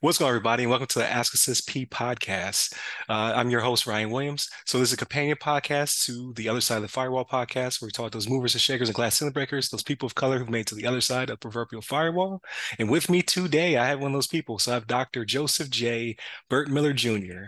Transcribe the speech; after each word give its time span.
What's 0.00 0.16
going 0.16 0.28
on, 0.28 0.36
everybody, 0.36 0.62
and 0.62 0.70
welcome 0.70 0.86
to 0.86 1.00
the 1.00 1.10
Ask 1.10 1.34
A 1.34 1.36
CISSP 1.36 1.88
podcast. 1.88 2.72
Uh, 3.08 3.32
I'm 3.34 3.50
your 3.50 3.62
host, 3.62 3.84
Ryan 3.84 4.10
Williams. 4.10 4.48
So, 4.64 4.78
this 4.78 4.90
is 4.90 4.92
a 4.92 4.96
companion 4.96 5.36
podcast 5.42 6.04
to 6.04 6.32
the 6.36 6.48
Other 6.48 6.60
Side 6.60 6.76
of 6.76 6.82
the 6.82 6.88
Firewall 6.88 7.24
podcast, 7.24 7.82
where 7.82 7.88
we 7.88 7.90
talk 7.90 8.12
to 8.12 8.16
those 8.16 8.28
movers 8.28 8.54
and 8.54 8.62
shakers 8.62 8.88
and 8.88 8.94
glass 8.94 9.18
ceiling 9.18 9.32
breakers, 9.32 9.70
those 9.70 9.82
people 9.82 10.06
of 10.06 10.14
color 10.14 10.38
who've 10.38 10.48
made 10.48 10.68
to 10.68 10.76
the 10.76 10.86
other 10.86 11.00
side 11.00 11.30
of 11.30 11.40
proverbial 11.40 11.82
firewall. 11.82 12.40
And 12.78 12.88
with 12.88 13.10
me 13.10 13.22
today, 13.22 13.76
I 13.76 13.86
have 13.86 13.98
one 13.98 14.12
of 14.12 14.16
those 14.16 14.28
people. 14.28 14.60
So, 14.60 14.70
I 14.70 14.74
have 14.74 14.86
Dr. 14.86 15.24
Joseph 15.24 15.68
J. 15.68 16.16
Burt 16.48 16.68
Miller 16.68 16.92
Jr., 16.92 17.46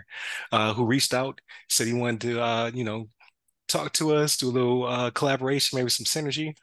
uh, 0.51 0.73
who 0.73 0.85
reached 0.85 1.13
out, 1.13 1.39
said 1.69 1.87
he 1.87 1.93
wanted 1.93 2.19
to, 2.19 2.41
uh, 2.41 2.71
you 2.73 2.83
know, 2.83 3.07
talk 3.69 3.93
to 3.93 4.13
us, 4.13 4.35
do 4.35 4.49
a 4.49 4.51
little 4.51 4.85
uh, 4.87 5.09
collaboration, 5.11 5.77
maybe 5.77 5.89
some 5.89 6.03
synergy 6.03 6.53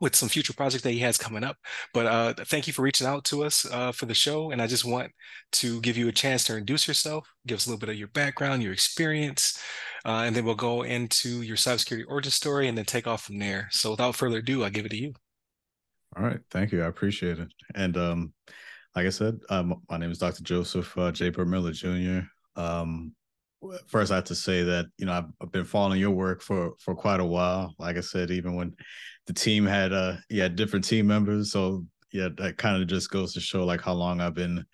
with 0.00 0.16
some 0.16 0.28
future 0.28 0.52
projects 0.52 0.82
that 0.82 0.92
he 0.92 0.98
has 1.00 1.18
coming 1.18 1.44
up. 1.44 1.56
But 1.92 2.06
uh, 2.06 2.34
thank 2.46 2.66
you 2.66 2.72
for 2.72 2.82
reaching 2.82 3.06
out 3.06 3.24
to 3.26 3.44
us 3.44 3.66
uh, 3.70 3.92
for 3.92 4.06
the 4.06 4.14
show. 4.14 4.50
And 4.50 4.60
I 4.60 4.66
just 4.66 4.84
want 4.84 5.12
to 5.52 5.80
give 5.80 5.96
you 5.96 6.08
a 6.08 6.12
chance 6.12 6.44
to 6.44 6.54
introduce 6.54 6.88
yourself, 6.88 7.28
give 7.46 7.56
us 7.56 7.66
a 7.66 7.70
little 7.70 7.80
bit 7.80 7.90
of 7.90 7.96
your 7.96 8.08
background, 8.08 8.62
your 8.62 8.72
experience, 8.72 9.60
uh, 10.04 10.22
and 10.24 10.34
then 10.34 10.44
we'll 10.44 10.54
go 10.54 10.82
into 10.82 11.42
your 11.42 11.56
cybersecurity 11.56 12.04
origin 12.08 12.32
story 12.32 12.68
and 12.68 12.76
then 12.76 12.84
take 12.84 13.06
off 13.06 13.24
from 13.24 13.38
there. 13.38 13.68
So 13.70 13.90
without 13.90 14.16
further 14.16 14.38
ado, 14.38 14.64
I 14.64 14.70
give 14.70 14.86
it 14.86 14.90
to 14.90 14.96
you. 14.96 15.12
All 16.16 16.24
right. 16.24 16.40
Thank 16.50 16.72
you. 16.72 16.82
I 16.82 16.86
appreciate 16.86 17.38
it. 17.38 17.48
And 17.74 17.96
um, 17.96 18.32
like 18.96 19.06
I 19.06 19.10
said, 19.10 19.38
um, 19.50 19.82
my 19.88 19.98
name 19.98 20.10
is 20.10 20.18
Dr. 20.18 20.42
Joseph 20.42 20.96
uh, 20.98 21.12
J. 21.12 21.30
Miller 21.30 21.72
Jr. 21.72 22.20
Um, 22.56 23.14
first 23.86 24.10
I 24.10 24.16
have 24.16 24.24
to 24.24 24.34
say 24.34 24.62
that 24.62 24.86
you 24.96 25.06
know 25.06 25.12
I've, 25.12 25.26
I've, 25.40 25.52
been 25.52 25.64
following 25.64 26.00
your 26.00 26.10
work 26.10 26.42
for 26.42 26.72
for 26.78 26.94
quite 26.94 27.20
a 27.20 27.24
while. 27.24 27.74
Like 27.78 27.96
I 27.96 28.00
said, 28.00 28.30
even 28.30 28.54
when 28.54 28.74
the 29.26 29.32
team 29.32 29.66
had 29.66 29.92
uh 29.92 30.16
yeah 30.28 30.48
different 30.48 30.84
team 30.84 31.06
members, 31.06 31.52
so 31.52 31.84
yeah, 32.12 32.28
that 32.38 32.58
kind 32.58 32.80
of 32.80 32.88
just 32.88 33.10
goes 33.10 33.32
to 33.34 33.40
show 33.40 33.64
like 33.64 33.80
how 33.80 33.92
long 33.92 34.20
I've 34.20 34.34
been 34.34 34.64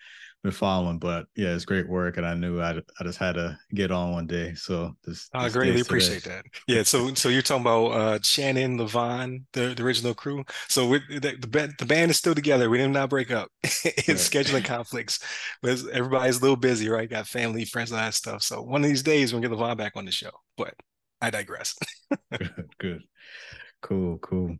been 0.42 0.52
following. 0.52 0.98
But 0.98 1.26
yeah, 1.36 1.54
it's 1.54 1.64
great 1.64 1.88
work, 1.88 2.16
and 2.16 2.26
I 2.26 2.34
knew 2.34 2.60
I 2.60 2.78
I 3.00 3.04
just 3.04 3.18
had 3.18 3.34
to 3.34 3.58
get 3.74 3.90
on 3.90 4.12
one 4.12 4.26
day. 4.26 4.54
So 4.54 4.96
this, 5.04 5.28
I 5.34 5.48
greatly 5.50 5.80
appreciate 5.80 6.24
that. 6.24 6.44
Yeah, 6.66 6.82
so 6.82 7.12
so 7.14 7.28
you're 7.28 7.42
talking 7.42 7.62
about 7.62 7.86
uh 7.88 8.18
Shannon 8.22 8.78
Levon, 8.78 9.44
the, 9.52 9.74
the 9.74 9.82
original 9.82 10.14
crew. 10.14 10.44
So 10.68 10.88
we, 10.88 11.00
the, 11.10 11.36
the 11.38 11.74
the 11.78 11.86
band 11.86 12.10
is 12.10 12.16
still 12.16 12.34
together. 12.34 12.70
We 12.70 12.78
did 12.78 12.88
not 12.88 13.10
break 13.10 13.30
up. 13.30 13.50
it's 13.62 14.08
right. 14.08 14.16
scheduling 14.16 14.64
conflicts, 14.64 15.18
but 15.62 15.78
everybody's 15.92 16.38
a 16.38 16.42
little 16.42 16.56
busy, 16.56 16.88
right? 16.88 17.10
Got 17.10 17.26
family, 17.26 17.64
friends, 17.64 17.92
all 17.92 17.98
that 17.98 18.14
stuff. 18.14 18.42
So 18.42 18.62
one 18.62 18.82
of 18.82 18.88
these 18.88 19.02
days 19.02 19.32
we'll 19.32 19.42
get 19.42 19.50
Levon 19.50 19.76
back 19.76 19.92
on 19.96 20.04
the 20.04 20.12
show. 20.12 20.30
But 20.56 20.74
I 21.20 21.30
digress. 21.30 21.76
good, 22.38 22.68
good, 22.78 23.02
cool, 23.86 24.18
cool. 24.18 24.56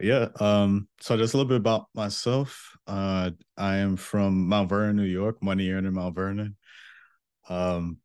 Yeah. 0.00 0.28
Um, 0.40 0.88
so 1.00 1.16
just 1.16 1.34
a 1.34 1.36
little 1.36 1.48
bit 1.48 1.56
about 1.56 1.86
myself. 1.94 2.76
Uh, 2.86 3.30
I 3.56 3.76
am 3.76 3.96
from 3.96 4.48
Mount 4.48 4.68
Vernon, 4.68 4.96
New 4.96 5.04
York, 5.04 5.42
money 5.42 5.64
year 5.64 5.78
in 5.78 5.92
Mount 5.92 6.14
Vernon. 6.14 6.56
Um, 7.48 7.98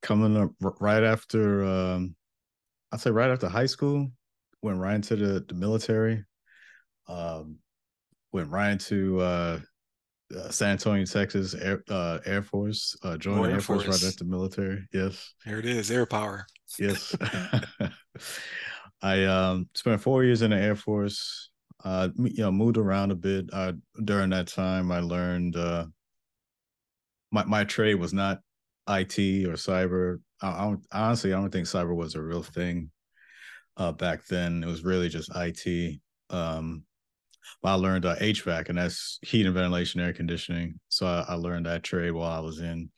coming 0.00 0.36
up 0.36 0.50
right 0.60 1.02
after, 1.02 1.64
um, 1.64 2.14
I'd 2.92 3.00
say 3.00 3.10
right 3.10 3.30
after 3.30 3.48
high 3.48 3.66
school, 3.66 4.12
went 4.60 4.78
right 4.78 4.94
into 4.94 5.16
the, 5.16 5.44
the 5.48 5.54
military. 5.54 6.24
Um, 7.08 7.58
went 8.32 8.50
right 8.50 8.70
into 8.70 9.20
uh, 9.20 9.58
uh, 10.36 10.50
San 10.50 10.72
Antonio, 10.72 11.04
Texas 11.04 11.54
Air 11.54 11.82
uh, 11.88 12.18
Air 12.24 12.42
Force. 12.42 12.96
Uh, 13.02 13.16
joined 13.16 13.40
oh, 13.40 13.44
Air, 13.44 13.50
Air 13.52 13.60
Force. 13.60 13.84
Force 13.84 14.02
right 14.02 14.08
after 14.08 14.24
the 14.24 14.30
military. 14.30 14.86
Yes. 14.92 15.34
There 15.44 15.58
it 15.58 15.66
is, 15.66 15.90
air 15.90 16.06
power. 16.06 16.46
Yes. 16.78 17.16
I 19.02 19.24
um, 19.24 19.68
spent 19.74 20.00
four 20.00 20.24
years 20.24 20.42
in 20.42 20.50
the 20.50 20.56
Air 20.56 20.76
Force. 20.76 21.50
Uh, 21.84 22.08
you 22.16 22.44
know, 22.44 22.52
moved 22.52 22.76
around 22.76 23.10
a 23.10 23.16
bit. 23.16 23.50
Uh, 23.52 23.72
during 24.04 24.30
that 24.30 24.46
time, 24.46 24.92
I 24.92 25.00
learned 25.00 25.56
uh, 25.56 25.86
my 27.32 27.44
my 27.44 27.64
trade 27.64 27.96
was 27.96 28.12
not 28.12 28.38
IT 28.88 29.18
or 29.46 29.54
cyber. 29.54 30.20
I, 30.40 30.76
I 30.92 31.00
honestly, 31.00 31.32
I 31.32 31.40
don't 31.40 31.50
think 31.50 31.66
cyber 31.66 31.94
was 31.94 32.14
a 32.14 32.22
real 32.22 32.44
thing 32.44 32.90
uh, 33.76 33.90
back 33.90 34.24
then. 34.26 34.62
It 34.62 34.66
was 34.66 34.84
really 34.84 35.08
just 35.08 35.30
IT. 35.34 36.00
Um, 36.30 36.84
I 37.64 37.74
learned 37.74 38.06
uh, 38.06 38.16
HVAC, 38.16 38.68
and 38.68 38.78
that's 38.78 39.18
heat 39.22 39.46
and 39.46 39.54
ventilation, 39.54 40.00
air 40.00 40.12
conditioning. 40.12 40.78
So 40.88 41.06
I, 41.06 41.24
I, 41.28 41.34
learned 41.34 41.66
that 41.66 41.82
trade 41.82 42.12
while 42.12 42.30
I 42.30 42.40
was 42.40 42.60
in, 42.60 42.90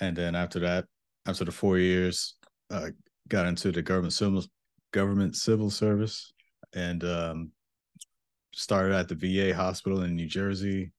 and 0.00 0.16
then 0.16 0.34
after 0.34 0.60
that, 0.60 0.86
after 1.26 1.44
the 1.44 1.52
four 1.52 1.78
years, 1.78 2.36
uh, 2.70 2.90
got 3.28 3.46
into 3.46 3.72
the 3.72 3.82
government 3.82 4.12
civil 4.12 4.44
government 4.96 5.36
civil 5.36 5.68
service 5.68 6.32
and 6.74 7.04
um, 7.04 7.50
started 8.54 8.94
at 8.94 9.08
the 9.08 9.14
VA 9.14 9.54
hospital 9.54 10.02
in 10.02 10.16
New 10.16 10.26
Jersey. 10.26 10.90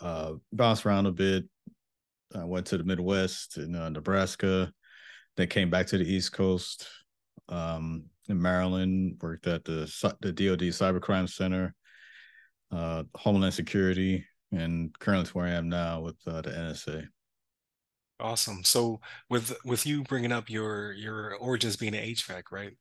Uh, 0.00 0.34
bounced 0.50 0.86
around 0.86 1.04
a 1.04 1.12
bit. 1.12 1.44
I 2.34 2.44
went 2.44 2.66
to 2.68 2.78
the 2.78 2.84
Midwest 2.84 3.58
in 3.58 3.74
uh, 3.74 3.90
Nebraska. 3.90 4.72
Then 5.36 5.48
came 5.48 5.68
back 5.68 5.88
to 5.88 5.98
the 5.98 6.10
East 6.10 6.32
Coast 6.32 6.88
um, 7.50 8.06
in 8.30 8.40
Maryland. 8.40 9.18
Worked 9.20 9.46
at 9.46 9.62
the 9.64 9.80
the 10.20 10.32
DoD 10.32 10.72
Cybercrime 10.72 11.28
Center, 11.28 11.74
uh, 12.72 13.04
Homeland 13.14 13.54
Security, 13.54 14.24
and 14.52 14.98
currently 14.98 15.30
where 15.32 15.46
I 15.46 15.50
am 15.50 15.68
now 15.68 16.00
with 16.00 16.16
uh, 16.26 16.40
the 16.40 16.50
NSA. 16.50 17.06
Awesome. 18.20 18.64
So 18.64 19.00
with 19.28 19.54
with 19.64 19.86
you 19.86 20.02
bringing 20.04 20.32
up 20.32 20.50
your 20.50 20.92
your 20.92 21.36
origins 21.36 21.76
being 21.76 21.94
an 21.94 22.04
HVAC, 22.04 22.44
right? 22.50 22.72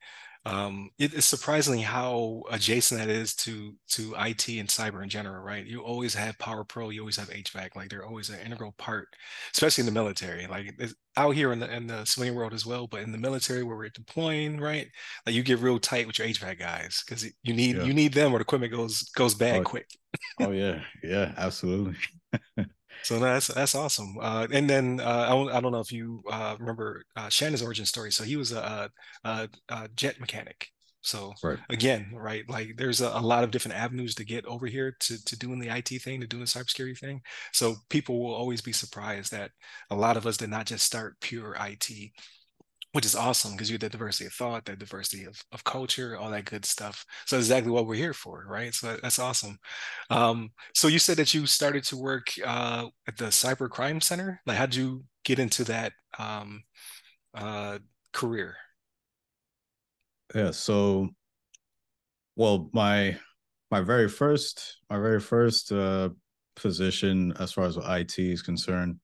Um, 0.47 0.89
it 0.97 1.13
is 1.13 1.25
surprisingly 1.25 1.81
how 1.81 2.41
adjacent 2.49 3.01
that 3.01 3.09
is 3.09 3.35
to 3.35 3.75
to 3.89 4.15
IT 4.17 4.47
and 4.47 4.69
cyber 4.69 5.03
in 5.03 5.09
general, 5.09 5.43
right? 5.43 5.65
You 5.65 5.81
always 5.81 6.13
have 6.15 6.39
Power 6.39 6.63
Pro, 6.63 6.89
you 6.89 7.01
always 7.01 7.17
have 7.17 7.29
HVAC, 7.29 7.75
like 7.75 7.89
they're 7.89 8.05
always 8.05 8.29
an 8.29 8.39
integral 8.39 8.73
part, 8.77 9.09
especially 9.53 9.81
in 9.81 9.87
the 9.87 9.91
military. 9.91 10.47
Like 10.47 10.79
out 11.17 11.31
here 11.31 11.51
in 11.51 11.59
the 11.59 11.75
in 11.75 11.87
the 11.87 12.05
civilian 12.05 12.35
world 12.35 12.53
as 12.53 12.65
well, 12.65 12.87
but 12.87 13.01
in 13.01 13.11
the 13.11 13.17
military 13.17 13.63
where 13.63 13.75
we're 13.75 13.89
deploying, 13.89 14.57
right? 14.57 14.87
Like 15.25 15.35
you 15.35 15.43
get 15.43 15.59
real 15.59 15.79
tight 15.79 16.07
with 16.07 16.17
your 16.17 16.27
HVAC 16.29 16.57
guys 16.59 17.03
because 17.05 17.25
you 17.43 17.53
need 17.53 17.75
yeah. 17.75 17.83
you 17.83 17.93
need 17.93 18.13
them 18.13 18.33
or 18.33 18.37
the 18.37 18.43
equipment 18.43 18.71
goes 18.71 19.01
goes 19.17 19.35
bad 19.35 19.61
oh, 19.61 19.63
quick. 19.63 19.89
oh 20.39 20.51
yeah, 20.51 20.79
yeah, 21.03 21.33
absolutely. 21.35 21.97
So 23.03 23.19
that's 23.19 23.47
that's 23.47 23.75
awesome. 23.75 24.17
Uh, 24.21 24.47
and 24.51 24.69
then 24.69 24.99
uh, 24.99 25.27
I, 25.27 25.29
don't, 25.29 25.51
I 25.51 25.61
don't 25.61 25.71
know 25.71 25.79
if 25.79 25.91
you 25.91 26.23
uh, 26.29 26.55
remember 26.59 27.03
uh, 27.15 27.29
Shannon's 27.29 27.61
origin 27.61 27.85
story. 27.85 28.11
So 28.11 28.23
he 28.23 28.35
was 28.35 28.51
a, 28.51 28.89
a, 29.23 29.49
a 29.69 29.87
jet 29.95 30.19
mechanic. 30.19 30.69
So 31.01 31.33
right. 31.41 31.57
again, 31.69 32.11
right, 32.13 32.43
like 32.49 32.75
there's 32.75 32.99
a, 32.99 33.07
a, 33.07 33.21
lot 33.21 33.45
of 33.45 33.51
different 33.51 33.77
avenues 33.77 34.13
to 34.15 34.25
get 34.25 34.45
over 34.45 34.67
here 34.67 34.95
to 34.99 35.23
to 35.23 35.39
doing 35.39 35.59
the 35.59 35.69
IT 35.69 36.01
thing, 36.01 36.19
to 36.19 36.27
doing 36.27 36.41
the 36.41 36.47
cybersecurity 36.47 36.97
thing. 36.97 37.21
So 37.53 37.75
people 37.89 38.19
will 38.21 38.33
always 38.33 38.61
be 38.61 38.73
surprised 38.73 39.31
that 39.31 39.51
a 39.89 39.95
lot 39.95 40.17
of 40.17 40.27
us 40.27 40.35
did 40.35 40.49
not 40.49 40.65
just 40.65 40.85
start 40.85 41.15
pure 41.21 41.55
IT 41.59 42.11
which 42.97 43.05
is 43.05 43.15
awesome 43.15 43.51
because 43.51 43.69
you 43.69 43.77
get 43.77 43.91
the 43.91 43.95
diversity 43.95 44.25
of 44.25 44.33
thought, 44.33 44.65
the 44.65 44.75
diversity 44.75 45.25
of, 45.25 45.39
of 45.51 45.63
culture, 45.63 46.17
all 46.17 46.31
that 46.31 46.45
good 46.45 46.65
stuff. 46.65 47.05
So 47.27 47.37
exactly 47.37 47.71
what 47.71 47.85
we're 47.85 47.93
here 47.93 48.11
for, 48.11 48.43
right? 48.49 48.73
So 48.73 48.97
that's 49.03 49.19
awesome. 49.19 49.59
Um, 50.09 50.49
so 50.73 50.87
you 50.87 50.97
said 50.97 51.17
that 51.17 51.31
you 51.31 51.45
started 51.45 51.83
to 51.83 51.95
work 51.95 52.25
uh, 52.43 52.87
at 53.07 53.15
the 53.15 53.25
Cyber 53.25 53.69
Crime 53.69 54.01
Center. 54.01 54.41
Like, 54.47 54.57
how'd 54.57 54.73
you 54.73 55.03
get 55.23 55.37
into 55.37 55.63
that 55.65 55.93
um, 56.17 56.63
uh, 57.35 57.77
career? 58.13 58.55
Yeah. 60.33 60.49
So, 60.49 61.09
well, 62.35 62.71
my 62.73 63.15
my 63.69 63.81
very 63.81 64.09
first 64.09 64.79
my 64.89 64.97
very 64.97 65.19
first 65.19 65.71
uh, 65.71 66.09
position 66.55 67.31
as 67.39 67.51
far 67.51 67.65
as 67.65 67.77
IT 67.77 68.17
is 68.17 68.41
concerned 68.41 68.99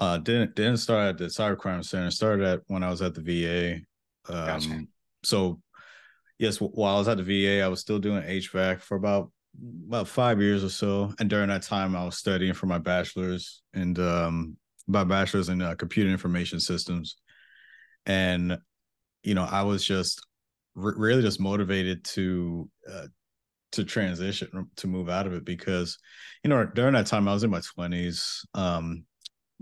uh, 0.00 0.18
didn't 0.18 0.54
didn't 0.54 0.76
start 0.78 1.08
at 1.08 1.18
the 1.18 1.24
cybercrime 1.26 1.84
center. 1.84 2.10
Started 2.10 2.46
at 2.46 2.60
when 2.66 2.82
I 2.82 2.90
was 2.90 3.02
at 3.02 3.14
the 3.14 3.20
VA. 3.20 3.74
Um, 4.32 4.46
gotcha. 4.46 4.82
So, 5.24 5.60
yes, 6.38 6.58
while 6.58 6.96
I 6.96 6.98
was 6.98 7.08
at 7.08 7.16
the 7.16 7.24
VA, 7.24 7.62
I 7.62 7.68
was 7.68 7.80
still 7.80 7.98
doing 7.98 8.22
HVAC 8.22 8.80
for 8.80 8.96
about 8.96 9.30
about 9.86 10.06
five 10.08 10.40
years 10.40 10.62
or 10.62 10.68
so. 10.68 11.12
And 11.18 11.28
during 11.28 11.48
that 11.48 11.62
time, 11.62 11.96
I 11.96 12.04
was 12.04 12.16
studying 12.16 12.54
for 12.54 12.66
my 12.66 12.78
bachelor's 12.78 13.62
and 13.74 13.98
um, 13.98 14.56
my 14.86 15.04
bachelor's 15.04 15.48
in 15.48 15.60
uh, 15.60 15.74
computer 15.74 16.10
information 16.10 16.60
systems. 16.60 17.16
And 18.06 18.58
you 19.22 19.34
know, 19.34 19.44
I 19.50 19.62
was 19.62 19.84
just 19.84 20.24
re- 20.74 20.94
really 20.96 21.22
just 21.22 21.40
motivated 21.40 22.04
to 22.04 22.70
uh, 22.90 23.06
to 23.72 23.84
transition 23.84 24.70
to 24.76 24.86
move 24.86 25.08
out 25.08 25.26
of 25.26 25.34
it 25.34 25.44
because 25.44 25.98
you 26.42 26.50
know 26.50 26.64
during 26.64 26.94
that 26.94 27.06
time 27.06 27.28
I 27.28 27.34
was 27.34 27.42
in 27.42 27.50
my 27.50 27.60
twenties. 27.74 28.44
Um, 28.54 29.04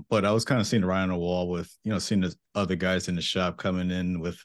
but 0.08 0.24
I 0.24 0.32
was 0.32 0.44
kind 0.44 0.60
of 0.60 0.66
seeing 0.66 0.82
the 0.82 0.90
on 0.90 1.08
the 1.08 1.16
wall 1.16 1.48
with, 1.48 1.74
you 1.84 1.92
know, 1.92 1.98
seeing 1.98 2.20
the 2.20 2.34
other 2.54 2.76
guys 2.76 3.08
in 3.08 3.16
the 3.16 3.22
shop 3.22 3.56
coming 3.56 3.90
in 3.90 4.20
with 4.20 4.38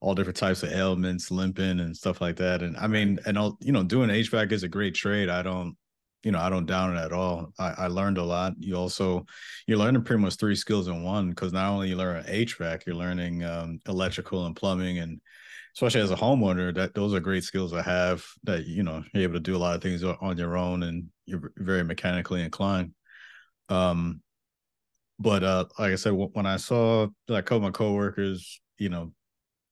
all 0.00 0.14
different 0.14 0.36
types 0.36 0.62
of 0.62 0.72
ailments, 0.72 1.30
limping 1.30 1.80
and 1.80 1.96
stuff 1.96 2.20
like 2.20 2.36
that. 2.36 2.62
And 2.62 2.76
I 2.76 2.88
mean, 2.88 3.18
and 3.24 3.38
all, 3.38 3.56
you 3.60 3.72
know, 3.72 3.84
doing 3.84 4.10
HVAC 4.10 4.52
is 4.52 4.64
a 4.64 4.68
great 4.68 4.94
trade. 4.94 5.28
I 5.28 5.42
don't, 5.42 5.76
you 6.24 6.32
know, 6.32 6.40
I 6.40 6.50
don't 6.50 6.66
down 6.66 6.96
it 6.96 7.00
at 7.00 7.12
all. 7.12 7.52
I, 7.58 7.74
I 7.78 7.86
learned 7.86 8.18
a 8.18 8.22
lot. 8.22 8.54
You 8.58 8.76
also, 8.76 9.24
you're 9.66 9.78
learning 9.78 10.02
pretty 10.02 10.22
much 10.22 10.36
three 10.36 10.56
skills 10.56 10.88
in 10.88 11.02
one 11.02 11.30
because 11.30 11.52
not 11.52 11.70
only 11.70 11.88
you 11.88 11.96
learn 11.96 12.24
HVAC, 12.24 12.84
you're 12.86 12.96
learning 12.96 13.44
um, 13.44 13.78
electrical 13.88 14.46
and 14.46 14.56
plumbing 14.56 14.98
and 14.98 15.20
especially 15.74 16.02
as 16.02 16.10
a 16.10 16.16
homeowner, 16.16 16.74
that 16.74 16.94
those 16.94 17.14
are 17.14 17.20
great 17.20 17.44
skills 17.44 17.72
to 17.72 17.82
have 17.82 18.24
that, 18.42 18.66
you 18.66 18.82
know, 18.82 19.02
you're 19.14 19.22
able 19.22 19.34
to 19.34 19.40
do 19.40 19.56
a 19.56 19.58
lot 19.58 19.74
of 19.74 19.82
things 19.82 20.04
on 20.04 20.36
your 20.36 20.56
own 20.56 20.82
and 20.82 21.06
you're 21.24 21.52
very 21.56 21.82
mechanically 21.82 22.42
inclined. 22.42 22.92
Um, 23.68 24.20
but 25.22 25.44
uh, 25.44 25.64
like 25.78 25.92
I 25.92 25.96
said, 25.96 26.12
when 26.12 26.46
I 26.46 26.56
saw 26.56 27.06
like 27.28 27.50
all 27.52 27.60
my 27.60 27.70
coworkers, 27.70 28.60
you 28.78 28.88
know, 28.88 29.12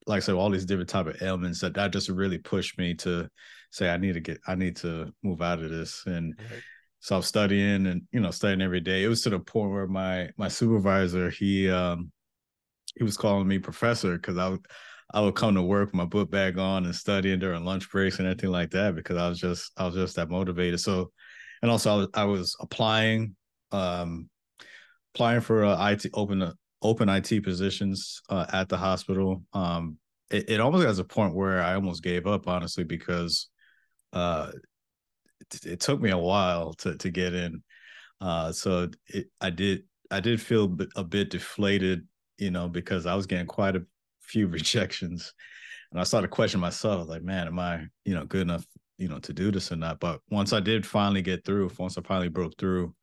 like 0.07 0.17
I 0.17 0.19
said, 0.21 0.35
all 0.35 0.49
these 0.49 0.65
different 0.65 0.89
type 0.89 1.07
of 1.07 1.21
ailments 1.21 1.59
that 1.59 1.73
that 1.75 1.91
just 1.91 2.09
really 2.09 2.37
pushed 2.37 2.77
me 2.77 2.93
to 2.95 3.27
say 3.69 3.89
I 3.89 3.97
need 3.97 4.13
to 4.13 4.21
get 4.21 4.39
I 4.47 4.55
need 4.55 4.77
to 4.77 5.13
move 5.23 5.41
out 5.41 5.61
of 5.61 5.69
this. 5.69 6.03
And 6.05 6.39
right. 6.39 6.61
so 7.01 7.17
I'm 7.17 7.21
studying 7.21 7.87
and 7.87 8.03
you 8.11 8.21
know 8.21 8.31
studying 8.31 8.61
every 8.61 8.79
day. 8.79 9.03
It 9.03 9.09
was 9.09 9.21
to 9.23 9.29
the 9.29 9.39
point 9.39 9.71
where 9.71 9.87
my 9.87 10.29
my 10.37 10.47
supervisor 10.47 11.29
he 11.29 11.69
um 11.69 12.11
he 12.95 13.03
was 13.03 13.17
calling 13.17 13.47
me 13.47 13.59
professor 13.59 14.15
because 14.15 14.37
I 14.37 14.49
would 14.49 14.65
I 15.13 15.19
would 15.19 15.35
come 15.35 15.55
to 15.55 15.61
work 15.61 15.87
with 15.87 15.95
my 15.95 16.05
book 16.05 16.31
bag 16.31 16.57
on 16.57 16.85
and 16.85 16.95
studying 16.95 17.39
during 17.39 17.65
lunch 17.65 17.89
breaks 17.91 18.19
and 18.19 18.27
everything 18.27 18.51
like 18.51 18.71
that 18.71 18.95
because 18.95 19.17
I 19.17 19.27
was 19.27 19.39
just 19.39 19.71
I 19.75 19.85
was 19.85 19.95
just 19.95 20.15
that 20.15 20.29
motivated. 20.29 20.79
So 20.79 21.11
and 21.61 21.69
also 21.69 21.91
I 21.91 21.95
was, 21.95 22.07
I 22.13 22.23
was 22.23 22.55
applying 22.61 23.35
um 23.73 24.29
applying 25.13 25.41
for 25.41 25.63
uh, 25.65 25.89
IT 25.89 26.05
open 26.13 26.53
open 26.81 27.09
IT 27.09 27.43
positions 27.43 28.21
uh, 28.29 28.45
at 28.51 28.69
the 28.69 28.77
hospital. 28.77 29.43
Um, 29.53 29.97
it, 30.29 30.49
it 30.49 30.59
almost 30.59 30.85
got 30.85 30.95
to 30.95 31.01
a 31.01 31.05
point 31.05 31.35
where 31.35 31.61
I 31.61 31.75
almost 31.75 32.03
gave 32.03 32.25
up, 32.25 32.47
honestly, 32.47 32.83
because 32.83 33.49
uh, 34.13 34.51
it, 35.39 35.65
it, 35.65 35.79
took 35.79 36.01
me 36.01 36.09
a 36.09 36.17
while 36.17 36.73
to 36.75 36.97
to 36.97 37.09
get 37.09 37.33
in. 37.33 37.63
Uh, 38.19 38.51
so 38.51 38.89
it, 39.07 39.27
I 39.39 39.49
did 39.49 39.83
I 40.09 40.19
did 40.19 40.41
feel 40.41 40.75
a 40.95 41.03
bit 41.03 41.29
deflated, 41.29 42.07
you 42.37 42.51
know, 42.51 42.67
because 42.67 43.05
I 43.05 43.15
was 43.15 43.27
getting 43.27 43.47
quite 43.47 43.75
a 43.75 43.85
few 44.21 44.47
rejections, 44.47 45.33
and 45.91 45.99
I 45.99 46.03
started 46.03 46.29
questioning 46.29 46.61
myself, 46.61 47.07
like, 47.07 47.23
man, 47.23 47.47
am 47.47 47.59
I, 47.59 47.85
you 48.05 48.15
know, 48.15 48.25
good 48.25 48.41
enough, 48.41 48.65
you 48.97 49.07
know, 49.07 49.19
to 49.19 49.33
do 49.33 49.51
this 49.51 49.71
or 49.71 49.75
not? 49.75 49.99
But 49.99 50.21
once 50.29 50.53
I 50.53 50.59
did 50.59 50.85
finally 50.85 51.21
get 51.21 51.45
through, 51.45 51.71
once 51.77 51.97
I 51.97 52.01
finally 52.01 52.29
broke 52.29 52.57
through, 52.57 52.95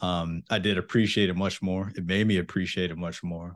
um, 0.00 0.42
I 0.50 0.58
did 0.58 0.78
appreciate 0.78 1.30
it 1.30 1.36
much 1.36 1.62
more. 1.62 1.92
It 1.96 2.04
made 2.06 2.26
me 2.26 2.38
appreciate 2.38 2.90
it 2.90 2.98
much 2.98 3.22
more. 3.22 3.54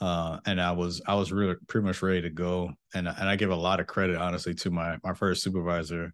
Uh, 0.00 0.38
and 0.46 0.60
I 0.60 0.72
was 0.72 1.02
I 1.06 1.14
was 1.14 1.32
really 1.32 1.56
pretty 1.66 1.86
much 1.86 2.02
ready 2.02 2.22
to 2.22 2.30
go. 2.30 2.70
And 2.94 3.08
and 3.08 3.28
I 3.28 3.36
give 3.36 3.50
a 3.50 3.56
lot 3.56 3.80
of 3.80 3.86
credit, 3.86 4.16
honestly, 4.16 4.54
to 4.54 4.70
my 4.70 4.96
my 5.02 5.14
first 5.14 5.42
supervisor, 5.42 6.12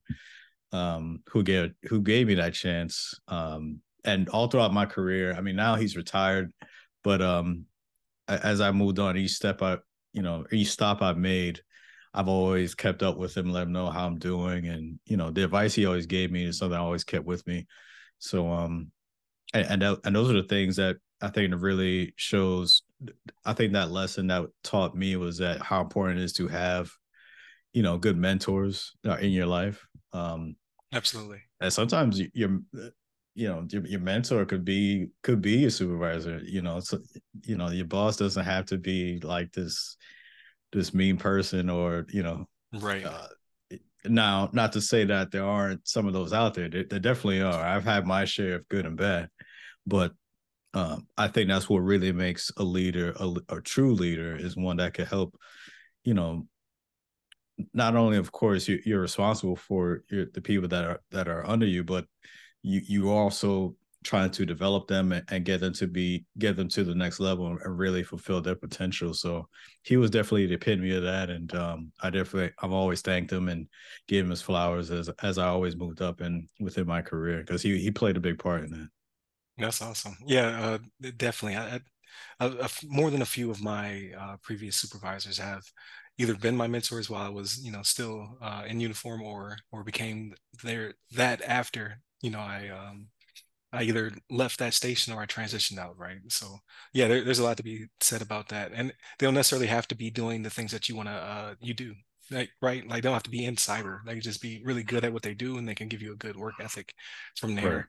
um, 0.73 1.23
who 1.29 1.43
gave 1.43 1.73
who 1.85 2.01
gave 2.01 2.27
me 2.27 2.35
that 2.35 2.55
chance. 2.55 3.15
Um, 3.29 3.81
and 4.05 4.29
all 4.31 4.49
throughout 4.49 4.73
my 4.73 4.87
career, 4.87 5.35
I 5.35 5.41
mean, 5.41 5.57
now 5.57 5.77
he's 5.77 5.97
retired, 5.97 6.53
but 7.03 7.23
um, 7.23 7.65
as 8.29 8.61
I 8.61 8.71
moved 8.71 8.99
on, 8.99 9.17
each 9.17 9.33
step 9.33 9.63
I, 9.63 9.79
you 10.13 10.23
know, 10.23 10.45
each 10.53 10.69
stop 10.69 11.01
I've 11.01 11.17
made, 11.17 11.61
I've 12.13 12.29
always 12.29 12.75
kept 12.75 13.03
up 13.03 13.17
with 13.17 13.37
him, 13.37 13.51
let 13.51 13.63
him 13.63 13.73
know 13.73 13.91
how 13.91 14.07
I'm 14.07 14.19
doing, 14.19 14.67
and 14.67 14.99
you 15.07 15.17
know, 15.17 15.31
the 15.31 15.45
advice 15.45 15.75
he 15.75 15.87
always 15.87 16.07
gave 16.07 16.31
me 16.31 16.45
is 16.45 16.59
something 16.59 16.77
I 16.77 16.83
always 16.83 17.05
kept 17.05 17.25
with 17.25 17.47
me. 17.47 17.67
So 18.19 18.51
um, 18.51 18.91
and 19.55 19.83
and, 19.83 19.99
and 20.05 20.15
those 20.15 20.31
are 20.31 20.35
the 20.35 20.49
things 20.49 20.77
that 20.77 20.97
I 21.23 21.29
think 21.29 21.55
really 21.57 22.13
shows. 22.17 22.83
I 23.45 23.55
think 23.55 23.73
that 23.73 23.91
lesson 23.91 24.27
that 24.27 24.47
taught 24.63 24.97
me 24.97 25.17
was 25.17 25.39
that 25.39 25.63
how 25.63 25.81
important 25.81 26.21
it 26.21 26.25
is 26.25 26.33
to 26.35 26.49
have, 26.49 26.91
you 27.73 27.83
know, 27.83 27.99
good 27.99 28.17
mentors 28.17 28.93
uh, 29.07 29.17
in 29.17 29.31
your 29.31 29.47
life. 29.47 29.87
Um, 30.13 30.57
Absolutely. 30.93 31.41
And 31.61 31.73
sometimes 31.73 32.21
your, 32.35 32.61
you 33.35 33.49
know, 33.49 33.67
your, 33.69 33.87
your 33.87 34.01
mentor 34.01 34.45
could 34.45 34.65
be 34.65 35.09
could 35.23 35.41
be 35.41 35.59
your 35.59 35.71
supervisor. 35.71 36.41
You 36.45 36.63
know, 36.63 36.81
so 36.81 36.99
you 37.45 37.57
know 37.57 37.71
your 37.71 37.87
boss 37.87 38.17
doesn't 38.17 38.45
have 38.45 38.67
to 38.67 38.79
be 38.79 39.21
like 39.21 39.53
this 39.53 39.97
this 40.73 40.93
mean 40.93 41.17
person 41.17 41.71
or 41.71 42.07
you 42.11 42.23
know, 42.23 42.47
right. 42.75 43.05
Uh, 43.05 43.29
now, 44.07 44.51
not 44.53 44.73
to 44.73 44.81
say 44.81 45.05
that 45.05 45.31
there 45.31 45.45
aren't 45.45 45.87
some 45.89 46.07
of 46.07 46.13
those 46.13 46.33
out 46.33 46.55
there. 46.55 46.69
There, 46.69 46.85
there 46.85 46.99
definitely 46.99 47.41
are. 47.41 47.65
I've 47.65 47.85
had 47.85 48.07
my 48.07 48.25
share 48.25 48.57
of 48.57 48.69
good 48.69 48.87
and 48.87 48.97
bad, 48.97 49.31
but 49.87 50.13
um, 50.75 51.07
I 51.17 51.29
think 51.29 51.49
that's 51.49 51.69
what 51.69 51.79
really 51.79 52.13
makes 52.13 52.51
a 52.57 52.65
leader 52.65 53.15
a, 53.19 53.35
a 53.49 53.61
true 53.61 53.95
leader 53.95 54.37
is 54.37 54.57
one 54.57 54.79
that 54.79 54.95
can 54.95 55.07
help, 55.07 55.39
you 56.03 56.15
know, 56.15 56.49
not 57.73 57.95
only 57.95 58.17
of 58.17 58.33
course 58.33 58.67
you, 58.67 58.81
you're 58.85 59.01
responsible 59.01 59.55
for 59.55 60.03
your, 60.11 60.27
the 60.35 60.41
people 60.41 60.69
that 60.69 60.85
are 60.85 61.01
that 61.13 61.29
are 61.29 61.47
under 61.47 61.67
you, 61.67 61.85
but 61.85 62.07
you 62.63 62.81
you 62.87 63.11
also 63.11 63.77
trying 64.03 64.31
to 64.31 64.45
develop 64.45 64.87
them 64.87 65.13
and, 65.13 65.25
and, 65.31 65.47
get 65.47 65.61
them 65.61 65.73
to 65.73 65.87
be 65.87 66.27
get 66.39 66.57
them 66.57 66.69
to 66.69 66.85
the 66.85 66.95
next 66.95 67.21
level 67.21 67.47
and 67.47 67.79
really 67.79 68.03
fulfill 68.03 68.41
their 68.41 68.55
potential. 68.55 69.15
So 69.15 69.49
he 69.83 69.97
was 69.97 70.11
definitely 70.11 70.47
the 70.47 70.55
epitome 70.55 70.95
of 70.95 71.05
that, 71.05 71.31
and 71.31 71.55
um, 71.55 71.93
I 72.03 72.11
definitely 72.11 72.53
I've 72.61 72.73
always 72.73 73.01
thanked 73.01 73.33
him 73.33 73.49
and 73.49 73.69
gave 74.09 74.25
him 74.25 74.31
his 74.31 74.43
flowers 74.43 74.91
as 74.91 75.09
as 75.23 75.39
I 75.39 75.47
always 75.47 75.77
moved 75.77 76.03
up 76.03 76.21
and 76.21 76.49
within 76.61 76.87
my 76.87 77.03
career 77.03 77.39
because 77.39 77.63
he 77.63 77.79
he 77.79 77.91
played 77.91 78.17
a 78.17 78.21
big 78.21 78.39
part 78.39 78.65
in 78.65 78.71
that. 78.73 78.89
That's 79.57 79.81
awesome. 79.83 80.17
Yeah, 80.27 80.79
uh, 81.03 81.11
definitely. 81.17 81.57
I, 81.57 81.81
I, 82.41 82.69
more 82.85 83.11
than 83.11 83.23
a 83.23 83.27
few 83.27 83.51
of 83.51 83.63
my 83.63 84.11
uh, 84.19 84.37
previous 84.43 84.77
supervisors 84.77 85.39
have 85.39 85.63
either 86.19 86.35
been 86.35 86.57
my 86.57 86.67
mentors 86.67 87.09
while 87.09 87.23
I 87.25 87.29
was, 87.29 87.65
you 87.65 87.71
know, 87.73 87.83
still 87.83 88.37
uh, 88.43 88.65
in 88.67 88.81
uniform, 88.81 89.23
or 89.23 89.57
or 89.73 89.85
became 89.85 90.35
their 90.63 90.95
that 91.13 91.43
after, 91.43 92.01
you 92.21 92.31
know, 92.31 92.41
I 92.41 92.69
um, 92.69 93.09
I 93.73 93.85
either 93.85 94.13
left 94.31 94.59
that 94.61 94.75
station 94.75 95.13
or 95.15 95.23
I 95.23 95.27
transitioned 95.27 95.79
out, 95.79 95.99
right? 95.99 96.19
So 96.29 96.59
yeah, 96.95 97.09
there, 97.09 97.25
there's 97.25 97.41
a 97.41 97.45
lot 97.45 97.59
to 97.59 97.65
be 97.65 97.87
said 98.01 98.23
about 98.23 98.49
that, 98.51 98.73
and 98.75 98.91
they 99.19 99.27
don't 99.27 99.35
necessarily 99.35 99.69
have 99.69 99.89
to 99.89 99.97
be 99.97 100.11
doing 100.11 100.43
the 100.43 100.51
things 100.51 100.73
that 100.73 100.89
you 100.89 100.97
want 100.97 101.09
to 101.09 101.15
uh, 101.15 101.55
you 101.61 101.75
do, 101.75 101.95
like, 102.31 102.51
right? 102.63 102.87
Like 102.89 103.03
they 103.03 103.09
don't 103.09 103.15
have 103.15 103.23
to 103.25 103.31
be 103.31 103.45
in 103.47 103.57
cyber. 103.57 104.01
They 104.07 104.15
can 104.15 104.23
just 104.23 104.43
be 104.43 104.63
really 104.65 104.85
good 104.85 105.05
at 105.05 105.13
what 105.13 105.23
they 105.23 105.35
do, 105.35 105.59
and 105.59 105.69
they 105.69 105.75
can 105.77 105.89
give 105.89 106.03
you 106.03 106.13
a 106.13 106.17
good 106.17 106.37
work 106.37 106.57
ethic 106.61 106.95
from 107.37 107.55
there. 107.57 107.77
Right. 107.77 107.85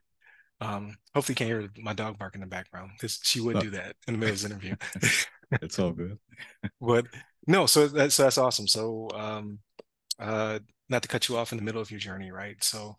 Um, 0.61 0.95
hopefully, 1.13 1.33
you 1.33 1.35
can't 1.35 1.49
hear 1.49 1.69
my 1.81 1.93
dog 1.93 2.17
bark 2.17 2.35
in 2.35 2.41
the 2.41 2.47
background 2.47 2.91
because 2.95 3.19
she 3.23 3.41
would 3.41 3.59
do 3.59 3.69
that 3.71 3.95
in 4.07 4.13
the 4.13 4.17
middle 4.17 4.33
of 4.33 4.41
this 4.41 4.49
interview. 4.49 4.75
it's 5.61 5.79
all 5.79 5.91
good. 5.91 6.17
but 6.81 7.05
no, 7.47 7.65
so 7.65 7.87
that's 7.87 8.15
so 8.15 8.23
that's 8.23 8.37
awesome. 8.37 8.67
So, 8.67 9.09
um, 9.13 9.59
uh, 10.19 10.59
not 10.89 11.01
to 11.01 11.07
cut 11.07 11.27
you 11.27 11.37
off 11.37 11.51
in 11.51 11.57
the 11.57 11.63
middle 11.63 11.81
of 11.81 11.91
your 11.91 11.99
journey, 11.99 12.31
right? 12.31 12.61
So, 12.63 12.95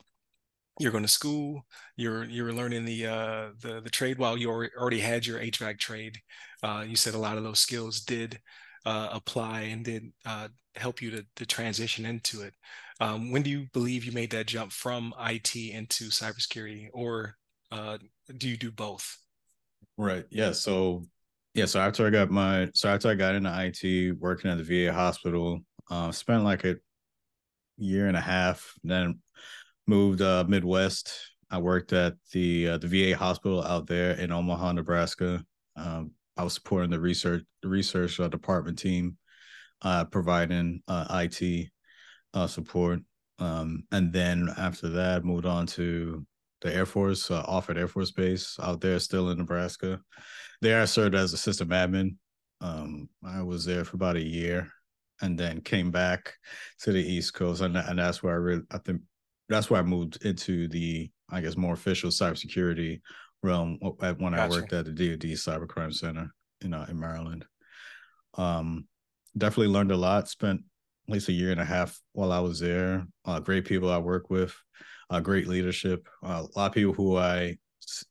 you're 0.78 0.92
going 0.92 1.04
to 1.04 1.08
school. 1.08 1.64
You're 1.96 2.24
you're 2.24 2.52
learning 2.52 2.84
the 2.84 3.06
uh, 3.06 3.48
the 3.60 3.80
the 3.80 3.90
trade 3.90 4.18
while 4.18 4.36
you 4.36 4.50
already 4.50 5.00
had 5.00 5.26
your 5.26 5.40
HVAC 5.40 5.78
trade. 5.78 6.18
Uh, 6.62 6.84
you 6.86 6.96
said 6.96 7.14
a 7.14 7.18
lot 7.18 7.38
of 7.38 7.44
those 7.44 7.60
skills 7.60 8.00
did 8.00 8.38
uh, 8.84 9.08
apply 9.12 9.62
and 9.62 9.84
did 9.84 10.12
uh, 10.24 10.48
help 10.76 11.00
you 11.00 11.10
to, 11.10 11.26
to 11.36 11.46
transition 11.46 12.06
into 12.06 12.42
it. 12.42 12.54
Um, 13.00 13.30
when 13.30 13.42
do 13.42 13.50
you 13.50 13.66
believe 13.72 14.04
you 14.04 14.12
made 14.12 14.30
that 14.30 14.46
jump 14.46 14.72
from 14.72 15.12
IT 15.18 15.54
into 15.56 16.04
cybersecurity, 16.04 16.88
or 16.92 17.36
uh, 17.70 17.98
do 18.36 18.48
you 18.48 18.56
do 18.56 18.70
both? 18.70 19.18
Right. 19.96 20.24
Yeah. 20.30 20.52
So 20.52 21.04
yeah. 21.54 21.66
So 21.66 21.80
after 21.80 22.06
I 22.06 22.10
got 22.10 22.30
my 22.30 22.70
so 22.74 22.88
after 22.88 23.08
I 23.08 23.14
got 23.14 23.34
into 23.34 23.50
IT, 23.50 24.18
working 24.18 24.50
at 24.50 24.58
the 24.58 24.64
VA 24.86 24.92
hospital, 24.92 25.60
uh, 25.90 26.12
spent 26.12 26.44
like 26.44 26.64
a 26.64 26.76
year 27.78 28.08
and 28.08 28.16
a 28.16 28.20
half. 28.20 28.74
Then 28.82 29.20
moved 29.86 30.22
uh, 30.22 30.44
Midwest. 30.46 31.12
I 31.50 31.58
worked 31.58 31.92
at 31.92 32.14
the 32.32 32.68
uh, 32.70 32.78
the 32.78 32.88
VA 32.88 33.16
hospital 33.16 33.62
out 33.62 33.86
there 33.86 34.12
in 34.12 34.32
Omaha, 34.32 34.72
Nebraska. 34.72 35.44
Um, 35.76 36.12
I 36.36 36.42
was 36.42 36.54
supporting 36.54 36.90
the 36.90 37.00
research 37.00 37.44
research 37.62 38.18
uh, 38.18 38.28
department 38.28 38.78
team, 38.78 39.16
uh, 39.82 40.04
providing 40.04 40.82
uh, 40.88 41.06
IT 41.22 41.68
uh, 42.34 42.46
support. 42.46 43.00
Um, 43.38 43.84
and 43.92 44.12
then 44.12 44.48
after 44.56 44.88
that, 44.90 45.24
moved 45.24 45.46
on 45.46 45.66
to 45.68 46.26
the 46.62 46.74
Air 46.74 46.86
Force, 46.86 47.30
uh, 47.30 47.42
Offutt 47.46 47.76
Air 47.76 47.88
Force 47.88 48.10
Base 48.10 48.56
out 48.62 48.80
there, 48.80 48.98
still 48.98 49.30
in 49.30 49.38
Nebraska. 49.38 50.00
There, 50.62 50.80
I 50.80 50.86
served 50.86 51.14
as 51.14 51.32
a 51.32 51.36
system 51.38 51.68
admin. 51.68 52.16
Um, 52.60 53.08
I 53.24 53.42
was 53.42 53.64
there 53.64 53.84
for 53.84 53.96
about 53.96 54.16
a 54.16 54.24
year, 54.24 54.70
and 55.20 55.38
then 55.38 55.60
came 55.60 55.90
back 55.90 56.34
to 56.80 56.92
the 56.92 57.02
East 57.02 57.34
Coast, 57.34 57.60
and 57.60 57.76
and 57.76 57.98
that's 57.98 58.22
where 58.22 58.32
I 58.32 58.38
really, 58.38 58.62
I 58.70 58.78
think, 58.78 59.02
that's 59.48 59.70
where 59.70 59.80
I 59.80 59.84
moved 59.84 60.24
into 60.24 60.68
the, 60.68 61.10
I 61.30 61.40
guess, 61.40 61.56
more 61.56 61.74
official 61.74 62.10
cybersecurity 62.10 63.00
realm 63.42 63.78
when 63.80 63.94
gotcha. 63.98 64.36
I 64.36 64.48
worked 64.48 64.72
at 64.72 64.86
the 64.86 64.92
DoD 64.92 65.32
Cybercrime 65.32 65.92
Center, 65.92 66.32
you 66.62 66.68
know, 66.68 66.84
in 66.88 66.98
Maryland. 66.98 67.44
Um, 68.34 68.86
definitely 69.36 69.72
learned 69.72 69.92
a 69.92 69.96
lot. 69.96 70.28
Spent 70.28 70.62
at 71.08 71.12
least 71.12 71.28
a 71.28 71.32
year 71.32 71.52
and 71.52 71.60
a 71.60 71.64
half 71.64 72.00
while 72.12 72.32
I 72.32 72.40
was 72.40 72.58
there. 72.58 73.06
Uh, 73.24 73.40
great 73.40 73.64
people 73.64 73.90
I 73.90 73.98
work 73.98 74.30
with 74.30 74.54
uh, 75.10 75.20
great 75.20 75.46
leadership. 75.46 76.06
Uh, 76.22 76.44
a 76.44 76.58
lot 76.58 76.66
of 76.66 76.72
people 76.72 76.92
who 76.92 77.16
I, 77.16 77.56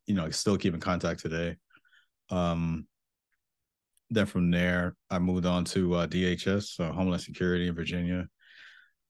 you 0.05 0.15
know, 0.15 0.29
still 0.29 0.57
keep 0.57 0.73
in 0.73 0.79
contact 0.79 1.21
today. 1.21 1.57
Um, 2.29 2.87
then 4.09 4.25
from 4.25 4.51
there, 4.51 4.95
I 5.09 5.19
moved 5.19 5.45
on 5.45 5.65
to 5.65 5.95
uh, 5.95 6.07
DHS, 6.07 6.79
uh, 6.79 6.91
Homeland 6.91 7.23
Security 7.23 7.67
in 7.67 7.75
Virginia. 7.75 8.27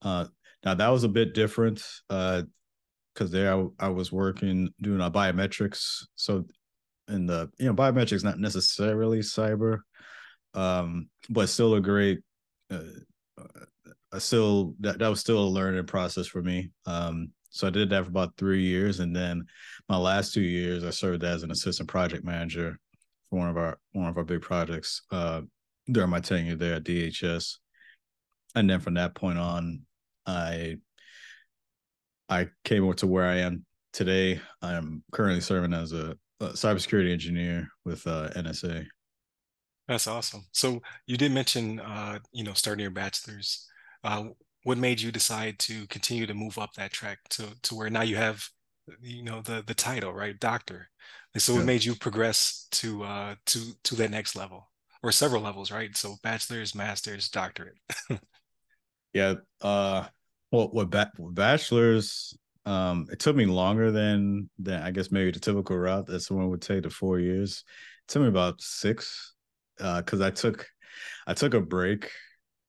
Uh, 0.02 0.26
now 0.64 0.74
that 0.74 0.90
was 0.90 1.04
a 1.04 1.10
bit 1.10 1.34
different 1.34 1.84
because 2.08 2.44
uh, 3.20 3.28
there 3.28 3.54
I, 3.54 3.66
I, 3.80 3.90
was 3.90 4.12
working 4.12 4.70
doing 4.82 5.02
uh, 5.02 5.12
biometrics. 5.12 6.06
So, 6.16 6.46
in 7.08 7.28
the 7.28 7.52
you 7.60 7.68
know 7.68 7.74
biometrics 7.74 8.24
not 8.24 8.40
necessarily 8.40 9.20
cyber, 9.20 9.80
um, 10.54 11.10
but 11.30 11.50
still 11.50 11.76
a 11.76 11.82
great. 11.82 12.20
Uh, 12.72 12.82
still 14.18 14.76
that 14.80 15.00
that 15.00 15.10
was 15.10 15.20
still 15.20 15.40
a 15.40 15.48
learning 15.48 15.86
process 15.86 16.26
for 16.26 16.42
me. 16.42 16.72
Um, 16.86 17.32
So 17.56 17.68
I 17.68 17.70
did 17.70 17.90
that 17.92 18.04
for 18.04 18.10
about 18.10 18.34
three 18.38 18.64
years, 18.64 19.00
and 19.00 19.16
then 19.16 19.46
my 19.88 19.96
last 19.96 20.34
two 20.34 20.42
years, 20.42 20.84
I 20.84 20.90
served 20.90 21.24
as 21.24 21.42
an 21.42 21.52
assistant 21.52 21.88
project 21.88 22.26
manager 22.26 22.78
for 23.30 23.40
one 23.40 23.48
of 23.48 23.56
our 23.56 23.80
one 23.94 24.08
of 24.08 24.18
our 24.18 24.26
big 24.26 24.42
projects 24.42 25.02
uh, 25.10 25.42
during 25.90 26.10
my 26.10 26.20
tenure 26.20 26.58
there 26.58 26.76
at 26.76 26.84
DHS. 26.84 27.56
And 28.56 28.70
then 28.70 28.82
from 28.82 28.96
that 28.96 29.16
point 29.16 29.40
on, 29.40 29.84
I 30.26 30.80
I 32.28 32.50
came 32.66 32.84
over 32.84 32.94
to 32.96 33.08
where 33.08 33.26
I 33.26 33.38
am 33.38 33.66
today. 33.94 34.42
I'm 34.62 35.02
currently 35.14 35.40
serving 35.40 35.74
as 35.74 35.94
a, 35.94 36.18
a 36.42 36.48
cybersecurity 36.48 37.14
engineer 37.14 37.70
with 37.86 38.06
uh, 38.06 38.32
NSA. 38.36 38.86
That's 39.88 40.08
awesome. 40.08 40.44
So 40.52 40.82
you 41.08 41.16
did 41.16 41.32
mention, 41.32 41.80
uh, 41.80 42.20
you 42.34 42.44
know, 42.44 42.54
starting 42.54 42.82
your 42.82 42.92
bachelor's. 42.92 43.66
Uh, 44.04 44.26
what 44.66 44.80
made 44.80 45.00
you 45.00 45.12
decide 45.12 45.60
to 45.60 45.86
continue 45.88 46.26
to 46.26 46.34
move 46.34 46.58
up 46.58 46.74
that 46.74 46.92
track 46.92 47.20
to 47.30 47.44
to 47.62 47.76
where 47.76 47.90
now 47.90 48.02
you 48.02 48.16
have, 48.18 48.50
you 49.00 49.24
know, 49.24 49.42
the 49.42 49.64
the 49.66 49.76
title, 49.76 50.12
right, 50.12 50.40
doctor? 50.40 50.90
And 51.36 51.42
so, 51.42 51.54
yeah. 51.54 51.60
what 51.60 51.66
made 51.68 51.86
you 51.86 51.96
progress 51.96 52.68
to 52.72 53.04
uh 53.04 53.36
to 53.48 53.60
to 53.84 53.96
that 53.96 54.10
next 54.12 54.36
level 54.36 54.70
or 55.04 55.12
several 55.12 55.44
levels, 55.44 55.72
right? 55.72 55.96
So, 55.96 56.16
bachelor's, 56.24 56.74
master's, 56.74 57.30
doctorate. 57.30 57.78
yeah. 59.14 59.36
Uh, 59.62 60.08
well, 60.52 60.72
with, 60.74 60.90
ba- 60.90 61.12
bachelor's, 61.20 62.36
um, 62.66 63.06
it 63.12 63.20
took 63.20 63.36
me 63.36 63.46
longer 63.46 63.92
than 63.92 64.50
than 64.58 64.82
I 64.82 64.90
guess 64.90 65.12
maybe 65.12 65.30
the 65.30 65.40
typical 65.40 65.78
route 65.78 66.08
that 66.08 66.22
someone 66.22 66.50
would 66.50 66.64
take 66.64 66.84
to 66.84 66.90
four 66.90 67.20
years. 67.20 67.64
It 68.08 68.12
took 68.12 68.24
me 68.24 68.30
about 68.30 68.62
six 68.62 69.34
uh 69.80 70.02
because 70.02 70.22
I 70.22 70.32
took 70.32 70.68
I 71.28 71.36
took 71.36 71.54
a 71.54 71.62
break 71.62 72.10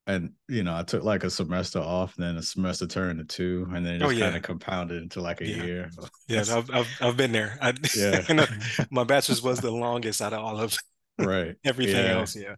and 0.07 0.31
you 0.47 0.63
know 0.63 0.75
I 0.75 0.83
took 0.83 1.03
like 1.03 1.25
a 1.25 1.29
semester 1.29 1.79
off, 1.79 2.15
and 2.17 2.25
then 2.25 2.37
a 2.37 2.41
semester 2.41 2.87
turned 2.87 3.19
to 3.19 3.25
two, 3.25 3.67
and 3.73 3.85
then 3.85 3.95
it 3.95 4.01
oh, 4.01 4.09
just 4.09 4.15
oh, 4.15 4.17
yeah. 4.17 4.25
kind 4.25 4.37
of 4.37 4.41
compounded 4.41 5.03
into 5.03 5.21
like 5.21 5.41
a 5.41 5.47
yeah. 5.47 5.63
year. 5.63 5.89
yeah, 6.27 6.43
I've, 6.49 6.71
I've 6.71 6.87
I've 7.01 7.17
been 7.17 7.33
there. 7.33 7.57
I, 7.61 7.73
yeah, 7.95 8.23
my 8.89 9.03
bachelor's 9.03 9.43
was 9.43 9.59
the 9.59 9.69
longest 9.69 10.21
out 10.21 10.33
of 10.33 10.39
all 10.39 10.59
of 10.59 10.75
right 11.19 11.55
everything 11.65 12.05
yeah. 12.05 12.19
else. 12.19 12.35
Yeah, 12.35 12.55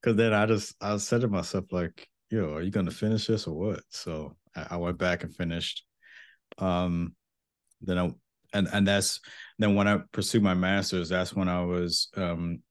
because 0.00 0.16
then 0.16 0.32
I 0.32 0.46
just 0.46 0.74
I 0.80 0.96
said 0.96 1.20
to 1.20 1.28
myself 1.28 1.66
like, 1.70 2.08
yo, 2.30 2.54
are 2.54 2.62
you 2.62 2.70
gonna 2.70 2.90
finish 2.90 3.26
this 3.26 3.46
or 3.46 3.54
what? 3.54 3.80
So 3.90 4.34
I, 4.56 4.68
I 4.70 4.76
went 4.76 4.98
back 4.98 5.22
and 5.22 5.34
finished. 5.34 5.84
Um, 6.58 7.14
then 7.82 7.98
I 7.98 8.10
and 8.54 8.68
and 8.72 8.88
that's 8.88 9.20
then 9.58 9.74
when 9.74 9.86
I 9.86 9.98
pursued 10.12 10.42
my 10.42 10.54
master's, 10.54 11.10
that's 11.10 11.34
when 11.34 11.48
I 11.48 11.62
was 11.62 12.08
um 12.16 12.62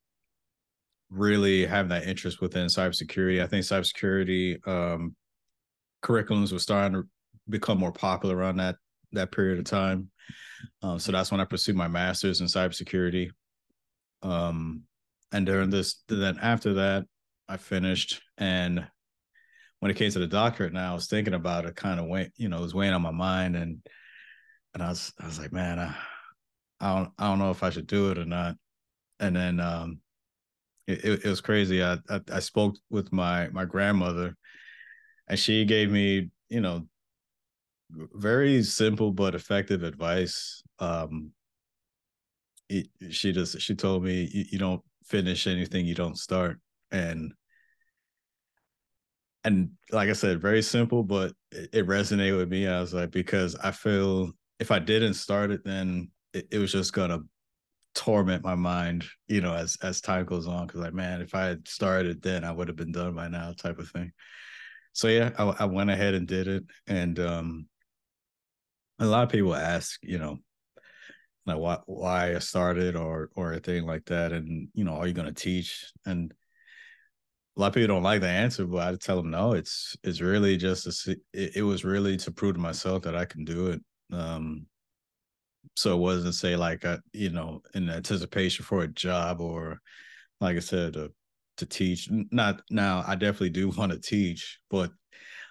really 1.13 1.65
having 1.65 1.89
that 1.89 2.07
interest 2.07 2.41
within 2.41 2.67
cybersecurity. 2.67 3.41
I 3.41 3.47
think 3.47 3.65
cybersecurity 3.65 4.65
um, 4.67 5.15
curriculums 6.03 6.51
were 6.51 6.59
starting 6.59 7.01
to 7.01 7.07
become 7.49 7.77
more 7.77 7.91
popular 7.91 8.35
around 8.35 8.57
that 8.57 8.75
that 9.11 9.31
period 9.31 9.59
of 9.59 9.65
time. 9.65 10.09
Um, 10.81 10.97
so 10.97 11.11
that's 11.11 11.31
when 11.31 11.41
I 11.41 11.45
pursued 11.45 11.75
my 11.75 11.87
master's 11.87 12.41
in 12.41 12.47
cybersecurity. 12.47 13.29
Um, 14.23 14.83
and 15.31 15.45
during 15.45 15.69
this, 15.69 16.01
then 16.07 16.39
after 16.41 16.75
that, 16.75 17.05
I 17.47 17.57
finished. 17.57 18.21
And 18.37 18.87
when 19.79 19.91
it 19.91 19.97
came 19.97 20.11
to 20.11 20.19
the 20.19 20.27
doctorate, 20.27 20.73
now 20.73 20.91
I 20.91 20.95
was 20.95 21.07
thinking 21.07 21.33
about 21.33 21.65
it, 21.65 21.75
kind 21.75 21.99
of 21.99 22.07
went, 22.07 22.31
you 22.37 22.49
know, 22.49 22.57
it 22.57 22.61
was 22.61 22.73
weighing 22.73 22.93
on 22.93 23.01
my 23.01 23.11
mind, 23.11 23.55
and 23.55 23.79
and 24.73 24.81
I 24.81 24.89
was 24.89 25.13
I 25.19 25.25
was 25.25 25.39
like, 25.39 25.51
man, 25.51 25.77
I, 25.79 25.95
I 26.79 26.95
don't 26.95 27.11
I 27.19 27.27
don't 27.27 27.39
know 27.39 27.51
if 27.51 27.63
I 27.63 27.69
should 27.69 27.87
do 27.87 28.09
it 28.11 28.17
or 28.17 28.25
not. 28.25 28.55
And 29.19 29.35
then 29.35 29.59
um, 29.59 29.99
it, 30.87 31.05
it, 31.05 31.25
was 31.25 31.41
crazy. 31.41 31.83
I, 31.83 31.97
I, 32.09 32.21
I 32.31 32.39
spoke 32.39 32.75
with 32.89 33.11
my 33.11 33.49
my 33.49 33.65
grandmother, 33.65 34.35
and 35.27 35.39
she 35.39 35.65
gave 35.65 35.91
me 35.91 36.29
you 36.49 36.61
know 36.61 36.87
very 37.89 38.63
simple 38.63 39.11
but 39.11 39.35
effective 39.35 39.83
advice. 39.83 40.63
Um, 40.79 41.31
it, 42.69 42.87
she 43.11 43.31
just 43.31 43.59
she 43.61 43.75
told 43.75 44.03
me 44.03 44.29
you, 44.31 44.45
you 44.51 44.57
don't 44.57 44.81
finish 45.05 45.47
anything 45.47 45.85
you 45.85 45.95
don't 45.95 46.17
start, 46.17 46.59
and 46.91 47.33
and 49.43 49.71
like 49.91 50.09
I 50.09 50.13
said, 50.13 50.41
very 50.41 50.61
simple, 50.61 51.03
but 51.03 51.33
it, 51.51 51.69
it 51.73 51.87
resonated 51.87 52.37
with 52.37 52.49
me. 52.49 52.67
I 52.67 52.79
was 52.79 52.93
like, 52.93 53.11
because 53.11 53.55
I 53.55 53.71
feel 53.71 54.31
if 54.59 54.71
I 54.71 54.79
didn't 54.79 55.15
start 55.15 55.51
it, 55.51 55.63
then 55.63 56.11
it, 56.33 56.47
it 56.51 56.57
was 56.57 56.71
just 56.71 56.93
gonna 56.93 57.19
torment 57.95 58.43
my 58.43 58.55
mind, 58.55 59.05
you 59.27 59.41
know, 59.41 59.53
as 59.53 59.77
as 59.81 60.01
time 60.01 60.25
goes 60.25 60.47
on. 60.47 60.67
Because 60.67 60.81
like, 60.81 60.93
man, 60.93 61.21
if 61.21 61.35
I 61.35 61.45
had 61.45 61.67
started 61.67 62.21
then, 62.21 62.43
I 62.43 62.51
would 62.51 62.67
have 62.67 62.77
been 62.77 62.91
done 62.91 63.15
by 63.15 63.27
now, 63.27 63.53
type 63.53 63.79
of 63.79 63.89
thing. 63.89 64.11
So 64.93 65.07
yeah, 65.07 65.31
I, 65.37 65.43
I 65.59 65.65
went 65.65 65.89
ahead 65.89 66.13
and 66.13 66.27
did 66.27 66.47
it, 66.47 66.63
and 66.87 67.19
um, 67.19 67.67
a 68.99 69.05
lot 69.05 69.23
of 69.23 69.29
people 69.29 69.55
ask, 69.55 69.99
you 70.03 70.19
know, 70.19 70.37
like 71.45 71.57
why 71.57 71.77
why 71.85 72.35
I 72.35 72.39
started 72.39 72.95
or 72.95 73.29
or 73.35 73.53
a 73.53 73.59
thing 73.59 73.85
like 73.85 74.05
that, 74.05 74.31
and 74.31 74.69
you 74.73 74.83
know, 74.83 74.93
are 74.93 75.07
you 75.07 75.13
going 75.13 75.33
to 75.33 75.33
teach? 75.33 75.91
And 76.05 76.33
a 77.55 77.59
lot 77.59 77.67
of 77.67 77.73
people 77.73 77.95
don't 77.95 78.03
like 78.03 78.21
the 78.21 78.27
answer, 78.27 78.65
but 78.65 78.87
I 78.87 78.95
tell 78.95 79.17
them 79.17 79.31
no. 79.31 79.53
It's 79.53 79.95
it's 80.03 80.21
really 80.21 80.57
just 80.57 80.85
to 80.85 80.91
see, 80.91 81.17
it, 81.33 81.57
it 81.57 81.63
was 81.63 81.83
really 81.83 82.17
to 82.17 82.31
prove 82.31 82.55
to 82.55 82.61
myself 82.61 83.03
that 83.03 83.15
I 83.15 83.25
can 83.25 83.45
do 83.45 83.67
it. 83.67 83.81
Um, 84.11 84.67
so 85.75 85.93
it 85.93 85.99
wasn't 85.99 86.35
say 86.35 86.55
like 86.55 86.83
a, 86.83 87.01
you 87.13 87.29
know 87.29 87.61
in 87.73 87.89
anticipation 87.89 88.65
for 88.65 88.83
a 88.83 88.87
job 88.87 89.41
or 89.41 89.79
like 90.39 90.55
I 90.57 90.59
said 90.59 90.93
to 90.93 91.11
to 91.57 91.65
teach. 91.65 92.09
Not 92.31 92.61
now, 92.69 93.03
I 93.05 93.15
definitely 93.15 93.49
do 93.49 93.69
want 93.77 93.91
to 93.91 93.99
teach, 93.99 94.59
but 94.69 94.91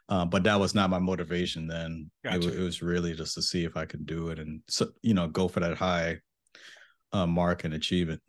uh, 0.08 0.24
but 0.24 0.42
that 0.44 0.60
was 0.60 0.74
not 0.74 0.90
my 0.90 0.98
motivation 0.98 1.66
then. 1.66 2.10
Gotcha. 2.24 2.48
It, 2.48 2.58
it, 2.58 2.62
was 2.62 2.82
really 2.82 3.14
just 3.14 3.34
to 3.34 3.42
see 3.42 3.64
if 3.64 3.76
I 3.76 3.86
could 3.86 4.04
do 4.04 4.28
it 4.28 4.38
and 4.38 4.60
so 4.68 4.88
you 5.02 5.14
know 5.14 5.28
go 5.28 5.48
for 5.48 5.60
that 5.60 5.76
high 5.76 6.18
uh, 7.12 7.26
mark 7.26 7.64
and 7.64 7.74
achieve 7.74 8.08
it. 8.08 8.20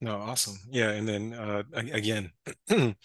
No, 0.00 0.16
awesome. 0.16 0.58
Yeah, 0.68 0.90
and 0.90 1.08
then 1.08 1.32
uh, 1.32 1.62
again, 1.72 2.32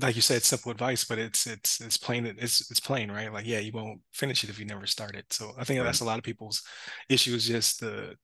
like 0.00 0.16
you 0.16 0.22
said, 0.22 0.42
simple 0.42 0.72
advice, 0.72 1.04
but 1.04 1.18
it's 1.18 1.46
it's 1.46 1.80
it's 1.80 1.96
plain. 1.96 2.26
It's 2.26 2.70
it's 2.70 2.80
plain, 2.80 3.10
right? 3.10 3.32
Like, 3.32 3.46
yeah, 3.46 3.58
you 3.58 3.72
won't 3.72 4.00
finish 4.12 4.44
it 4.44 4.50
if 4.50 4.58
you 4.58 4.64
never 4.64 4.86
start 4.86 5.16
it. 5.16 5.32
So 5.32 5.52
I 5.58 5.64
think 5.64 5.78
right. 5.78 5.84
that's 5.84 6.00
a 6.00 6.04
lot 6.04 6.18
of 6.18 6.24
people's 6.24 6.62
issue 7.08 7.34
is 7.34 7.46
just 7.46 7.80
the 7.80 8.16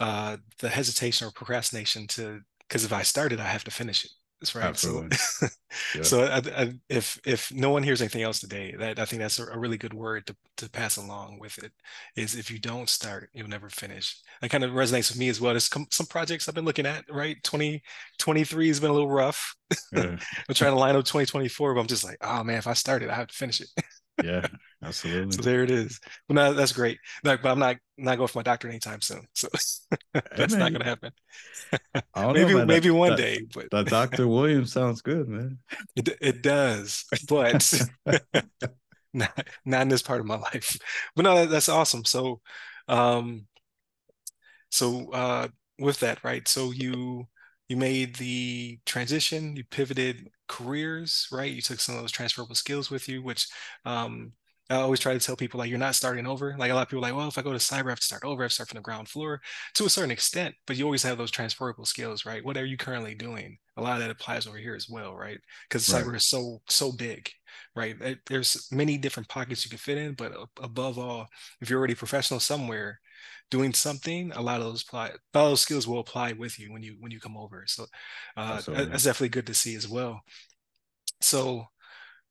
uh 0.00 0.36
the 0.60 0.68
hesitation 0.68 1.26
or 1.26 1.30
procrastination 1.30 2.06
to 2.08 2.40
because 2.68 2.84
if 2.84 2.92
I 2.92 3.02
started, 3.02 3.40
I 3.40 3.46
have 3.46 3.64
to 3.64 3.70
finish 3.70 4.04
it. 4.04 4.10
Right. 4.52 4.64
Absolutely. 4.64 5.16
So, 5.16 5.46
yeah. 5.94 6.02
so 6.02 6.24
I, 6.24 6.62
I, 6.62 6.72
if 6.88 7.20
if 7.24 7.52
no 7.52 7.70
one 7.70 7.84
hears 7.84 8.00
anything 8.00 8.22
else 8.22 8.40
today, 8.40 8.74
that 8.76 8.98
I 8.98 9.04
think 9.04 9.22
that's 9.22 9.38
a, 9.38 9.46
a, 9.46 9.58
really 9.58 9.78
good 9.78 9.94
word 9.94 10.26
to, 10.26 10.36
to 10.56 10.68
pass 10.68 10.96
along 10.96 11.38
with 11.38 11.56
it. 11.58 11.70
Is 12.16 12.34
if 12.34 12.50
you 12.50 12.58
don't 12.58 12.88
start, 12.88 13.30
you'll 13.32 13.48
never 13.48 13.70
finish. 13.70 14.18
That 14.40 14.50
kind 14.50 14.64
of 14.64 14.72
resonates 14.72 15.10
with 15.10 15.18
me 15.18 15.28
as 15.28 15.40
well. 15.40 15.52
There's 15.52 15.68
some, 15.68 15.86
some 15.90 16.06
projects 16.06 16.48
I've 16.48 16.54
been 16.54 16.64
looking 16.64 16.86
at. 16.86 17.04
Right, 17.08 17.36
2023 17.44 18.68
has 18.68 18.80
been 18.80 18.90
a 18.90 18.94
little 18.94 19.10
rough. 19.10 19.54
Yeah. 19.92 20.16
I'm 20.48 20.54
trying 20.54 20.72
to 20.72 20.78
line 20.78 20.96
up 20.96 21.04
2024, 21.04 21.74
but 21.74 21.80
I'm 21.80 21.86
just 21.86 22.04
like, 22.04 22.18
oh 22.22 22.42
man, 22.42 22.58
if 22.58 22.66
I 22.66 22.72
started, 22.72 23.10
I 23.10 23.14
have 23.14 23.28
to 23.28 23.34
finish 23.34 23.60
it. 23.60 23.68
Yeah, 24.22 24.46
absolutely. 24.82 25.32
So 25.32 25.42
there 25.42 25.62
it 25.64 25.70
is. 25.70 26.00
Well, 26.28 26.36
no, 26.36 26.54
that's 26.54 26.72
great. 26.72 26.98
Like, 27.22 27.42
but 27.42 27.50
I'm 27.50 27.58
not 27.58 27.76
not 27.96 28.16
going 28.16 28.28
for 28.28 28.38
my 28.38 28.42
doctorate 28.42 28.72
anytime 28.72 29.00
soon. 29.00 29.26
So 29.32 29.48
that's 30.12 30.54
not 30.54 30.72
gonna 30.72 30.84
happen. 30.84 31.12
maybe 32.16 32.54
know, 32.54 32.66
maybe 32.66 32.88
that, 32.88 32.94
one 32.94 33.10
that, 33.10 33.16
day. 33.16 33.46
But 33.52 33.70
the 33.70 33.84
Dr. 33.84 34.28
Williams 34.28 34.72
sounds 34.72 35.02
good, 35.02 35.28
man. 35.28 35.58
It 35.96 36.08
it 36.20 36.42
does, 36.42 37.04
but 37.28 37.88
not 39.12 39.46
not 39.64 39.82
in 39.82 39.88
this 39.88 40.02
part 40.02 40.20
of 40.20 40.26
my 40.26 40.36
life. 40.36 40.76
But 41.16 41.22
no, 41.22 41.34
that, 41.36 41.50
that's 41.50 41.68
awesome. 41.68 42.04
So, 42.04 42.40
um, 42.88 43.46
so 44.70 45.10
uh, 45.12 45.48
with 45.78 46.00
that, 46.00 46.22
right? 46.22 46.46
So 46.46 46.70
you 46.70 47.26
you 47.68 47.76
made 47.76 48.16
the 48.16 48.78
transition, 48.84 49.56
you 49.56 49.64
pivoted 49.64 50.30
careers, 50.48 51.28
right? 51.32 51.52
You 51.52 51.62
took 51.62 51.80
some 51.80 51.94
of 51.94 52.00
those 52.00 52.12
transferable 52.12 52.54
skills 52.54 52.90
with 52.90 53.08
you, 53.08 53.22
which 53.22 53.48
um, 53.84 54.32
I 54.70 54.76
always 54.76 55.00
try 55.00 55.12
to 55.12 55.20
tell 55.20 55.36
people 55.36 55.58
like 55.58 55.68
you're 55.68 55.78
not 55.78 55.94
starting 55.94 56.26
over. 56.26 56.56
Like 56.58 56.70
a 56.70 56.74
lot 56.74 56.82
of 56.82 56.88
people 56.88 57.02
like, 57.02 57.14
well, 57.14 57.28
if 57.28 57.36
I 57.36 57.42
go 57.42 57.52
to 57.52 57.58
cyber, 57.58 57.86
I 57.86 57.90
have 57.90 58.00
to 58.00 58.06
start 58.06 58.24
over, 58.24 58.42
I 58.42 58.44
have 58.44 58.50
to 58.50 58.54
start 58.54 58.68
from 58.70 58.76
the 58.76 58.82
ground 58.82 59.08
floor 59.08 59.40
to 59.74 59.84
a 59.84 59.90
certain 59.90 60.10
extent, 60.10 60.54
but 60.66 60.76
you 60.76 60.84
always 60.84 61.02
have 61.02 61.18
those 61.18 61.30
transferable 61.30 61.84
skills, 61.84 62.24
right? 62.24 62.44
What 62.44 62.56
are 62.56 62.64
you 62.64 62.76
currently 62.76 63.14
doing? 63.14 63.58
A 63.76 63.82
lot 63.82 63.94
of 63.94 64.00
that 64.00 64.10
applies 64.10 64.46
over 64.46 64.56
here 64.56 64.74
as 64.74 64.88
well, 64.88 65.14
right? 65.14 65.38
Because 65.68 65.92
right. 65.92 66.02
cyber 66.02 66.16
is 66.16 66.26
so 66.26 66.62
so 66.68 66.92
big, 66.92 67.28
right? 67.76 67.96
There's 68.26 68.68
many 68.72 68.96
different 68.96 69.28
pockets 69.28 69.64
you 69.64 69.68
can 69.68 69.78
fit 69.78 69.98
in, 69.98 70.14
but 70.14 70.32
above 70.62 70.98
all, 70.98 71.28
if 71.60 71.68
you're 71.68 71.78
already 71.78 71.94
professional 71.94 72.40
somewhere, 72.40 73.00
doing 73.50 73.72
something, 73.72 74.32
a 74.32 74.40
lot 74.40 74.60
of 74.60 74.66
those 74.66 74.82
apply, 74.82 75.06
a 75.06 75.38
lot 75.38 75.44
of 75.44 75.50
those 75.50 75.60
skills 75.60 75.86
will 75.86 76.00
apply 76.00 76.32
with 76.32 76.58
you 76.58 76.72
when 76.72 76.82
you 76.82 76.96
when 77.00 77.12
you 77.12 77.20
come 77.20 77.36
over. 77.36 77.64
So 77.66 77.86
uh, 78.36 78.60
that's 78.66 79.04
definitely 79.04 79.28
good 79.28 79.46
to 79.46 79.54
see 79.54 79.74
as 79.74 79.88
well. 79.88 80.22
So 81.20 81.66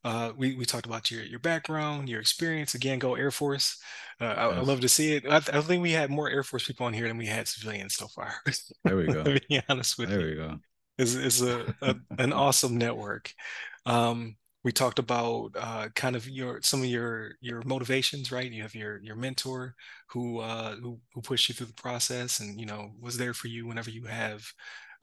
uh, 0.04 0.34
we 0.38 0.56
we 0.56 0.66
talked 0.66 0.86
about 0.86 1.10
your 1.10 1.24
your 1.24 1.40
background, 1.40 2.10
your 2.10 2.20
experience. 2.20 2.76
Again, 2.76 3.00
go 3.00 3.16
Air 3.16 3.32
Force. 3.32 3.82
Uh, 4.20 4.26
I, 4.26 4.50
yes. 4.50 4.58
I, 4.58 4.62
love 4.62 4.82
to 4.82 4.90
see 4.90 5.14
it. 5.14 5.26
I, 5.30 5.38
I, 5.38 5.62
think 5.62 5.82
we 5.82 5.92
had 5.92 6.10
more 6.10 6.30
Air 6.30 6.44
Force 6.44 6.68
people 6.68 6.86
on 6.86 6.94
here 6.94 7.08
than 7.08 7.18
we 7.18 7.26
had 7.26 7.48
civilians 7.48 7.96
so 7.96 8.08
far. 8.08 8.34
There 8.84 8.98
we 8.98 9.06
go. 9.06 9.24
to 9.24 9.40
be 9.50 9.62
honest 9.70 9.98
with 9.98 10.10
there 10.10 10.30
you, 10.30 10.36
there 10.36 10.48
we 10.48 10.52
go. 10.52 10.60
It's, 10.98 11.16
it's 11.16 11.42
a, 11.42 11.74
a 11.82 11.96
an 12.20 12.34
awesome 12.34 12.78
network. 12.78 13.34
Um, 13.86 14.36
we 14.64 14.72
talked 14.72 15.00
about 15.00 15.52
uh, 15.60 15.90
kind 15.96 16.16
of 16.16 16.28
your 16.30 16.62
some 16.62 16.82
of 16.82 16.86
your 16.88 17.34
your 17.42 17.62
motivations, 17.66 18.32
right? 18.32 18.50
You 18.52 18.62
have 18.64 18.76
your 18.76 19.00
your 19.02 19.16
mentor 19.16 19.76
who 20.10 20.40
uh, 20.40 20.76
who 20.78 21.00
who 21.14 21.22
pushed 21.22 21.50
you 21.50 21.56
through 21.56 21.68
the 21.68 21.74
process, 21.74 22.40
and 22.40 22.60
you 22.60 22.66
know 22.66 22.92
was 23.02 23.18
there 23.18 23.34
for 23.34 23.48
you 23.48 23.68
whenever 23.68 23.90
you 23.90 24.06
have 24.06 24.44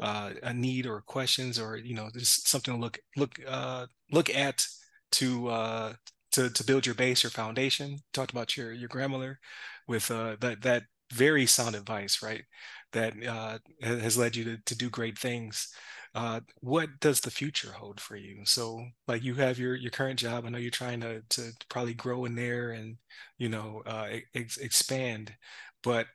uh, 0.00 0.30
a 0.42 0.52
need 0.54 0.86
or 0.86 1.00
questions, 1.02 1.58
or 1.58 1.76
you 1.76 1.94
know 1.94 2.08
just 2.14 2.48
something 2.48 2.74
to 2.74 2.80
look 2.80 2.98
look 3.16 3.38
uh, 3.46 3.86
look 4.12 4.30
at 4.34 4.66
to 5.12 5.48
uh, 5.48 5.92
to 6.32 6.50
to 6.50 6.64
build 6.64 6.86
your 6.86 6.94
base, 6.94 7.22
your 7.22 7.30
foundation. 7.30 7.98
Talked 8.12 8.32
about 8.32 8.56
your 8.56 8.72
your 8.72 8.88
grandmother 8.88 9.38
with 9.88 10.10
uh, 10.10 10.36
that 10.40 10.62
that 10.62 10.84
very 11.12 11.46
sound 11.46 11.74
advice, 11.74 12.22
right? 12.22 12.44
That 12.92 13.14
uh, 13.26 13.58
has 13.82 14.16
led 14.16 14.36
you 14.36 14.44
to 14.44 14.58
to 14.66 14.76
do 14.76 14.90
great 14.90 15.18
things 15.18 15.68
uh, 16.14 16.40
what 16.60 16.88
does 17.00 17.20
the 17.20 17.30
future 17.30 17.72
hold 17.72 18.00
for 18.00 18.16
you? 18.16 18.44
So 18.44 18.84
like 19.06 19.22
you 19.22 19.34
have 19.34 19.58
your 19.58 19.74
your 19.76 19.90
current 19.90 20.18
job. 20.18 20.44
I 20.44 20.50
know 20.50 20.58
you're 20.58 20.70
trying 20.70 21.00
to 21.02 21.22
to 21.30 21.52
probably 21.68 21.94
grow 21.94 22.24
in 22.24 22.34
there 22.34 22.72
and 22.72 22.96
you 23.38 23.48
know 23.48 23.82
uh, 23.86 24.08
ex- 24.34 24.56
expand, 24.58 25.34
but 25.82 26.06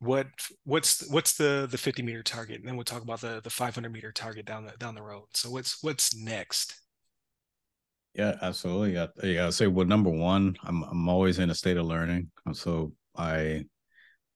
what 0.00 0.26
what's 0.64 1.08
what's 1.10 1.34
the 1.34 1.68
the 1.70 1.78
50 1.78 2.02
meter 2.02 2.22
target? 2.22 2.60
And 2.60 2.68
then 2.68 2.76
we'll 2.76 2.84
talk 2.84 3.02
about 3.02 3.20
the 3.20 3.40
the 3.42 3.50
500 3.50 3.92
meter 3.92 4.12
target 4.12 4.46
down 4.46 4.64
the 4.64 4.72
down 4.78 4.94
the 4.94 5.02
road. 5.02 5.26
So 5.34 5.50
what's 5.50 5.82
what's 5.82 6.16
next? 6.16 6.76
Yeah, 8.14 8.36
absolutely. 8.42 8.94
Yeah, 8.94 9.06
yeah. 9.22 9.46
I 9.46 9.50
say 9.50 9.66
well, 9.66 9.86
number 9.86 10.10
one, 10.10 10.56
I'm 10.64 10.82
I'm 10.84 11.08
always 11.08 11.38
in 11.38 11.50
a 11.50 11.54
state 11.54 11.76
of 11.76 11.86
learning. 11.86 12.30
So 12.52 12.92
I 13.16 13.66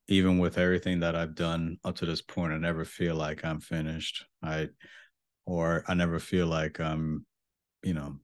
even 0.09 0.39
with 0.39 0.59
everything 0.59 1.01
that 1.01 1.17
I've 1.17 1.35
done 1.35 1.79
up 1.85 1.97
to 1.97 2.07
this 2.07 2.21
point, 2.21 2.53
I 2.53 2.59
never 2.59 2.85
feel 2.85 3.15
like 3.15 3.45
I'm 3.45 3.61
finished. 3.61 4.25
I 4.43 4.69
or 5.47 5.85
I 5.87 5.95
never 5.95 6.19
feel 6.19 6.47
like 6.47 6.81
I'm, 6.81 7.25
you 7.83 7.95
know, 7.95 8.17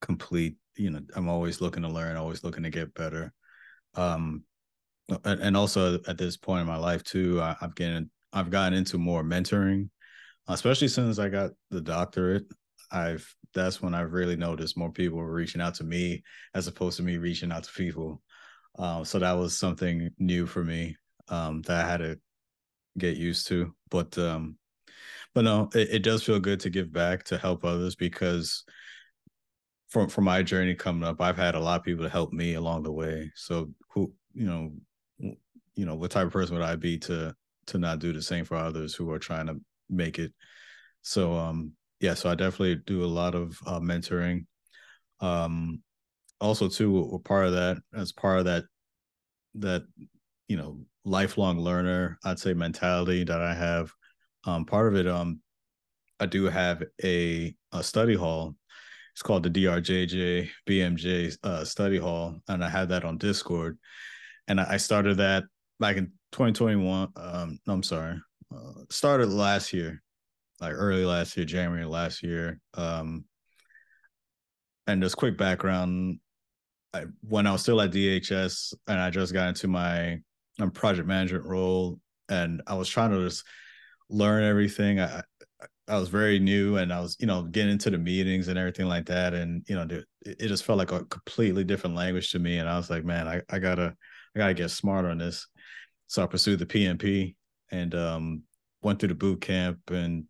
complete. 0.00 0.56
You 0.76 0.90
know, 0.90 1.00
I'm 1.14 1.28
always 1.28 1.60
looking 1.60 1.82
to 1.82 1.88
learn, 1.88 2.16
always 2.16 2.42
looking 2.42 2.64
to 2.64 2.70
get 2.70 2.94
better. 2.94 3.32
Um, 3.94 4.44
and, 5.24 5.56
also 5.56 5.98
at 6.06 6.16
this 6.16 6.36
point 6.36 6.62
in 6.62 6.66
my 6.66 6.76
life 6.76 7.04
too, 7.04 7.40
I've 7.42 7.74
getting 7.74 8.10
I've 8.32 8.50
gotten 8.50 8.76
into 8.76 8.98
more 8.98 9.22
mentoring, 9.22 9.90
especially 10.48 10.88
since 10.88 11.18
I 11.18 11.28
got 11.28 11.50
the 11.70 11.80
doctorate. 11.80 12.46
I've 12.90 13.32
that's 13.54 13.82
when 13.82 13.94
I've 13.94 14.12
really 14.12 14.36
noticed 14.36 14.78
more 14.78 14.90
people 14.90 15.18
were 15.18 15.32
reaching 15.32 15.60
out 15.60 15.74
to 15.74 15.84
me 15.84 16.22
as 16.54 16.66
opposed 16.66 16.96
to 16.96 17.02
me 17.02 17.18
reaching 17.18 17.52
out 17.52 17.64
to 17.64 17.72
people. 17.72 18.22
Um, 18.78 19.04
so 19.04 19.18
that 19.18 19.32
was 19.32 19.58
something 19.58 20.10
new 20.18 20.46
for 20.46 20.64
me 20.64 20.96
um, 21.32 21.62
that 21.62 21.84
I 21.84 21.88
had 21.88 21.96
to 21.98 22.18
get 22.98 23.16
used 23.16 23.48
to. 23.48 23.74
But 23.90 24.16
um, 24.18 24.58
but 25.34 25.44
no, 25.44 25.70
it, 25.74 25.88
it 25.90 26.02
does 26.02 26.22
feel 26.22 26.38
good 26.38 26.60
to 26.60 26.70
give 26.70 26.92
back 26.92 27.24
to 27.24 27.38
help 27.38 27.64
others 27.64 27.96
because 27.96 28.64
from 29.88 30.08
from 30.08 30.24
my 30.24 30.42
journey 30.42 30.74
coming 30.74 31.08
up, 31.08 31.20
I've 31.20 31.36
had 31.36 31.54
a 31.54 31.60
lot 31.60 31.80
of 31.80 31.84
people 31.84 32.04
to 32.04 32.10
help 32.10 32.32
me 32.32 32.54
along 32.54 32.84
the 32.84 32.92
way. 32.92 33.32
So 33.34 33.70
who 33.90 34.12
you 34.34 34.46
know, 34.46 34.72
you 35.74 35.86
know, 35.86 35.94
what 35.94 36.10
type 36.10 36.26
of 36.26 36.32
person 36.32 36.54
would 36.54 36.64
I 36.64 36.76
be 36.76 36.98
to 36.98 37.34
to 37.66 37.78
not 37.78 37.98
do 37.98 38.12
the 38.12 38.22
same 38.22 38.44
for 38.44 38.56
others 38.56 38.94
who 38.94 39.10
are 39.10 39.18
trying 39.18 39.46
to 39.46 39.60
make 39.88 40.18
it? 40.18 40.32
So 41.00 41.34
um, 41.34 41.72
yeah, 42.00 42.14
so 42.14 42.30
I 42.30 42.34
definitely 42.34 42.76
do 42.86 43.04
a 43.04 43.06
lot 43.06 43.34
of 43.34 43.58
uh, 43.66 43.80
mentoring. 43.80 44.44
Um, 45.20 45.82
also 46.40 46.68
too, 46.68 47.20
part 47.24 47.46
of 47.46 47.52
that 47.52 47.78
as 47.94 48.12
part 48.12 48.40
of 48.40 48.44
that 48.46 48.64
that 49.54 49.82
you 50.48 50.56
know 50.56 50.80
lifelong 51.04 51.58
learner 51.58 52.18
i'd 52.24 52.38
say 52.38 52.54
mentality 52.54 53.24
that 53.24 53.40
i 53.40 53.54
have. 53.54 53.92
Um 54.44 54.64
part 54.64 54.88
of 54.88 54.98
it 54.98 55.06
um 55.06 55.40
i 56.20 56.26
do 56.26 56.44
have 56.44 56.82
a 57.02 57.54
a 57.72 57.82
study 57.82 58.14
hall. 58.14 58.56
It's 59.14 59.22
called 59.22 59.42
the 59.42 59.50
drjj 59.50 60.48
bmj 60.68 61.36
uh, 61.42 61.64
study 61.64 61.98
hall 61.98 62.40
and 62.48 62.64
i 62.64 62.68
had 62.68 62.88
that 62.90 63.04
on 63.04 63.18
discord. 63.18 63.78
And 64.48 64.60
i 64.60 64.76
started 64.76 65.18
that 65.18 65.44
back 65.80 65.96
in 65.96 66.12
2021 66.32 67.08
um 67.16 67.58
no, 67.66 67.72
i'm 67.72 67.82
sorry 67.82 68.20
uh, 68.54 68.72
started 68.90 69.28
last 69.28 69.72
year 69.72 70.02
like 70.60 70.72
early 70.72 71.04
last 71.04 71.36
year 71.36 71.44
january 71.44 71.84
last 71.84 72.22
year 72.22 72.60
um 72.74 73.24
and 74.86 75.02
just 75.02 75.16
quick 75.16 75.36
background 75.36 76.18
I, 76.94 77.04
when 77.26 77.46
I 77.46 77.52
was 77.52 77.62
still 77.62 77.80
at 77.80 77.90
DHS 77.90 78.74
and 78.86 79.00
I 79.00 79.10
just 79.10 79.32
got 79.32 79.48
into 79.48 79.68
my 79.68 80.20
um, 80.62 80.70
project 80.70 81.08
management 81.08 81.44
role, 81.44 81.98
and 82.28 82.62
I 82.66 82.74
was 82.74 82.88
trying 82.88 83.10
to 83.10 83.24
just 83.24 83.44
learn 84.08 84.44
everything. 84.44 85.00
I 85.00 85.22
I 85.88 85.98
was 85.98 86.08
very 86.08 86.38
new, 86.38 86.76
and 86.76 86.92
I 86.92 87.00
was 87.00 87.16
you 87.18 87.26
know 87.26 87.42
getting 87.42 87.72
into 87.72 87.90
the 87.90 87.98
meetings 87.98 88.48
and 88.48 88.58
everything 88.58 88.86
like 88.86 89.06
that, 89.06 89.34
and 89.34 89.64
you 89.68 89.74
know 89.74 89.86
it 90.24 90.48
just 90.48 90.64
felt 90.64 90.78
like 90.78 90.92
a 90.92 91.04
completely 91.04 91.64
different 91.64 91.96
language 91.96 92.30
to 92.32 92.38
me, 92.38 92.58
and 92.58 92.68
I 92.68 92.76
was 92.76 92.90
like, 92.90 93.04
man, 93.04 93.28
I 93.28 93.42
I 93.50 93.58
gotta 93.58 93.94
I 94.34 94.38
gotta 94.38 94.54
get 94.54 94.70
smarter 94.70 95.08
on 95.08 95.18
this. 95.18 95.46
So 96.06 96.22
I 96.22 96.26
pursued 96.26 96.58
the 96.58 96.66
PMP 96.66 97.36
and 97.70 97.94
um, 97.94 98.42
went 98.82 98.98
through 98.98 99.08
the 99.08 99.14
boot 99.14 99.40
camp, 99.40 99.78
and 99.88 100.24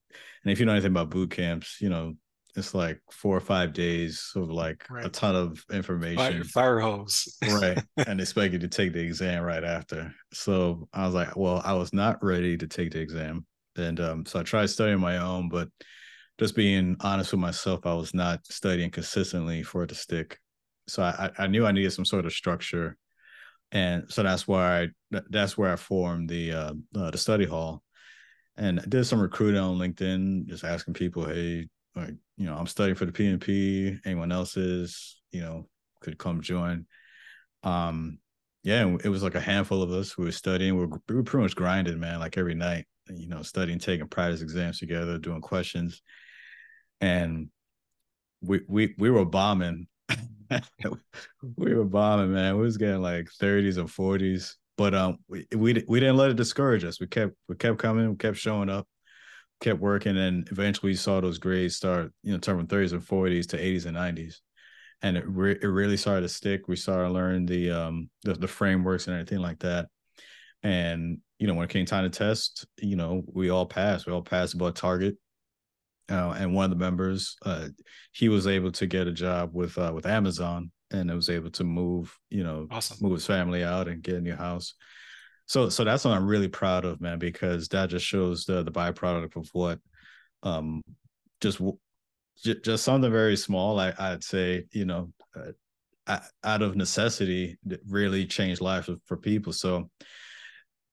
and 0.45 0.53
if 0.53 0.59
you 0.59 0.66
know 0.66 0.73
anything 0.73 0.92
about 0.92 1.11
boot 1.11 1.31
camps, 1.31 1.79
you 1.81 1.90
know 1.90 2.14
it's 2.54 2.74
like 2.74 3.00
four 3.10 3.36
or 3.36 3.40
five 3.40 3.72
days 3.72 4.30
of 4.36 4.50
like 4.50 4.84
right. 4.90 5.06
a 5.06 5.08
ton 5.08 5.34
of 5.34 5.64
information. 5.72 6.16
Fire, 6.16 6.44
fire 6.44 6.80
hose. 6.80 7.36
right. 7.42 7.82
And 8.06 8.20
expect 8.20 8.52
you 8.52 8.58
to 8.58 8.68
take 8.68 8.92
the 8.92 9.00
exam 9.00 9.42
right 9.42 9.64
after. 9.64 10.12
So 10.32 10.88
I 10.92 11.06
was 11.06 11.14
like, 11.14 11.36
well, 11.36 11.62
I 11.64 11.72
was 11.74 11.92
not 11.92 12.22
ready 12.22 12.56
to 12.58 12.66
take 12.66 12.92
the 12.92 13.00
exam. 13.00 13.46
And 13.76 13.98
um, 14.00 14.26
so 14.26 14.40
I 14.40 14.42
tried 14.42 14.68
studying 14.70 15.00
my 15.00 15.16
own, 15.18 15.48
but 15.48 15.68
just 16.38 16.54
being 16.54 16.96
honest 17.00 17.32
with 17.32 17.40
myself, 17.40 17.86
I 17.86 17.94
was 17.94 18.12
not 18.12 18.44
studying 18.46 18.90
consistently 18.90 19.62
for 19.62 19.84
it 19.84 19.88
to 19.88 19.94
stick. 19.94 20.38
So 20.88 21.02
I, 21.02 21.30
I 21.38 21.46
knew 21.46 21.64
I 21.64 21.72
needed 21.72 21.92
some 21.92 22.04
sort 22.04 22.26
of 22.26 22.32
structure. 22.32 22.96
And 23.70 24.04
so 24.10 24.22
that's 24.22 24.46
why 24.46 24.82
I, 24.82 25.20
that's 25.30 25.56
where 25.56 25.72
I 25.72 25.76
formed 25.76 26.28
the 26.28 26.52
uh, 26.52 26.72
uh 26.94 27.10
the 27.10 27.18
study 27.18 27.46
hall 27.46 27.82
and 28.56 28.80
I 28.80 28.84
did 28.88 29.04
some 29.04 29.20
recruiting 29.20 29.60
on 29.60 29.78
LinkedIn, 29.78 30.46
just 30.46 30.64
asking 30.64 30.94
people, 30.94 31.24
hey, 31.24 31.68
like 31.94 32.14
you 32.37 32.46
know 32.46 32.57
i'm 32.57 32.66
studying 32.66 32.94
for 32.94 33.05
the 33.05 33.12
pmp 33.12 33.98
anyone 34.05 34.33
else 34.33 34.57
is 34.57 35.20
you 35.31 35.40
know 35.40 35.66
could 36.02 36.18
come 36.18 36.42
join. 36.42 36.87
Um 37.62 38.18
yeah 38.64 38.96
it 39.02 39.09
was 39.09 39.22
like 39.22 39.35
a 39.35 39.40
handful 39.40 39.83
of 39.83 39.90
us. 39.90 40.12
Who 40.12 40.22
were 40.22 40.33
studying. 40.33 40.76
We 40.76 40.87
were, 40.87 41.00
we 41.09 41.14
were 41.16 41.22
pretty 41.22 41.44
much 41.44 41.57
grinding 41.57 41.98
man 41.98 42.20
like 42.20 42.37
every 42.37 42.55
night 42.55 42.87
you 43.09 43.28
know 43.28 43.42
studying 43.42 43.78
taking 43.78 44.09
practice 44.09 44.42
exams 44.42 44.78
together 44.78 45.18
doing 45.18 45.40
questions. 45.40 46.02
And 47.00 47.48
we 48.42 48.61
we 48.68 48.94
we 48.98 49.11
were 49.11 49.24
bombing. 49.24 49.87
We 51.57 51.74
were 51.74 51.87
bombing 51.87 52.35
man. 52.35 52.59
We 52.59 52.62
was 52.64 52.76
getting 52.76 53.00
like 53.00 53.26
30s 53.40 53.78
and 53.78 53.88
40s 53.88 54.52
but 54.76 54.94
um 54.94 55.16
we, 55.26 55.46
we 55.57 55.83
we 55.88 55.98
didn't 55.98 56.18
let 56.18 56.31
it 56.31 56.37
discourage 56.37 56.85
us. 56.85 57.00
We 57.00 57.07
kept 57.07 57.35
we 57.48 57.57
kept 57.57 57.78
coming. 57.78 58.11
We 58.11 58.16
kept 58.16 58.37
showing 58.37 58.68
up 58.68 58.87
kept 59.62 59.81
working 59.81 60.18
and 60.18 60.46
eventually 60.51 60.94
saw 60.94 61.20
those 61.20 61.38
grades 61.38 61.77
start, 61.77 62.12
you 62.22 62.33
know, 62.33 62.38
turn 62.38 62.59
from 62.59 62.66
30s 62.66 62.92
and 62.92 63.03
40s 63.03 63.46
to 63.48 63.57
80s 63.59 63.87
and 63.87 63.96
90s. 63.96 64.40
And 65.01 65.16
it, 65.16 65.25
re- 65.27 65.59
it 65.61 65.66
really 65.66 65.96
started 65.96 66.22
to 66.22 66.29
stick. 66.29 66.68
We 66.68 66.77
started 66.77 67.11
learning 67.11 67.46
the 67.46 67.70
um 67.70 68.11
the, 68.22 68.35
the 68.35 68.48
frameworks 68.48 69.07
and 69.07 69.14
everything 69.14 69.40
like 69.40 69.61
that. 69.61 69.88
And 70.62 71.18
you 71.38 71.46
know, 71.46 71.55
when 71.55 71.64
it 71.64 71.70
came 71.70 71.87
time 71.87 72.05
to 72.05 72.11
test, 72.11 72.66
you 72.79 72.96
know, 72.96 73.22
we 73.27 73.51
all 73.51 73.66
passed. 73.66 74.07
We 74.07 74.12
all 74.12 74.22
passed 74.22 74.55
above 74.55 74.75
target. 74.75 75.16
Uh, 76.11 76.35
and 76.37 76.55
one 76.55 76.64
of 76.64 76.70
the 76.70 76.85
members, 76.85 77.37
uh, 77.44 77.68
he 78.12 78.29
was 78.29 78.46
able 78.46 78.70
to 78.72 78.87
get 78.87 79.07
a 79.07 79.12
job 79.12 79.51
with 79.53 79.79
uh, 79.79 79.92
with 79.94 80.07
Amazon, 80.07 80.70
and 80.90 81.11
was 81.11 81.31
able 81.31 81.51
to 81.51 81.64
move, 81.64 82.16
you 82.29 82.44
know, 82.44 82.66
awesome. 82.70 82.98
move 83.01 83.14
his 83.14 83.27
family 83.27 83.64
out 83.64 83.88
and 83.88 84.03
get 84.03 84.16
a 84.16 84.20
new 84.20 84.35
house. 84.35 84.75
So 85.46 85.68
so 85.68 85.85
that's 85.85 86.05
what 86.05 86.14
I'm 86.14 86.26
really 86.26 86.48
proud 86.48 86.85
of, 86.85 87.00
man, 87.00 87.18
because 87.18 87.68
that 87.68 87.90
just 87.90 88.07
shows 88.07 88.44
the 88.44 88.62
the 88.62 88.72
byproduct 88.72 89.37
of 89.37 89.48
what 89.52 89.78
um 90.42 90.83
just 91.40 91.61
just 92.42 92.85
something 92.85 93.12
very 93.12 93.37
small 93.37 93.78
I, 93.78 93.92
i'd 93.98 94.24
say 94.24 94.64
you 94.72 94.85
know 94.85 95.12
uh, 96.07 96.18
out 96.42 96.62
of 96.62 96.76
necessity 96.76 97.59
really 97.88 98.26
changed 98.26 98.61
lives 98.61 98.90
for 99.07 99.16
people. 99.16 99.52
So 99.52 99.88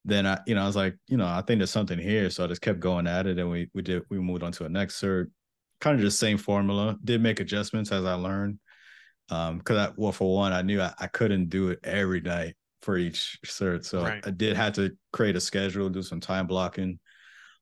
then 0.05 0.25
i 0.25 0.39
you 0.47 0.55
know 0.55 0.63
i 0.63 0.65
was 0.65 0.77
like 0.77 0.95
you 1.07 1.17
know 1.17 1.25
i 1.27 1.41
think 1.41 1.59
there's 1.59 1.71
something 1.71 1.99
here. 1.99 2.29
So 2.29 2.43
i 2.43 2.47
just 2.47 2.61
kept 2.61 2.79
going 2.79 3.07
at 3.07 3.27
it 3.27 3.37
and 3.37 3.49
we 3.49 3.69
we 3.73 3.81
did 3.81 4.03
we 4.09 4.19
moved 4.19 4.43
on 4.43 4.51
to 4.53 4.65
a 4.65 4.69
next 4.69 5.01
cert. 5.01 5.27
Kind 5.81 5.95
of 5.95 6.01
just 6.01 6.19
same 6.19 6.37
formula. 6.37 6.97
Did 7.03 7.21
make 7.21 7.39
adjustments 7.39 7.91
as 7.91 8.05
i 8.05 8.13
learned 8.13 8.59
um 9.29 9.57
because 9.57 9.77
i 9.77 9.93
well 9.97 10.11
for 10.11 10.33
one 10.35 10.53
i 10.53 10.61
knew 10.61 10.81
I, 10.81 10.93
I 10.99 11.07
couldn't 11.07 11.49
do 11.49 11.69
it 11.69 11.79
every 11.83 12.21
night 12.21 12.55
for 12.81 12.97
each 12.97 13.39
cert. 13.45 13.85
So 13.85 14.03
right. 14.03 14.25
I 14.25 14.31
did 14.31 14.55
have 14.55 14.73
to 14.73 14.91
create 15.11 15.35
a 15.35 15.41
schedule, 15.41 15.89
do 15.89 16.01
some 16.01 16.19
time 16.19 16.47
blocking. 16.47 16.99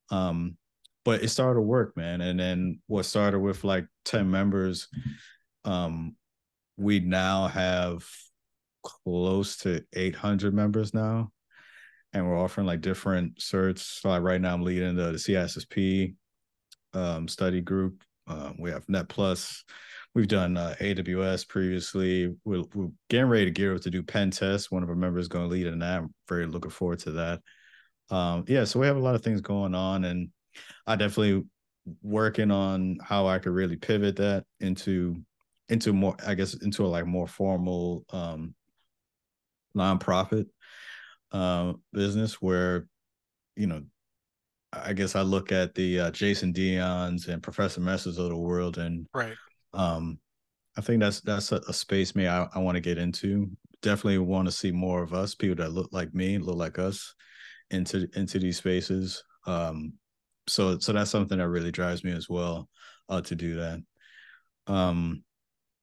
Um, 0.10 0.58
but 1.04 1.24
it 1.24 1.30
started 1.30 1.56
to 1.56 1.62
work, 1.62 1.96
man. 1.96 2.22
And 2.22 2.40
then 2.40 2.82
what 2.88 3.04
started 3.04 3.40
with 3.40 3.64
like 3.64 3.88
10 4.06 4.30
members, 4.30 4.90
um, 5.64 6.16
we 6.76 7.00
now 7.00 7.48
have 7.48 8.06
close 8.84 9.58
to 9.58 9.84
800 9.94 10.54
members 10.54 10.94
now. 10.94 11.32
And 12.14 12.28
we're 12.28 12.40
offering 12.40 12.68
like 12.68 12.82
different 12.82 13.38
certs. 13.38 14.02
So 14.02 14.10
like 14.10 14.22
right 14.22 14.40
now 14.40 14.54
I'm 14.54 14.64
leading 14.64 14.96
the, 14.96 15.12
the 15.12 15.18
CISSP 15.18 16.16
um, 16.94 17.28
study 17.28 17.62
group. 17.62 18.04
Um, 18.28 18.58
we 18.60 18.72
have 18.72 18.88
Net 18.90 19.08
Plus, 19.08 19.64
we've 20.18 20.28
done 20.28 20.58
uh, 20.58 20.74
AWS 20.82 21.48
previously. 21.48 22.36
We're, 22.44 22.64
we're, 22.74 22.90
getting 23.08 23.30
ready 23.30 23.46
to 23.46 23.52
gear 23.52 23.76
up 23.76 23.82
to 23.82 23.92
do 23.92 24.02
pen 24.02 24.32
test. 24.32 24.72
One 24.72 24.82
of 24.82 24.90
our 24.90 24.96
members 24.96 25.26
is 25.26 25.28
going 25.28 25.46
to 25.46 25.52
lead 25.52 25.68
in 25.68 25.78
that. 25.80 26.00
I'm 26.00 26.14
very 26.28 26.48
looking 26.48 26.72
forward 26.72 26.98
to 27.02 27.12
that. 27.12 27.42
Um, 28.10 28.44
yeah, 28.48 28.64
so 28.64 28.80
we 28.80 28.88
have 28.88 28.98
a 28.98 29.02
lot 29.02 29.14
of 29.14 29.22
things 29.22 29.42
going 29.42 29.76
on, 29.76 30.06
and 30.06 30.30
I 30.88 30.96
definitely 30.96 31.44
working 32.02 32.50
on 32.50 32.98
how 33.04 33.28
I 33.28 33.38
could 33.38 33.52
really 33.52 33.76
pivot 33.76 34.16
that 34.16 34.46
into 34.60 35.18
into 35.70 35.94
more, 35.94 36.16
I 36.26 36.34
guess, 36.34 36.56
into 36.56 36.84
a 36.84 36.88
like 36.88 37.06
more 37.06 37.28
formal 37.28 38.04
um, 38.10 38.56
nonprofit 39.76 40.48
uh, 41.32 41.74
business 41.94 42.42
where, 42.42 42.88
you 43.56 43.68
know, 43.68 43.84
I 44.74 44.94
guess 44.94 45.16
I 45.16 45.22
look 45.22 45.52
at 45.52 45.76
the 45.76 46.00
uh, 46.00 46.12
Jason 46.12 46.54
Dion's 46.54 47.28
and 47.28 47.44
Professor 47.44 47.82
Messers 47.82 48.18
of 48.18 48.30
the 48.30 48.36
world, 48.36 48.80
and 48.80 49.06
right. 49.14 49.36
Um, 49.78 50.20
I 50.78 50.82
think 50.82 51.00
that's 51.00 51.22
that's 51.22 51.52
a, 51.52 51.62
a 51.68 51.74
space 51.74 52.16
me 52.16 52.28
I, 52.28 52.48
I 52.54 52.60
want 52.60 52.76
to 52.76 52.82
get 52.82 52.98
into. 52.98 53.50
Definitely 53.82 54.18
want 54.20 54.48
to 54.48 54.52
see 54.52 54.72
more 54.72 55.02
of 55.02 55.14
us, 55.14 55.36
people 55.36 55.64
that 55.64 55.72
look 55.72 55.90
like 55.92 56.14
me, 56.14 56.38
look 56.38 56.58
like 56.58 56.80
us, 56.80 57.14
into 57.72 58.08
into 58.16 58.40
these 58.40 58.58
spaces. 58.58 59.24
Um, 59.46 59.94
so 60.48 60.80
so 60.80 60.94
that's 60.94 61.12
something 61.12 61.38
that 61.38 61.50
really 61.50 61.72
drives 61.72 62.04
me 62.04 62.12
as 62.12 62.28
well 62.28 62.70
uh, 63.10 63.22
to 63.22 63.36
do 63.36 63.56
that. 63.56 63.80
Um, 64.68 65.24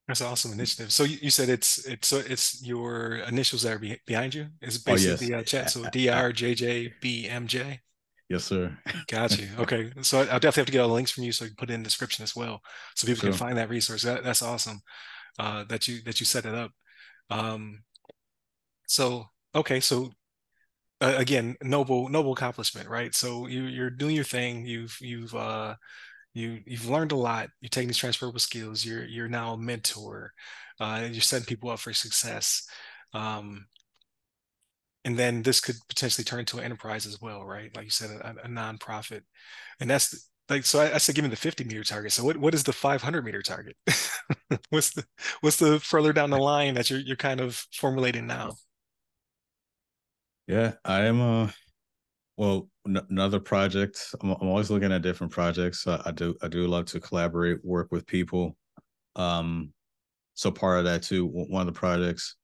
that's 0.06 0.20
an 0.20 0.26
awesome 0.26 0.52
initiative. 0.52 0.92
So 0.92 1.04
you, 1.04 1.18
you 1.22 1.30
said 1.30 1.48
it's 1.48 1.86
it's 1.86 2.08
so 2.08 2.18
it's 2.18 2.64
your 2.64 3.16
initials 3.28 3.62
that 3.62 3.74
are 3.74 3.78
be, 3.78 3.98
behind 4.06 4.34
you. 4.34 4.48
Is 4.60 4.78
basically 4.78 5.32
oh, 5.34 5.38
yes. 5.38 5.50
the 5.54 5.58
uh, 5.58 5.62
chat. 5.62 5.70
So 5.70 5.82
DR 5.84 6.32
JJ 6.32 6.92
BMJ. 7.02 7.78
Yes, 8.28 8.44
sir. 8.44 8.76
Got 9.08 9.38
you. 9.38 9.48
Okay, 9.58 9.92
so 10.00 10.20
I'll 10.20 10.40
definitely 10.40 10.60
have 10.60 10.66
to 10.66 10.72
get 10.72 10.80
all 10.80 10.88
the 10.88 10.94
links 10.94 11.10
from 11.10 11.24
you 11.24 11.32
so 11.32 11.44
you 11.44 11.50
can 11.50 11.56
put 11.56 11.70
it 11.70 11.74
in 11.74 11.82
the 11.82 11.88
description 11.88 12.22
as 12.22 12.34
well, 12.34 12.60
so 12.94 13.06
people 13.06 13.20
sure. 13.20 13.30
can 13.30 13.38
find 13.38 13.58
that 13.58 13.68
resource. 13.68 14.02
That, 14.02 14.24
that's 14.24 14.42
awesome. 14.42 14.80
Uh, 15.38 15.64
that 15.64 15.88
you 15.88 16.00
that 16.04 16.20
you 16.20 16.26
set 16.26 16.46
it 16.46 16.54
up. 16.54 16.70
Um, 17.30 17.82
so 18.86 19.26
okay, 19.54 19.80
so 19.80 20.10
uh, 21.00 21.14
again, 21.18 21.56
noble 21.62 22.08
noble 22.08 22.32
accomplishment, 22.32 22.88
right? 22.88 23.14
So 23.14 23.46
you 23.46 23.64
you're 23.64 23.90
doing 23.90 24.14
your 24.14 24.24
thing. 24.24 24.64
You've 24.64 24.96
you've 25.00 25.34
uh, 25.34 25.74
you 26.32 26.60
you've 26.66 26.88
learned 26.88 27.12
a 27.12 27.16
lot. 27.16 27.48
You're 27.60 27.68
taking 27.68 27.88
these 27.88 27.98
transferable 27.98 28.40
skills. 28.40 28.84
You're 28.84 29.04
you're 29.04 29.28
now 29.28 29.52
a 29.52 29.58
mentor. 29.58 30.32
Uh, 30.80 31.08
you're 31.10 31.20
setting 31.20 31.46
people 31.46 31.70
up 31.70 31.78
for 31.78 31.92
success. 31.92 32.66
Um, 33.12 33.66
and 35.04 35.18
then 35.18 35.42
this 35.42 35.60
could 35.60 35.76
potentially 35.88 36.24
turn 36.24 36.40
into 36.40 36.58
an 36.58 36.64
enterprise 36.64 37.06
as 37.06 37.20
well, 37.20 37.44
right? 37.44 37.74
Like 37.76 37.84
you 37.84 37.90
said, 37.90 38.10
a, 38.10 38.34
a 38.44 38.48
nonprofit, 38.48 39.22
and 39.80 39.88
that's 39.88 40.30
like 40.48 40.64
so. 40.64 40.80
I, 40.80 40.94
I 40.94 40.98
said, 40.98 41.14
give 41.14 41.24
me 41.24 41.30
the 41.30 41.36
50 41.36 41.64
meter 41.64 41.84
target. 41.84 42.12
So 42.12 42.24
what 42.24 42.36
what 42.38 42.54
is 42.54 42.64
the 42.64 42.72
500 42.72 43.24
meter 43.24 43.42
target? 43.42 43.76
what's 44.70 44.92
the 44.94 45.04
what's 45.40 45.56
the 45.56 45.78
further 45.80 46.12
down 46.12 46.30
the 46.30 46.38
line 46.38 46.74
that 46.74 46.90
you're 46.90 47.00
you're 47.00 47.16
kind 47.16 47.40
of 47.40 47.66
formulating 47.72 48.26
now? 48.26 48.52
Yeah, 50.46 50.74
I 50.84 51.02
am. 51.02 51.20
Uh, 51.20 51.50
well, 52.36 52.68
n- 52.86 53.06
another 53.10 53.40
project. 53.40 54.14
I'm, 54.20 54.30
I'm 54.30 54.48
always 54.48 54.70
looking 54.70 54.92
at 54.92 55.02
different 55.02 55.32
projects. 55.32 55.86
I 55.86 56.10
do 56.12 56.34
I 56.42 56.48
do 56.48 56.66
love 56.66 56.86
to 56.86 57.00
collaborate, 57.00 57.64
work 57.64 57.92
with 57.92 58.06
people. 58.06 58.56
Um, 59.16 59.72
so 60.34 60.50
part 60.50 60.78
of 60.78 60.84
that 60.86 61.02
too. 61.02 61.26
One 61.26 61.66
of 61.66 61.72
the 61.72 61.78
projects 61.78 62.36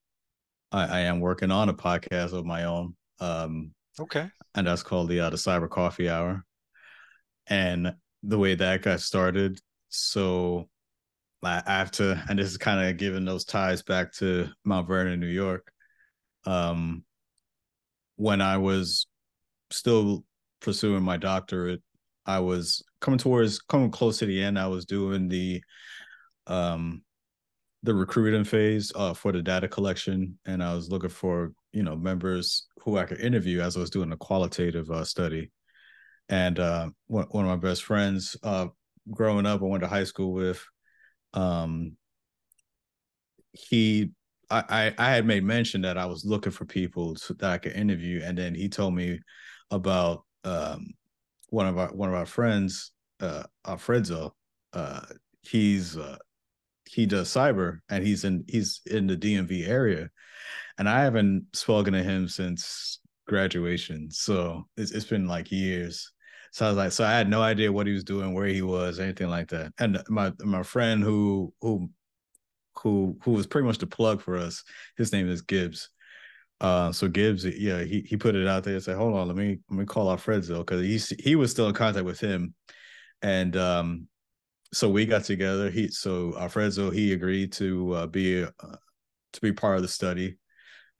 I, 0.72 0.85
I 0.85 1.00
am 1.00 1.20
working 1.20 1.50
on 1.50 1.68
a 1.68 1.74
podcast 1.74 2.33
of 2.33 2.44
my 2.44 2.64
own. 2.64 2.94
Um, 3.18 3.72
okay. 3.98 4.28
And 4.54 4.66
that's 4.66 4.83
called 4.83 5.09
the 5.09 5.20
uh, 5.20 5.30
the 5.30 5.37
Cyber 5.37 5.68
Coffee 5.68 6.09
Hour. 6.09 6.44
And 7.46 7.94
the 8.22 8.38
way 8.38 8.54
that 8.54 8.83
got 8.83 9.00
started, 9.00 9.61
so 9.88 10.68
I 11.42 11.62
have 11.66 11.90
to, 11.92 12.22
and 12.28 12.38
this 12.38 12.50
is 12.50 12.59
kind 12.59 12.88
of 12.88 12.96
giving 12.96 13.24
those 13.24 13.44
ties 13.44 13.83
back 13.83 14.12
to 14.14 14.48
Mount 14.64 14.87
Vernon, 14.87 15.20
New 15.20 15.26
York. 15.26 15.72
Um, 16.44 17.04
when 18.16 18.40
I 18.40 18.59
was 18.59 19.06
still 19.70 20.24
pursuing 20.61 21.02
my 21.02 21.16
doctorate, 21.16 21.83
I 22.26 22.40
was 22.40 22.83
coming 23.00 23.18
towards 23.18 23.61
coming 23.61 23.90
close 23.90 24.18
to 24.18 24.26
the 24.26 24.42
end. 24.42 24.59
I 24.59 24.68
was 24.68 24.85
doing 24.85 25.28
the 25.28 25.62
um 26.46 27.02
the 27.83 27.95
recruiting 27.95 28.45
phase 28.45 28.93
uh, 28.95 29.14
for 29.14 29.33
the 29.33 29.43
data 29.43 29.69
collection, 29.69 30.38
and 30.47 30.62
I 30.62 30.75
was 30.75 30.90
looking 30.90 31.11
for 31.11 31.53
you 31.73 31.83
know 31.83 31.97
members 31.97 32.66
who 32.83 32.99
I 32.99 33.05
could 33.05 33.21
interview 33.21 33.61
as 33.61 33.77
I 33.77 33.81
was 33.81 33.90
doing 33.90 34.12
a 34.12 34.16
qualitative 34.16 34.90
uh, 34.90 35.05
study. 35.05 35.51
And 36.29 36.59
uh, 36.59 36.90
one 37.07 37.27
one 37.31 37.45
of 37.45 37.51
my 37.51 37.69
best 37.69 37.85
friends, 37.85 38.37
uh, 38.43 38.69
growing 39.11 39.47
up, 39.47 39.62
I 39.62 39.64
went 39.64 39.83
to 39.83 39.88
high 39.88 40.05
school 40.05 40.33
with, 40.33 40.64
um, 41.35 41.97
he, 43.53 44.11
I, 44.51 44.93
I 44.99 45.11
had 45.11 45.27
made 45.27 45.45
mention 45.45 45.83
that 45.83 45.97
I 45.97 46.07
was 46.07 46.25
looking 46.25 46.53
for 46.53 46.64
people 46.64 47.14
to, 47.14 47.35
that 47.35 47.51
I 47.51 47.59
could 47.59 47.73
interview, 47.73 48.21
and 48.23 48.37
then 48.37 48.55
he 48.55 48.69
told 48.69 48.95
me 48.95 49.21
about 49.71 50.25
um, 50.45 50.87
one 51.49 51.66
of 51.66 51.79
our 51.79 51.88
one 51.88 52.09
of 52.09 52.14
our 52.14 52.27
friends, 52.27 52.93
uh, 53.21 53.45
Alfredo. 53.66 54.35
Uh, 54.73 55.01
he's 55.43 55.97
uh, 55.97 56.19
he 56.92 57.07
does 57.07 57.29
cyber 57.29 57.81
and 57.88 58.05
he's 58.05 58.24
in 58.24 58.44
he's 58.48 58.81
in 58.87 59.07
the 59.07 59.16
DMV 59.16 59.68
area. 59.68 60.11
And 60.79 60.88
I 60.88 61.03
haven't 61.03 61.46
spoken 61.53 61.92
to 61.92 62.03
him 62.03 62.29
since 62.29 63.00
graduation. 63.29 64.11
So 64.11 64.66
it's 64.76 64.92
it's 64.92 65.05
been 65.05 65.26
like 65.29 65.53
years. 65.53 66.12
So 66.53 66.66
I 66.66 66.68
was 66.68 66.76
like, 66.76 66.92
so 66.92 67.05
I 67.05 67.12
had 67.12 67.29
no 67.29 67.42
idea 67.42 67.70
what 67.70 67.87
he 67.87 67.92
was 67.92 68.03
doing, 68.03 68.35
where 68.35 68.46
he 68.46 68.62
was, 68.62 68.98
anything 68.98 69.29
like 69.29 69.48
that. 69.50 69.72
And 69.79 70.03
my 70.09 70.33
my 70.40 70.62
friend 70.64 71.03
who 71.03 71.55
who 71.61 71.90
who 72.83 73.16
who 73.22 73.33
was 73.33 73.46
pretty 73.46 73.66
much 73.66 73.79
the 73.79 73.87
plug 73.87 74.20
for 74.20 74.37
us, 74.37 74.64
his 74.96 75.12
name 75.12 75.29
is 75.31 75.42
Gibbs. 75.42 75.90
Uh, 76.61 76.92
so 76.92 77.09
Gibbs, 77.09 77.44
yeah, 77.44 77.85
he 77.85 78.00
he 78.00 78.16
put 78.16 78.35
it 78.35 78.48
out 78.48 78.64
there 78.64 78.74
and 78.74 78.83
said, 78.83 78.96
hold 78.96 79.14
on, 79.14 79.29
let 79.29 79.37
me 79.37 79.61
let 79.70 79.79
me 79.79 79.87
call 79.87 80.11
Alfredo 80.11 80.59
because 80.59 80.83
he 80.83 81.16
he 81.22 81.37
was 81.37 81.53
still 81.53 81.68
in 81.68 81.74
contact 81.74 82.05
with 82.05 82.20
him, 82.20 82.55
and 83.22 83.57
um, 83.57 84.09
so 84.72 84.88
we 84.88 85.06
got 85.06 85.24
together. 85.24 85.70
He 85.70 85.88
so 85.88 86.35
Alfredo 86.38 86.90
he 86.90 87.12
agreed 87.12 87.52
to 87.52 87.92
uh, 87.92 88.06
be 88.06 88.44
uh, 88.44 88.76
to 89.33 89.40
be 89.40 89.52
part 89.52 89.76
of 89.76 89.83
the 89.83 89.88
study, 89.88 90.38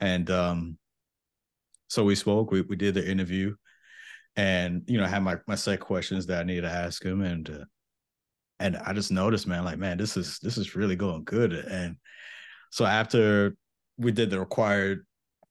and 0.01 0.31
um, 0.31 0.79
so 1.89 2.05
we 2.05 2.15
spoke. 2.15 2.51
We 2.51 2.63
we 2.63 2.77
did 2.77 2.95
the 2.95 3.09
interview, 3.09 3.55
and 4.37 4.83
you 4.87 4.99
know 4.99 5.05
I 5.05 5.09
had 5.09 5.23
my 5.23 5.37
my 5.47 5.55
set 5.55 5.81
questions 5.81 6.27
that 6.27 6.41
I 6.41 6.45
needed 6.45 6.63
to 6.63 6.71
ask 6.71 7.05
him, 7.05 7.23
and 7.23 7.49
uh, 7.49 7.65
and 8.59 8.77
I 8.77 8.93
just 8.93 9.13
noticed, 9.13 9.47
man, 9.47 9.65
like 9.65 9.79
man, 9.79 9.99
this 9.99 10.17
is 10.17 10.39
this 10.41 10.59
is 10.59 10.75
really 10.75 10.97
going 10.97 11.25
good, 11.25 11.53
and 11.53 11.97
so 12.71 12.85
after 12.85 13.57
we 13.99 14.13
did 14.13 14.31
the 14.31 14.41
required 14.41 15.05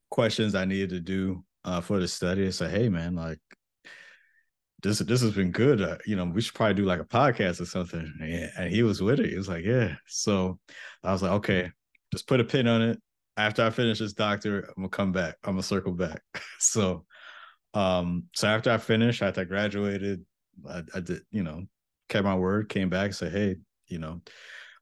questions 0.09 0.55
I 0.55 0.65
needed 0.65 0.89
to 0.89 0.99
do 0.99 1.43
uh, 1.63 1.81
for 1.81 1.99
the 1.99 2.07
study, 2.07 2.47
I 2.47 2.49
said, 2.49 2.71
hey 2.71 2.89
man, 2.89 3.15
like 3.15 3.39
this 4.81 4.99
this 4.99 5.21
has 5.21 5.33
been 5.33 5.51
good. 5.51 5.81
Uh, 5.81 5.97
you 6.05 6.15
know, 6.15 6.25
we 6.25 6.41
should 6.41 6.53
probably 6.53 6.75
do 6.75 6.85
like 6.85 6.99
a 6.99 7.05
podcast 7.05 7.59
or 7.61 7.65
something. 7.65 8.13
And, 8.21 8.51
and 8.57 8.73
he 8.73 8.83
was 8.83 9.01
with 9.01 9.19
it. 9.19 9.29
He 9.29 9.37
was 9.37 9.49
like, 9.49 9.65
yeah. 9.65 9.95
So 10.07 10.59
I 11.03 11.11
was 11.11 11.21
like, 11.21 11.31
okay, 11.33 11.71
just 12.11 12.27
put 12.27 12.39
a 12.39 12.43
pin 12.43 12.67
on 12.67 12.81
it. 12.81 12.99
After 13.37 13.63
I 13.63 13.69
finish 13.69 13.99
this 13.99 14.13
doctor, 14.13 14.61
I'm 14.61 14.83
gonna 14.83 14.89
come 14.89 15.11
back. 15.11 15.35
I'm 15.43 15.53
gonna 15.53 15.63
circle 15.63 15.93
back. 15.93 16.21
so, 16.59 17.05
um, 17.73 18.25
so 18.35 18.47
after 18.47 18.71
I 18.71 18.77
finished, 18.77 19.21
after 19.21 19.41
I 19.41 19.45
graduated, 19.45 20.25
I, 20.69 20.83
I 20.93 20.99
did, 20.99 21.21
you 21.31 21.43
know, 21.43 21.63
kept 22.09 22.25
my 22.25 22.35
word, 22.35 22.69
came 22.69 22.89
back, 22.89 23.13
said, 23.13 23.31
hey, 23.31 23.55
you 23.87 23.99
know, 23.99 24.21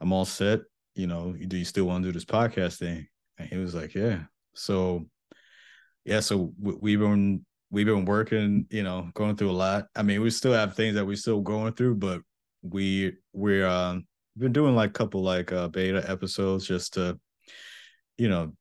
I'm 0.01 0.13
all 0.13 0.25
set. 0.25 0.61
You 0.95 1.07
know, 1.07 1.33
do 1.33 1.57
you 1.57 1.65
still 1.65 1.85
want 1.85 2.03
to 2.03 2.09
do 2.09 2.13
this 2.13 2.25
podcast 2.25 2.79
thing? 2.79 3.07
And 3.37 3.49
he 3.49 3.57
was 3.57 3.75
like, 3.75 3.93
yeah. 3.93 4.21
So, 4.55 5.05
yeah. 6.05 6.21
So 6.21 6.53
we, 6.59 6.73
we've 6.81 6.99
been 6.99 7.45
we've 7.69 7.85
been 7.85 8.05
working, 8.05 8.65
you 8.69 8.83
know, 8.83 9.09
going 9.13 9.35
through 9.35 9.51
a 9.51 9.51
lot. 9.51 9.87
I 9.95 10.03
mean, 10.03 10.21
we 10.21 10.29
still 10.29 10.53
have 10.53 10.75
things 10.75 10.95
that 10.95 11.05
we're 11.05 11.15
still 11.15 11.41
going 11.41 11.73
through, 11.73 11.95
but 11.95 12.21
we 12.61 13.13
we're 13.33 13.67
um 13.67 14.05
been 14.37 14.53
doing 14.53 14.75
like 14.75 14.91
a 14.91 14.93
couple 14.93 15.21
like 15.21 15.51
uh 15.51 15.67
beta 15.67 16.03
episodes 16.09 16.67
just 16.67 16.93
to, 16.93 17.19
you 18.17 18.29
know, 18.29 18.53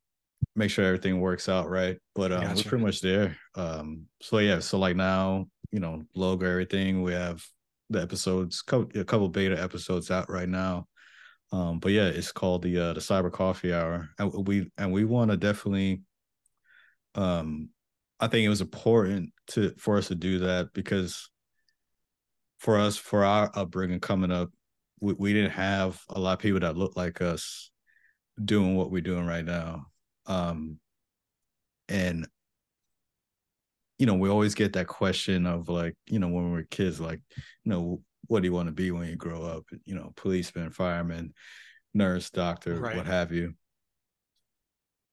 make 0.55 0.71
sure 0.71 0.85
everything 0.85 1.21
works 1.21 1.49
out 1.49 1.69
right. 1.69 1.99
But 2.15 2.33
um 2.33 2.43
gotcha. 2.43 2.57
we're 2.57 2.69
pretty 2.71 2.85
much 2.85 3.01
there. 3.01 3.37
Um 3.55 4.07
so 4.21 4.39
yeah, 4.39 4.59
so 4.61 4.79
like 4.79 4.97
now, 4.97 5.47
you 5.71 5.81
know, 5.81 6.03
logo 6.15 6.47
everything. 6.47 7.03
We 7.03 7.13
have 7.13 7.45
the 7.91 8.03
episodes, 8.03 8.63
a 8.69 9.05
couple 9.05 9.29
beta 9.29 9.61
episodes 9.61 10.11
out 10.11 10.29
right 10.29 10.49
now. 10.49 10.87
Um, 11.53 11.79
but 11.79 11.93
yeah, 11.93 12.07
it's 12.07 12.33
called 12.33 12.63
the 12.63 12.79
uh 12.79 12.93
the 12.93 13.01
Cyber 13.01 13.33
Coffee 13.33 13.73
Hour. 13.73 14.09
And 14.19 14.47
we 14.47 14.71
and 14.77 14.93
we 14.93 15.05
want 15.05 15.31
to 15.31 15.37
definitely 15.37 16.03
um 17.15 17.71
I 18.19 18.29
think 18.29 18.45
it 18.45 18.49
was 18.49 18.61
important 18.61 19.33
to 19.49 19.73
for 19.79 19.99
us 19.99 20.09
to 20.09 20.15
do 20.15 20.41
that 20.41 20.73
because 20.73 21.31
for 22.59 22.79
us, 22.79 22.97
for 22.97 23.25
our 23.25 23.51
upbringing 23.55 24.01
coming 24.01 24.31
up, 24.31 24.51
we, 25.01 25.13
we 25.13 25.33
didn't 25.33 25.51
have 25.53 26.01
a 26.09 26.19
lot 26.19 26.35
of 26.35 26.39
people 26.39 26.61
that 26.61 26.77
looked 26.77 26.97
like 26.97 27.21
us 27.21 27.71
doing 28.43 28.77
what 28.77 28.91
we're 28.91 29.03
doing 29.03 29.27
right 29.27 29.45
now. 29.45 29.87
Um, 30.27 30.79
and 31.89 32.27
you 33.99 34.07
know, 34.07 34.15
we 34.15 34.29
always 34.29 34.55
get 34.55 34.75
that 34.75 34.87
question 34.87 35.47
of 35.47 35.69
like, 35.69 35.95
you 36.07 36.19
know, 36.19 36.29
when 36.29 36.53
we 36.53 36.61
are 36.61 36.65
kids, 36.65 37.01
like, 37.01 37.21
you 37.65 37.71
know, 37.71 38.03
what 38.27 38.43
do 38.43 38.49
you 38.49 38.53
want 38.53 38.69
to 38.69 38.73
be 38.73 38.91
when 38.91 39.09
you 39.09 39.17
grow 39.17 39.43
up? 39.43 39.65
You 39.85 39.95
know, 39.95 40.13
policeman, 40.17 40.71
fireman, 40.71 41.33
nurse, 41.95 42.29
doctor, 42.31 42.81
Right. 42.81 42.97
what 42.97 43.07
have 43.07 43.33
you. 43.33 43.55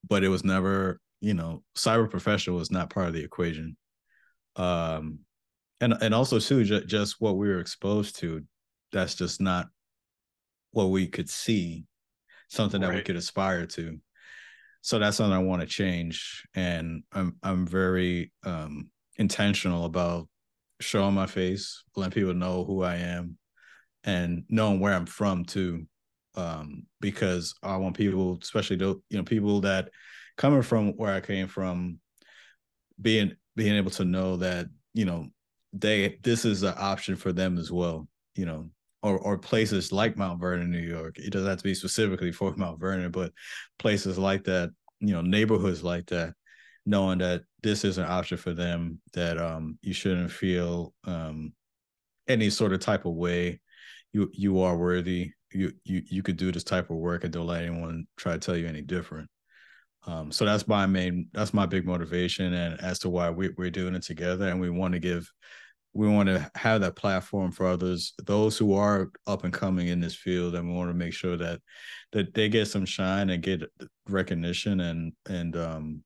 But 0.07 0.23
it 0.23 0.27
was 0.27 0.43
never, 0.43 0.99
you 1.23 1.33
know, 1.33 1.63
cyber 1.73 2.09
professional 2.09 2.57
was 2.57 2.69
not 2.69 2.89
part 2.89 3.07
of 3.07 3.13
the 3.13 3.23
equation. 3.23 3.77
Um, 4.57 5.19
and 5.79 5.93
and 6.01 6.13
also 6.13 6.37
too, 6.37 6.65
ju- 6.65 6.83
just 6.83 7.15
what 7.21 7.37
we 7.37 7.47
were 7.47 7.61
exposed 7.61 8.17
to, 8.19 8.43
that's 8.91 9.15
just 9.15 9.39
not 9.39 9.67
what 10.71 10.89
we 10.89 11.07
could 11.07 11.29
see, 11.29 11.85
something 12.49 12.81
that 12.81 12.93
we 12.93 13.01
could 13.01 13.15
aspire 13.15 13.65
to. 13.67 13.99
So 14.81 14.99
that's 14.99 15.15
something 15.15 15.33
I 15.33 15.39
want 15.39 15.61
to 15.61 15.67
change, 15.67 16.43
and 16.55 17.03
I'm 17.13 17.37
I'm 17.41 17.65
very 17.65 18.33
um, 18.45 18.89
intentional 19.15 19.85
about 19.85 20.27
showing 20.81 21.15
my 21.15 21.25
face, 21.25 21.85
letting 21.95 22.11
people 22.11 22.33
know 22.33 22.65
who 22.65 22.83
I 22.83 22.97
am, 22.97 23.37
and 24.03 24.43
knowing 24.49 24.81
where 24.81 24.93
I'm 24.93 25.05
from 25.05 25.45
too, 25.45 25.85
um, 26.35 26.83
because 26.99 27.55
I 27.63 27.77
want 27.77 27.95
people, 27.95 28.37
especially 28.41 28.75
you 28.75 29.01
know 29.17 29.23
people 29.23 29.61
that 29.61 29.87
coming 30.37 30.61
from 30.61 30.93
where 30.97 31.13
I 31.13 31.21
came 31.21 31.47
from, 31.47 31.99
being 32.99 33.35
being 33.55 33.75
able 33.75 33.91
to 33.91 34.05
know 34.05 34.37
that 34.37 34.67
you 34.93 35.05
know 35.05 35.27
they 35.73 36.19
this 36.23 36.45
is 36.45 36.63
an 36.63 36.75
option 36.77 37.15
for 37.15 37.33
them 37.33 37.57
as 37.57 37.71
well, 37.71 38.07
you 38.35 38.45
know, 38.45 38.69
or 39.01 39.17
or 39.19 39.37
places 39.37 39.91
like 39.91 40.17
Mount 40.17 40.39
Vernon, 40.39 40.71
New 40.71 40.79
York. 40.79 41.17
It 41.17 41.31
doesn't 41.31 41.49
have 41.49 41.57
to 41.57 41.63
be 41.63 41.75
specifically 41.75 42.31
for 42.31 42.53
Mount 42.57 42.79
Vernon, 42.79 43.11
but 43.11 43.31
places 43.79 44.17
like 44.17 44.43
that, 44.45 44.71
you 44.99 45.13
know, 45.13 45.21
neighborhoods 45.21 45.83
like 45.83 46.05
that, 46.07 46.33
knowing 46.85 47.19
that 47.19 47.43
this 47.61 47.83
is 47.83 47.97
an 47.97 48.05
option 48.05 48.37
for 48.37 48.53
them, 48.53 48.99
that 49.13 49.37
um 49.37 49.77
you 49.81 49.93
shouldn't 49.93 50.31
feel 50.31 50.93
um 51.05 51.53
any 52.27 52.49
sort 52.49 52.73
of 52.73 52.79
type 52.79 53.05
of 53.05 53.13
way. 53.13 53.59
You 54.13 54.29
you 54.33 54.61
are 54.61 54.77
worthy. 54.77 55.31
You 55.51 55.73
you 55.83 56.03
you 56.05 56.23
could 56.23 56.37
do 56.37 56.51
this 56.51 56.63
type 56.63 56.89
of 56.89 56.97
work 56.97 57.23
and 57.23 57.33
don't 57.33 57.47
let 57.47 57.63
anyone 57.63 58.07
try 58.17 58.33
to 58.33 58.39
tell 58.39 58.57
you 58.57 58.67
any 58.67 58.81
different. 58.81 59.29
Um, 60.05 60.31
so 60.31 60.45
that's 60.45 60.67
my 60.67 60.85
main 60.85 61.29
that's 61.33 61.53
my 61.53 61.65
big 61.65 61.85
motivation 61.85 62.53
and 62.53 62.79
as 62.81 62.99
to 62.99 63.09
why 63.09 63.29
we, 63.29 63.49
we're 63.57 63.69
doing 63.69 63.95
it 63.95 64.03
together 64.03 64.49
and 64.49 64.59
we 64.59 64.69
want 64.69 64.93
to 64.93 64.99
give 64.99 65.31
we 65.93 66.09
want 66.09 66.27
to 66.27 66.51
have 66.55 66.81
that 66.81 66.95
platform 66.95 67.51
for 67.51 67.67
others 67.67 68.13
those 68.23 68.57
who 68.57 68.73
are 68.73 69.11
up 69.27 69.43
and 69.45 69.53
coming 69.53 69.87
in 69.87 70.01
this 70.01 70.15
field 70.15 70.55
and 70.55 70.67
we 70.67 70.75
want 70.75 70.89
to 70.89 70.93
make 70.93 71.13
sure 71.13 71.37
that 71.37 71.61
that 72.11 72.33
they 72.33 72.49
get 72.49 72.67
some 72.67 72.85
shine 72.85 73.29
and 73.29 73.43
get 73.43 73.63
recognition 74.09 74.81
and 74.81 75.13
and 75.29 75.55
um 75.55 76.03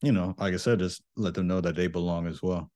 you 0.00 0.12
know 0.12 0.34
like 0.38 0.54
i 0.54 0.56
said 0.56 0.78
just 0.78 1.02
let 1.16 1.34
them 1.34 1.48
know 1.48 1.60
that 1.60 1.74
they 1.74 1.88
belong 1.88 2.26
as 2.28 2.40
well 2.40 2.70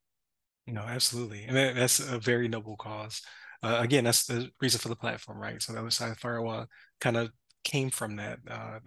No, 0.66 0.82
absolutely. 0.82 1.44
And 1.44 1.56
that, 1.56 1.74
that's 1.74 2.00
a 2.00 2.18
very 2.18 2.48
noble 2.48 2.76
cause. 2.76 3.22
Uh, 3.62 3.78
again, 3.80 4.04
that's 4.04 4.26
the 4.26 4.50
reason 4.60 4.80
for 4.80 4.88
the 4.88 4.96
platform, 4.96 5.38
right? 5.38 5.60
So 5.62 5.72
the 5.72 5.80
other 5.80 5.90
side 5.90 6.08
of 6.08 6.14
the 6.14 6.20
firewall 6.20 6.66
kind 7.00 7.16
of 7.16 7.30
came 7.64 7.90
from 7.90 8.16
that. 8.16 8.38
Uh, 8.48 8.78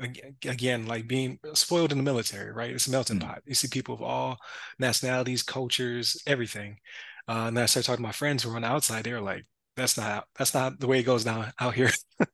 again, 0.46 0.86
like 0.88 1.08
being 1.08 1.40
spoiled 1.54 1.92
in 1.92 1.98
the 1.98 2.04
military, 2.04 2.52
right? 2.52 2.72
It's 2.72 2.88
a 2.88 2.92
melting 2.92 3.20
Mm. 3.20 3.22
pot. 3.22 3.42
You 3.46 3.56
see 3.56 3.68
people 3.68 3.96
of 3.96 4.02
all 4.02 4.38
nationalities, 4.80 5.44
cultures, 5.44 6.22
everything. 6.28 6.78
Uh, 7.28 7.46
and 7.48 7.58
then 7.58 7.63
I 7.63 7.66
started 7.68 7.88
talking 7.88 8.04
to 8.04 8.08
my 8.08 8.12
friends 8.13 8.44
who 8.44 8.50
were 8.50 8.56
on 8.56 8.62
the 8.63 8.68
outside. 8.70 9.04
They 9.04 9.13
were 9.13 9.22
like, 9.22 9.46
"That's 9.76 9.98
not 9.98 10.28
that's 10.38 10.54
not 10.54 10.80
the 10.80 10.88
way 10.88 11.00
it 11.00 11.04
goes 11.04 11.24
down 11.26 11.52
out 11.60 11.76
here." 11.76 11.92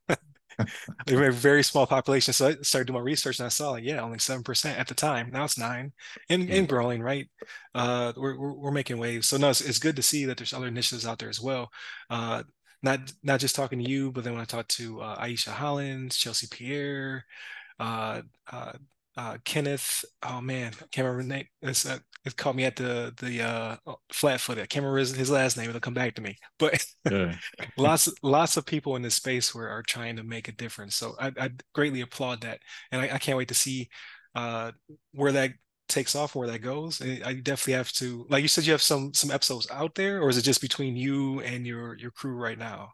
They 1.05 1.15
were 1.15 1.27
a 1.27 1.31
very 1.33 1.63
small 1.63 1.87
population. 1.87 2.33
So 2.33 2.47
I 2.49 2.55
started 2.61 2.87
doing 2.87 2.99
my 2.99 3.03
research 3.03 3.39
and 3.39 3.45
I 3.45 3.49
saw 3.49 3.71
like, 3.71 3.83
yeah, 3.83 4.01
only 4.01 4.19
7% 4.19 4.77
at 4.79 4.87
the 4.87 4.93
time. 4.93 5.31
Now 5.31 5.45
it's 5.45 5.57
nine 5.57 5.93
and, 6.29 6.49
Mm. 6.49 6.59
and 6.59 6.69
growing, 6.69 7.01
right? 7.01 7.27
Uh, 7.73 8.13
we're, 8.15 8.37
we're, 8.37 8.53
we're 8.53 8.71
making 8.71 8.97
waves. 8.97 9.27
So 9.27 9.37
no, 9.37 9.49
it's, 9.49 9.61
it's 9.61 9.79
good 9.79 9.95
to 9.95 10.03
see 10.03 10.25
that 10.25 10.37
there's 10.37 10.53
other 10.53 10.67
initiatives 10.67 11.05
out 11.07 11.19
there 11.19 11.29
as 11.29 11.41
well. 11.41 11.69
Uh, 12.09 12.43
not, 12.83 12.99
not 13.23 13.39
just 13.39 13.55
talking 13.55 13.79
to 13.83 13.89
you, 13.89 14.11
but 14.11 14.23
then 14.23 14.33
when 14.33 14.41
I 14.41 14.45
talked 14.45 14.71
to 14.77 15.01
uh, 15.01 15.23
Aisha 15.23 15.49
Hollins, 15.49 16.17
Chelsea 16.17 16.47
Pierre, 16.51 17.25
uh, 17.79 18.21
uh, 18.51 18.73
uh, 19.17 19.37
Kenneth, 19.45 20.05
oh 20.23 20.41
man, 20.41 20.73
I 20.81 20.85
can't 20.91 21.07
remember 21.07 21.23
name. 21.35 21.45
It's, 21.61 21.85
uh, 21.85 21.99
it 22.25 22.35
caught 22.37 22.55
me 22.55 22.65
at 22.65 22.75
the, 22.75 23.13
the 23.19 23.41
uh, 23.41 23.75
flat 24.11 24.39
footed. 24.39 24.63
I 24.63 24.67
can't 24.67 24.83
remember 24.83 24.99
his, 24.99 25.15
his 25.15 25.31
last 25.31 25.57
name. 25.57 25.69
It'll 25.69 25.81
come 25.81 25.93
back 25.93 26.15
to 26.15 26.21
me, 26.21 26.37
but 26.59 26.83
yeah 27.09 27.35
lots 27.77 28.09
lots 28.21 28.57
of 28.57 28.65
people 28.65 28.95
in 28.95 29.01
this 29.01 29.15
space 29.15 29.53
where 29.53 29.69
are 29.69 29.83
trying 29.83 30.15
to 30.15 30.23
make 30.23 30.47
a 30.47 30.53
difference 30.53 30.95
so 30.95 31.15
i, 31.19 31.31
I 31.37 31.49
greatly 31.73 32.01
applaud 32.01 32.41
that 32.41 32.59
and 32.91 33.01
I, 33.01 33.15
I 33.15 33.17
can't 33.17 33.37
wait 33.37 33.49
to 33.49 33.53
see 33.53 33.89
uh 34.35 34.71
where 35.11 35.31
that 35.33 35.51
takes 35.89 36.15
off 36.15 36.35
where 36.35 36.47
that 36.47 36.59
goes 36.59 37.01
I, 37.01 37.21
I 37.25 37.33
definitely 37.33 37.73
have 37.73 37.91
to 37.93 38.25
like 38.29 38.41
you 38.41 38.47
said 38.47 38.65
you 38.65 38.71
have 38.71 38.81
some 38.81 39.13
some 39.13 39.31
episodes 39.31 39.67
out 39.69 39.95
there 39.95 40.21
or 40.21 40.29
is 40.29 40.37
it 40.37 40.43
just 40.43 40.61
between 40.61 40.95
you 40.95 41.41
and 41.41 41.67
your 41.67 41.97
your 41.97 42.11
crew 42.11 42.35
right 42.35 42.57
now? 42.57 42.89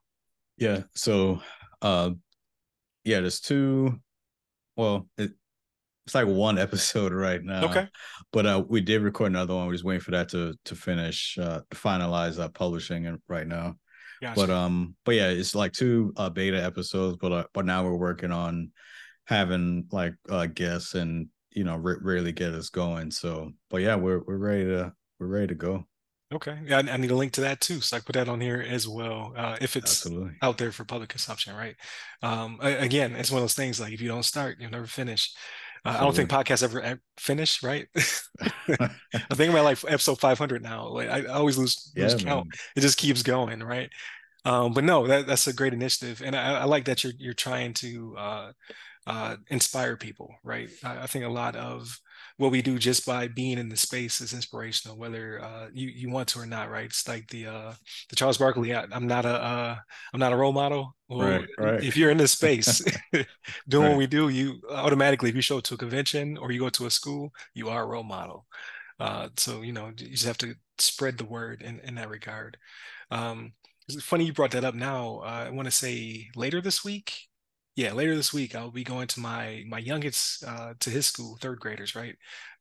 Yeah 0.58 0.84
so 0.96 1.42
uh 1.82 2.12
yeah 3.04 3.20
there's 3.22 3.40
two 3.40 4.00
well 4.76 5.08
it, 5.18 5.32
it's 6.06 6.16
like 6.16 6.28
one 6.28 6.58
episode 6.58 7.14
right 7.14 7.44
now. 7.44 7.66
Okay. 7.66 7.88
But 8.34 8.46
uh 8.46 8.64
we 8.68 8.82
did 8.82 9.02
record 9.02 9.32
another 9.32 9.56
one 9.56 9.68
we're 9.68 9.74
just 9.74 9.86
waiting 9.86 10.02
for 10.02 10.12
that 10.12 10.30
to 10.30 10.56
to 10.66 10.76
finish 10.76 11.38
uh 11.38 11.62
to 11.70 11.78
finalize 11.78 12.40
uh 12.40 12.50
publishing 12.50 13.18
right 13.28 13.48
now. 13.48 13.76
Gotcha. 14.22 14.36
but 14.36 14.50
um 14.50 14.96
but 15.06 15.16
yeah 15.16 15.30
it's 15.30 15.56
like 15.56 15.72
two 15.72 16.12
uh 16.18 16.30
beta 16.30 16.62
episodes 16.62 17.18
but 17.22 17.32
uh, 17.32 17.44
but 17.54 17.66
now 17.66 17.86
we're 17.86 17.96
working 17.96 18.32
on 18.32 18.72
having 19.28 19.86
like 19.92 20.16
uh 20.28 20.48
guests 20.48 20.96
and 20.96 21.28
you 21.52 21.64
know 21.64 21.76
re- 21.76 21.98
really 22.02 22.32
get 22.32 22.54
us 22.54 22.70
going 22.70 23.12
so 23.12 23.52
but 23.70 23.82
yeah 23.82 23.96
we're 23.96 24.20
we're 24.20 24.38
ready 24.38 24.66
to 24.66 24.94
we're 25.20 25.28
ready 25.28 25.48
to 25.48 25.56
go 25.56 25.86
okay 26.34 26.60
yeah 26.66 26.78
I, 26.86 26.92
I 26.92 26.98
need 26.98 27.12
a 27.12 27.16
link 27.16 27.32
to 27.34 27.42
that 27.42 27.62
too 27.62 27.82
so 27.82 27.98
i 27.98 28.00
put 28.00 28.14
that 28.14 28.30
on 28.30 28.40
here 28.40 28.66
as 28.68 28.88
well 28.88 29.34
uh 29.36 29.58
if 29.62 29.76
it's 29.76 30.06
absolutely 30.06 30.34
out 30.42 30.58
there 30.58 30.72
for 30.72 30.86
public 30.86 31.10
consumption 31.10 31.56
right 31.56 31.76
um 32.22 32.60
again 32.62 33.16
it's 33.16 33.32
one 33.32 33.40
of 33.40 33.44
those 33.44 33.56
things 33.56 33.80
like 33.80 33.94
if 33.94 34.02
you 34.02 34.08
don't 34.08 34.24
start 34.24 34.58
you'll 34.60 34.72
never 34.72 34.88
finish 34.88 35.34
uh, 35.86 35.96
I 35.98 36.02
don't 36.02 36.16
think 36.16 36.30
podcasts 36.30 36.64
ever 36.64 37.00
finish, 37.18 37.64
right? 37.64 37.88
I 37.96 38.90
think 39.34 39.50
about 39.52 39.64
like 39.64 39.78
episode 39.88 40.20
500 40.20 40.62
now. 40.62 40.90
Like 40.90 41.10
I, 41.10 41.22
I 41.22 41.36
always 41.36 41.58
lose, 41.58 41.92
lose 41.96 42.14
yeah 42.14 42.20
count. 42.20 42.48
man. 42.48 42.52
It 42.76 42.82
just 42.82 42.98
keeps 42.98 43.24
going, 43.24 43.64
right? 43.64 43.90
Um, 44.46 44.74
but 44.74 44.84
no, 44.84 45.08
that, 45.08 45.28
that's 45.28 45.48
a 45.48 45.54
great 45.54 45.74
initiative, 45.74 46.22
and 46.24 46.36
I, 46.36 46.62
I 46.62 46.64
like 46.64 46.86
that 46.86 47.04
you're 47.04 47.14
you're 47.18 47.34
trying 47.34 47.74
to 47.76 48.16
uh, 48.18 48.52
uh, 49.10 49.38
inspire 49.50 49.98
people, 49.98 50.36
right? 50.44 50.70
I, 50.84 51.04
I 51.04 51.08
think 51.08 51.26
a 51.26 51.30
lot 51.30 51.56
of 51.56 51.98
what 52.38 52.52
we 52.52 52.62
do 52.62 52.78
just 52.80 53.06
by 53.06 53.28
being 53.28 53.58
in 53.58 53.70
the 53.70 53.78
space 53.78 54.22
is 54.22 54.34
inspirational, 54.34 54.98
whether 54.98 55.42
uh, 55.44 55.68
you 55.74 55.90
you 55.90 56.10
want 56.12 56.30
to 56.30 56.40
or 56.40 56.46
not, 56.46 56.70
right? 56.70 56.86
It's 56.86 57.08
like 57.08 57.28
the 57.30 57.48
uh, 57.48 57.74
the 58.10 58.16
Charles 58.16 58.38
Barkley. 58.38 58.76
I, 58.76 58.86
I'm 58.92 59.08
not 59.08 59.26
a 59.26 59.30
uh, 59.34 59.76
I'm 60.14 60.20
not 60.20 60.34
a 60.34 60.38
role 60.38 60.54
model. 60.54 60.96
Well, 61.10 61.42
Right, 61.42 61.50
right. 61.60 61.84
if 61.84 61.98
you're 61.98 62.12
in 62.12 62.18
this 62.18 62.34
space 62.34 62.82
doing 63.68 63.86
Right. 63.86 63.90
what 63.90 63.98
we 63.98 64.08
do, 64.08 64.30
you 64.30 64.62
automatically, 64.72 65.30
if 65.30 65.36
you 65.36 65.42
show 65.42 65.58
up 65.58 65.64
to 65.66 65.76
a 65.76 65.78
convention 65.78 66.38
or 66.38 66.52
you 66.52 66.60
go 66.60 66.70
to 66.70 66.86
a 66.86 66.92
school, 66.92 67.34
you 67.56 67.70
are 67.70 67.84
a 67.84 67.88
role 67.88 68.04
model. 68.04 68.46
Uh, 69.00 69.30
so 69.38 69.62
you 69.62 69.74
know, 69.74 69.88
you 69.98 70.10
just 70.10 70.26
have 70.26 70.38
to 70.40 70.56
spread 70.80 71.18
the 71.18 71.26
word 71.26 71.62
in, 71.62 71.80
in 71.82 71.96
that 71.96 72.10
regard. 72.10 72.58
Um, 73.12 73.54
it's 73.88 74.04
funny 74.04 74.26
you 74.26 74.34
brought 74.34 74.52
that 74.52 74.66
up 74.66 74.76
now. 74.76 75.22
Uh, 75.24 75.46
I 75.48 75.50
want 75.52 75.68
to 75.68 75.72
say 75.72 76.30
later 76.36 76.62
this 76.62 76.84
week. 76.86 77.29
Yeah, 77.80 77.94
later 77.94 78.14
this 78.14 78.34
week 78.34 78.56
I'll 78.56 78.72
be 78.72 78.84
going 78.84 79.08
to 79.08 79.22
my 79.22 79.64
my 79.66 79.78
youngest 79.80 80.44
uh, 80.44 80.74
to 80.82 80.90
his 80.90 81.06
school, 81.06 81.38
third 81.40 81.62
graders, 81.62 81.96
right, 81.96 82.14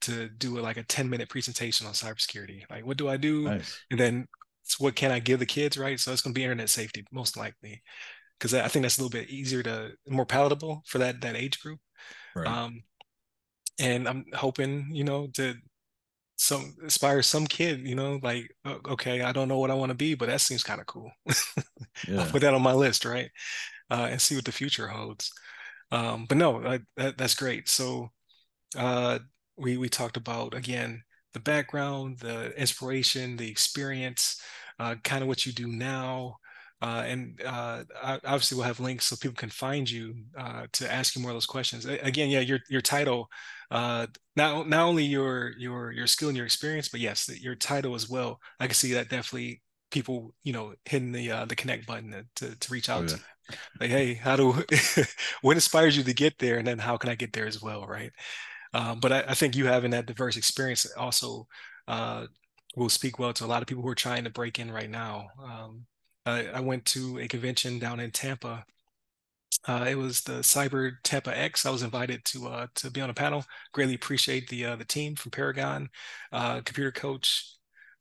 to 0.02 0.28
do 0.28 0.58
a, 0.58 0.60
like 0.60 0.76
a 0.76 0.84
10 0.84 1.10
minute 1.10 1.28
presentation 1.28 1.88
on 1.88 1.92
cybersecurity. 1.92 2.62
Like, 2.70 2.86
what 2.86 2.98
do 2.98 3.08
I 3.08 3.16
do? 3.16 3.42
nice 3.42 3.80
And 3.90 3.98
then 3.98 4.28
what 4.78 4.94
can 4.94 5.10
I 5.10 5.18
give 5.18 5.40
the 5.40 5.46
kids, 5.46 5.76
right? 5.76 5.98
So 5.98 6.12
it's 6.12 6.22
going 6.22 6.34
to 6.34 6.38
be 6.38 6.44
internet 6.44 6.68
safety, 6.68 7.04
most 7.10 7.36
likely, 7.36 7.82
because 8.38 8.54
I 8.54 8.68
think 8.68 8.84
that's 8.84 8.98
a 8.98 9.02
little 9.02 9.18
bit 9.18 9.28
easier 9.28 9.64
to 9.64 9.90
more 10.06 10.24
palatable 10.24 10.84
for 10.86 10.98
that 10.98 11.20
that 11.22 11.34
age 11.34 11.58
group. 11.58 11.80
right 12.36 12.46
Um, 12.46 12.84
and 13.80 14.08
I'm 14.08 14.24
hoping, 14.34 14.88
you 14.92 15.02
know, 15.02 15.26
to 15.34 15.56
some 16.36 16.76
inspire 16.82 17.22
some 17.22 17.46
kid, 17.46 17.86
you 17.86 17.96
know, 17.96 18.20
like, 18.22 18.54
okay, 18.88 19.22
I 19.22 19.32
don't 19.32 19.48
know 19.48 19.58
what 19.58 19.72
I 19.72 19.74
want 19.74 19.90
to 19.90 19.96
be, 19.96 20.14
but 20.14 20.28
that 20.28 20.40
seems 20.40 20.62
kind 20.62 20.80
of 20.80 20.86
cool. 20.86 21.10
I'll 22.16 22.26
put 22.26 22.42
that 22.42 22.54
on 22.54 22.62
my 22.62 22.72
list, 22.72 23.04
right? 23.04 23.30
Uh, 23.90 24.08
and 24.10 24.20
see 24.20 24.34
what 24.34 24.44
the 24.44 24.52
future 24.52 24.88
holds. 24.88 25.32
Um, 25.90 26.26
but 26.28 26.36
no, 26.36 26.64
I, 26.64 26.80
that, 26.96 27.16
that's 27.16 27.34
great. 27.34 27.68
So 27.68 28.10
uh, 28.76 29.18
we 29.56 29.76
we 29.76 29.88
talked 29.88 30.16
about 30.16 30.54
again 30.54 31.02
the 31.32 31.40
background, 31.40 32.18
the 32.18 32.58
inspiration, 32.58 33.36
the 33.36 33.50
experience, 33.50 34.40
uh, 34.78 34.96
kind 35.04 35.22
of 35.22 35.28
what 35.28 35.46
you 35.46 35.52
do 35.52 35.66
now. 35.66 36.36
Uh, 36.80 37.02
and 37.06 37.42
uh, 37.44 37.82
obviously, 38.02 38.56
we'll 38.56 38.66
have 38.66 38.78
links 38.78 39.06
so 39.06 39.16
people 39.16 39.34
can 39.34 39.50
find 39.50 39.90
you 39.90 40.14
uh, 40.36 40.66
to 40.72 40.90
ask 40.92 41.16
you 41.16 41.22
more 41.22 41.32
of 41.32 41.34
those 41.34 41.44
questions. 41.46 41.86
Again, 41.86 42.30
yeah, 42.30 42.40
your 42.40 42.60
your 42.68 42.80
title, 42.80 43.28
uh, 43.72 44.06
not 44.36 44.68
not 44.68 44.86
only 44.86 45.04
your 45.04 45.54
your 45.58 45.90
your 45.90 46.06
skill 46.06 46.28
and 46.28 46.36
your 46.36 46.46
experience, 46.46 46.88
but 46.88 47.00
yes, 47.00 47.28
your 47.40 47.56
title 47.56 47.96
as 47.96 48.08
well. 48.08 48.38
I 48.60 48.66
can 48.66 48.74
see 48.74 48.92
that 48.92 49.08
definitely 49.08 49.60
people, 49.90 50.34
you 50.44 50.52
know, 50.52 50.74
hitting 50.84 51.10
the 51.10 51.32
uh, 51.32 51.44
the 51.46 51.56
connect 51.56 51.84
button 51.86 52.28
to 52.36 52.56
to 52.56 52.72
reach 52.72 52.88
oh 52.88 52.94
out 52.94 53.10
yeah 53.10 53.16
to 53.16 53.20
like, 53.80 53.90
hey, 53.90 54.14
how 54.14 54.36
do 54.36 54.52
what 55.42 55.56
inspires 55.56 55.96
you 55.96 56.02
to 56.04 56.14
get 56.14 56.38
there, 56.38 56.58
and 56.58 56.66
then 56.66 56.78
how 56.78 56.96
can 56.96 57.10
I 57.10 57.14
get 57.14 57.32
there 57.32 57.46
as 57.46 57.62
well, 57.62 57.86
right? 57.86 58.12
Um, 58.74 59.00
but 59.00 59.12
I, 59.12 59.20
I 59.28 59.34
think 59.34 59.56
you 59.56 59.66
having 59.66 59.92
that 59.92 60.06
diverse 60.06 60.36
experience 60.36 60.86
also 60.96 61.46
uh, 61.88 62.26
will 62.76 62.88
speak 62.90 63.18
well 63.18 63.32
to 63.34 63.44
a 63.44 63.48
lot 63.48 63.62
of 63.62 63.68
people 63.68 63.82
who 63.82 63.88
are 63.90 63.94
trying 63.94 64.24
to 64.24 64.30
break 64.30 64.58
in 64.58 64.70
right 64.70 64.90
now. 64.90 65.28
Um, 65.42 65.86
I, 66.26 66.46
I 66.48 66.60
went 66.60 66.84
to 66.86 67.18
a 67.20 67.28
convention 67.28 67.78
down 67.78 68.00
in 68.00 68.10
Tampa 68.12 68.64
Uh, 69.66 69.86
it 69.88 69.96
was 69.96 70.22
the 70.22 70.40
Cyber 70.40 70.92
Tampa 71.02 71.36
X. 71.36 71.66
I 71.66 71.70
was 71.70 71.82
invited 71.82 72.24
to 72.26 72.48
uh, 72.48 72.66
to 72.76 72.90
be 72.90 73.00
on 73.00 73.10
a 73.10 73.14
panel. 73.14 73.44
Greatly 73.72 73.94
appreciate 73.94 74.48
the 74.48 74.64
uh, 74.66 74.76
the 74.76 74.84
team 74.84 75.16
from 75.16 75.30
Paragon, 75.30 75.88
uh, 76.32 76.60
Computer 76.62 76.92
Coach. 76.92 77.44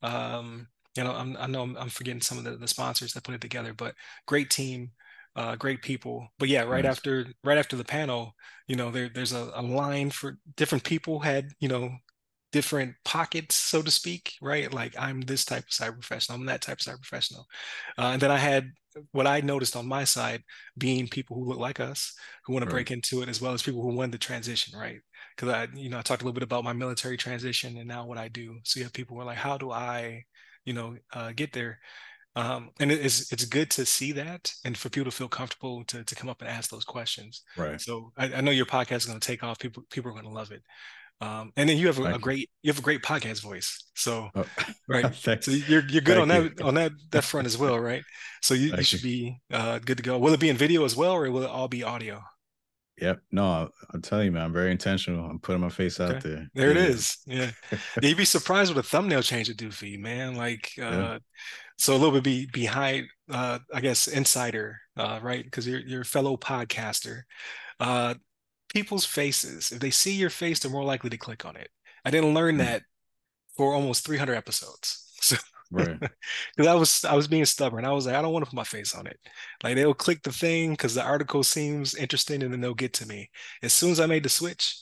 Um, 0.02 0.68
you 0.96 1.04
know, 1.04 1.12
I'm, 1.12 1.36
i 1.36 1.46
know 1.46 1.62
I'm, 1.62 1.76
I'm, 1.76 1.88
forgetting 1.90 2.20
some 2.22 2.38
of 2.38 2.44
the, 2.44 2.56
the 2.56 2.68
sponsors 2.68 3.12
that 3.12 3.24
put 3.24 3.34
it 3.34 3.40
together, 3.40 3.72
but 3.74 3.94
great 4.26 4.50
team, 4.50 4.90
uh, 5.38 5.54
great 5.54 5.82
people. 5.82 6.26
But 6.38 6.48
yeah, 6.48 6.62
right 6.64 6.84
nice. 6.84 6.96
after 6.96 7.26
right 7.44 7.58
after 7.58 7.76
the 7.76 7.84
panel, 7.84 8.34
you 8.66 8.74
know, 8.74 8.90
there 8.90 9.08
there's 9.08 9.32
a, 9.32 9.52
a 9.54 9.62
line 9.62 10.10
for 10.10 10.36
different 10.56 10.82
people 10.82 11.20
had 11.20 11.50
you 11.60 11.68
know 11.68 11.90
different 12.50 12.94
pockets, 13.04 13.54
so 13.54 13.80
to 13.80 13.90
speak, 13.90 14.34
right? 14.42 14.72
Like 14.74 14.94
I'm 14.98 15.20
this 15.20 15.44
type 15.44 15.64
of 15.64 15.70
cyber 15.70 15.92
professional, 16.00 16.38
I'm 16.38 16.46
that 16.46 16.62
type 16.62 16.80
of 16.80 16.86
cyber 16.86 17.00
professional. 17.02 17.46
Uh, 17.96 18.10
and 18.12 18.22
then 18.22 18.32
I 18.32 18.38
had 18.38 18.70
what 19.12 19.28
I 19.28 19.40
noticed 19.40 19.76
on 19.76 19.86
my 19.86 20.02
side 20.02 20.42
being 20.76 21.06
people 21.06 21.36
who 21.36 21.44
look 21.44 21.58
like 21.58 21.78
us, 21.78 22.14
who 22.44 22.52
want 22.52 22.64
to 22.64 22.70
break 22.70 22.90
into 22.90 23.22
it, 23.22 23.28
as 23.28 23.40
well 23.40 23.52
as 23.52 23.62
people 23.62 23.82
who 23.82 23.94
want 23.94 24.10
to 24.12 24.18
transition, 24.18 24.76
right? 24.76 24.98
Because 25.36 25.54
I, 25.54 25.68
you 25.74 25.88
know, 25.88 25.98
I 25.98 26.02
talked 26.02 26.22
a 26.22 26.24
little 26.24 26.34
bit 26.34 26.42
about 26.42 26.64
my 26.64 26.72
military 26.72 27.16
transition 27.16 27.76
and 27.76 27.86
now 27.86 28.06
what 28.06 28.18
I 28.18 28.26
do. 28.26 28.58
So 28.64 28.80
you 28.80 28.84
have 28.84 28.92
people 28.92 29.14
who 29.14 29.22
are 29.22 29.26
like, 29.26 29.38
how 29.38 29.56
do 29.56 29.70
I, 29.70 30.24
you 30.64 30.72
know, 30.72 30.96
uh, 31.12 31.30
get 31.36 31.52
there? 31.52 31.78
Um, 32.38 32.70
and 32.78 32.92
it's 32.92 33.32
it's 33.32 33.44
good 33.46 33.68
to 33.72 33.84
see 33.84 34.12
that 34.12 34.52
and 34.64 34.78
for 34.78 34.90
people 34.90 35.10
to 35.10 35.16
feel 35.16 35.26
comfortable 35.26 35.82
to 35.86 36.04
to 36.04 36.14
come 36.14 36.28
up 36.28 36.40
and 36.40 36.48
ask 36.48 36.70
those 36.70 36.84
questions. 36.84 37.42
Right. 37.56 37.80
So 37.80 38.12
I, 38.16 38.32
I 38.34 38.40
know 38.42 38.52
your 38.52 38.64
podcast 38.64 38.98
is 38.98 39.06
going 39.06 39.18
to 39.18 39.26
take 39.26 39.42
off. 39.42 39.58
People 39.58 39.82
people 39.90 40.10
are 40.10 40.14
going 40.14 40.24
to 40.24 40.30
love 40.30 40.52
it. 40.52 40.62
Um, 41.20 41.50
and 41.56 41.68
then 41.68 41.78
you 41.78 41.88
have 41.88 41.98
a, 41.98 42.14
a, 42.14 42.18
great 42.18 42.48
you 42.62 42.70
have 42.70 42.78
a 42.78 42.82
great 42.82 43.02
podcast 43.02 43.42
voice. 43.42 43.90
So 43.96 44.30
oh, 44.36 44.44
right, 44.88 45.12
so 45.14 45.50
you're 45.50 45.84
you're 45.88 46.00
good 46.00 46.16
Thank 46.16 46.20
on 46.20 46.28
that 46.28 46.42
you. 46.60 46.64
on 46.64 46.74
that 46.74 46.92
that 47.10 47.24
front 47.24 47.48
as 47.48 47.58
well, 47.58 47.76
right? 47.80 48.04
So 48.40 48.54
you, 48.54 48.76
you 48.76 48.84
should 48.84 49.02
be 49.02 49.40
uh, 49.52 49.80
good 49.80 49.96
to 49.96 50.04
go. 50.04 50.16
Will 50.16 50.32
it 50.32 50.38
be 50.38 50.48
in 50.48 50.56
video 50.56 50.84
as 50.84 50.94
well, 50.94 51.14
or 51.14 51.28
will 51.32 51.42
it 51.42 51.50
all 51.50 51.66
be 51.66 51.82
audio? 51.82 52.22
Yep. 53.00 53.20
No, 53.30 53.68
I'm 53.92 54.02
telling 54.02 54.26
you, 54.26 54.32
man. 54.32 54.44
I'm 54.44 54.52
very 54.52 54.70
intentional. 54.70 55.28
I'm 55.28 55.38
putting 55.38 55.60
my 55.60 55.68
face 55.68 56.00
out 56.00 56.20
there. 56.20 56.48
There 56.54 56.72
yeah. 56.72 56.82
it 56.82 56.90
is. 56.90 57.16
Yeah. 57.26 57.50
You'd 58.02 58.16
be 58.16 58.24
surprised 58.24 58.74
what 58.74 58.84
a 58.84 58.88
thumbnail 58.88 59.22
change 59.22 59.48
would 59.48 59.56
do 59.56 59.70
for 59.70 59.86
you, 59.86 59.98
man. 59.98 60.34
Like, 60.34 60.72
uh, 60.80 60.82
yeah. 60.82 61.18
So 61.78 61.94
a 61.94 61.96
little 61.96 62.12
bit 62.12 62.24
be 62.24 62.46
behind, 62.46 63.06
uh, 63.30 63.60
I 63.72 63.80
guess, 63.80 64.08
insider, 64.08 64.80
uh, 64.96 65.20
right? 65.22 65.44
Because 65.44 65.66
you're 65.66 65.80
you're 65.80 66.02
a 66.02 66.04
fellow 66.04 66.36
podcaster. 66.36 67.22
Uh, 67.78 68.14
people's 68.68 69.04
faces, 69.04 69.70
if 69.72 69.78
they 69.78 69.90
see 69.90 70.12
your 70.12 70.30
face, 70.30 70.58
they're 70.58 70.70
more 70.70 70.84
likely 70.84 71.08
to 71.10 71.16
click 71.16 71.44
on 71.44 71.56
it. 71.56 71.70
I 72.04 72.10
didn't 72.10 72.34
learn 72.34 72.56
mm-hmm. 72.56 72.66
that 72.66 72.82
for 73.56 73.74
almost 73.74 74.04
300 74.04 74.34
episodes. 74.34 75.04
So, 75.20 75.36
right. 75.72 75.98
Because 76.56 76.68
I 76.68 76.74
was 76.74 77.04
I 77.04 77.14
was 77.16 77.26
being 77.26 77.44
stubborn. 77.44 77.84
I 77.84 77.90
was 77.90 78.06
like, 78.06 78.14
I 78.14 78.22
don't 78.22 78.32
want 78.32 78.44
to 78.44 78.50
put 78.50 78.56
my 78.56 78.64
face 78.64 78.94
on 78.94 79.08
it. 79.08 79.18
Like 79.64 79.74
they'll 79.74 79.92
click 79.92 80.22
the 80.22 80.32
thing 80.32 80.70
because 80.70 80.94
the 80.94 81.02
article 81.02 81.42
seems 81.42 81.94
interesting, 81.96 82.42
and 82.44 82.52
then 82.52 82.60
they'll 82.60 82.72
get 82.72 82.94
to 82.94 83.06
me. 83.06 83.28
As 83.62 83.72
soon 83.72 83.90
as 83.90 83.98
I 83.98 84.06
made 84.06 84.22
the 84.22 84.28
switch, 84.28 84.78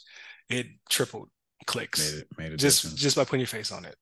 it 0.51 0.67
tripled 0.91 1.31
clicks. 1.67 2.13
Made 2.13 2.21
it, 2.21 2.29
made 2.39 2.53
it 2.53 2.57
just 2.59 2.83
difference. 2.83 3.01
just 3.01 3.17
by 3.17 3.25
putting 3.25 3.41
your 3.41 3.47
face 3.47 3.73
on 3.73 3.87
it. 3.87 3.97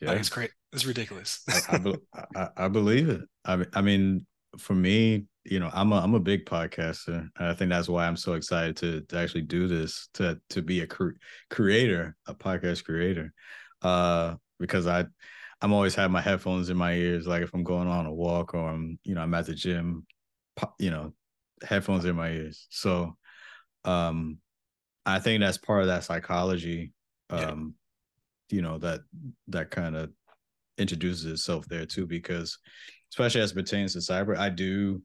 Yeah, 0.00 0.10
like, 0.10 0.20
it's 0.20 0.28
great. 0.28 0.50
It's 0.72 0.84
ridiculous. 0.84 1.42
I, 1.48 1.94
I, 2.14 2.24
I, 2.36 2.48
I, 2.56 2.68
believe 2.68 3.08
it. 3.08 3.22
I, 3.44 3.64
I 3.72 3.80
mean, 3.80 4.26
for 4.58 4.74
me, 4.74 5.26
you 5.44 5.60
know, 5.60 5.70
I'm 5.72 5.92
a 5.92 5.96
I'm 5.96 6.14
a 6.14 6.20
big 6.20 6.44
podcaster. 6.44 7.28
And 7.38 7.48
I 7.48 7.54
think 7.54 7.70
that's 7.70 7.88
why 7.88 8.06
I'm 8.06 8.16
so 8.16 8.34
excited 8.34 8.76
to 8.78 9.00
to 9.02 9.18
actually 9.18 9.42
do 9.42 9.68
this 9.68 10.08
to 10.14 10.38
to 10.50 10.62
be 10.62 10.80
a 10.80 10.86
cre- 10.86 11.16
creator, 11.50 12.16
a 12.26 12.34
podcast 12.34 12.84
creator, 12.84 13.32
uh, 13.82 14.34
because 14.58 14.86
I 14.86 15.04
I'm 15.62 15.72
always 15.72 15.94
have 15.94 16.10
my 16.10 16.20
headphones 16.20 16.68
in 16.68 16.76
my 16.76 16.94
ears, 16.94 17.26
like 17.26 17.42
if 17.42 17.54
I'm 17.54 17.64
going 17.64 17.88
on 17.88 18.06
a 18.06 18.12
walk 18.12 18.54
or 18.54 18.68
I'm 18.68 18.98
you 19.04 19.14
know 19.14 19.22
I'm 19.22 19.34
at 19.34 19.46
the 19.46 19.54
gym, 19.54 20.06
you 20.78 20.90
know, 20.90 21.14
headphones 21.62 22.04
in 22.04 22.16
my 22.16 22.30
ears. 22.30 22.66
So, 22.70 23.16
um, 23.84 24.38
I 25.06 25.20
think 25.20 25.40
that's 25.40 25.58
part 25.58 25.82
of 25.82 25.88
that 25.88 26.04
psychology, 26.04 26.92
um. 27.30 27.74
You 28.50 28.62
know 28.62 28.78
that 28.78 29.00
that 29.48 29.70
kind 29.70 29.96
of 29.96 30.10
introduces 30.78 31.24
itself 31.24 31.66
there 31.66 31.86
too, 31.86 32.06
because 32.06 32.58
especially 33.12 33.40
as 33.40 33.52
it 33.52 33.54
pertains 33.54 33.92
to 33.92 34.00
cyber, 34.00 34.36
I 34.36 34.50
do 34.50 35.02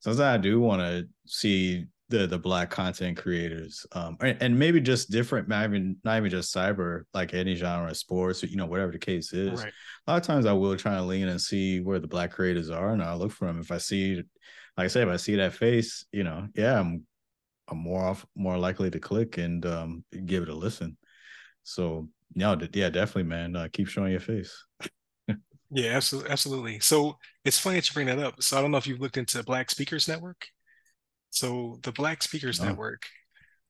sometimes 0.00 0.20
I 0.20 0.38
do 0.38 0.60
want 0.60 0.80
to 0.80 1.08
see 1.26 1.86
the 2.08 2.26
the 2.26 2.38
black 2.38 2.70
content 2.70 3.16
creators, 3.16 3.86
um, 3.92 4.16
and, 4.20 4.58
maybe 4.58 4.80
just 4.80 5.10
different, 5.10 5.46
not 5.46 5.64
even 5.64 5.96
not 6.02 6.16
even 6.16 6.28
just 6.28 6.52
cyber, 6.52 7.02
like 7.14 7.34
any 7.34 7.54
genre 7.54 7.88
of 7.88 7.96
sports, 7.96 8.42
or, 8.42 8.46
you 8.46 8.56
know, 8.56 8.66
whatever 8.66 8.90
the 8.90 8.98
case 8.98 9.32
is. 9.32 9.62
Right. 9.62 9.72
A 10.06 10.10
lot 10.10 10.20
of 10.20 10.26
times 10.26 10.44
I 10.44 10.52
will 10.52 10.76
try 10.76 10.96
to 10.96 11.02
lean 11.04 11.28
and 11.28 11.40
see 11.40 11.80
where 11.80 12.00
the 12.00 12.08
black 12.08 12.32
creators 12.32 12.68
are, 12.68 12.90
and 12.90 13.00
I'll 13.00 13.16
look 13.16 13.30
for 13.30 13.46
them. 13.46 13.60
If 13.60 13.70
I 13.70 13.78
see, 13.78 14.16
like 14.76 14.86
I 14.86 14.88
said, 14.88 15.06
if 15.06 15.14
I 15.14 15.18
see 15.18 15.36
that 15.36 15.54
face, 15.54 16.04
you 16.10 16.24
know, 16.24 16.48
yeah, 16.56 16.80
I'm 16.80 17.06
I'm 17.68 17.78
more 17.78 18.04
off 18.04 18.26
more 18.34 18.58
likely 18.58 18.90
to 18.90 18.98
click 18.98 19.38
and 19.38 19.64
um, 19.64 20.04
give 20.26 20.42
it 20.42 20.48
a 20.48 20.54
listen. 20.54 20.96
So 21.62 22.08
no, 22.34 22.58
yeah, 22.72 22.90
definitely, 22.90 23.24
man. 23.24 23.56
Uh, 23.56 23.68
keep 23.72 23.88
showing 23.88 24.12
your 24.12 24.20
face. 24.20 24.64
Yeah, 25.72 25.92
absolutely, 25.92 26.30
absolutely. 26.30 26.80
So 26.80 27.16
it's 27.44 27.58
funny 27.58 27.76
that 27.76 27.88
you 27.88 27.94
bring 27.94 28.08
that 28.08 28.18
up. 28.18 28.42
So 28.42 28.58
I 28.58 28.60
don't 28.60 28.72
know 28.72 28.78
if 28.78 28.86
you've 28.86 29.00
looked 29.00 29.16
into 29.16 29.42
Black 29.44 29.70
Speakers 29.70 30.08
Network. 30.08 30.46
So 31.30 31.78
the 31.82 31.92
Black 31.92 32.22
Speakers 32.22 32.60
no. 32.60 32.66
Network, 32.66 33.04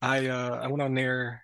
I 0.01 0.29
uh, 0.29 0.61
I 0.62 0.68
went 0.68 0.81
on 0.81 0.94
there 0.94 1.42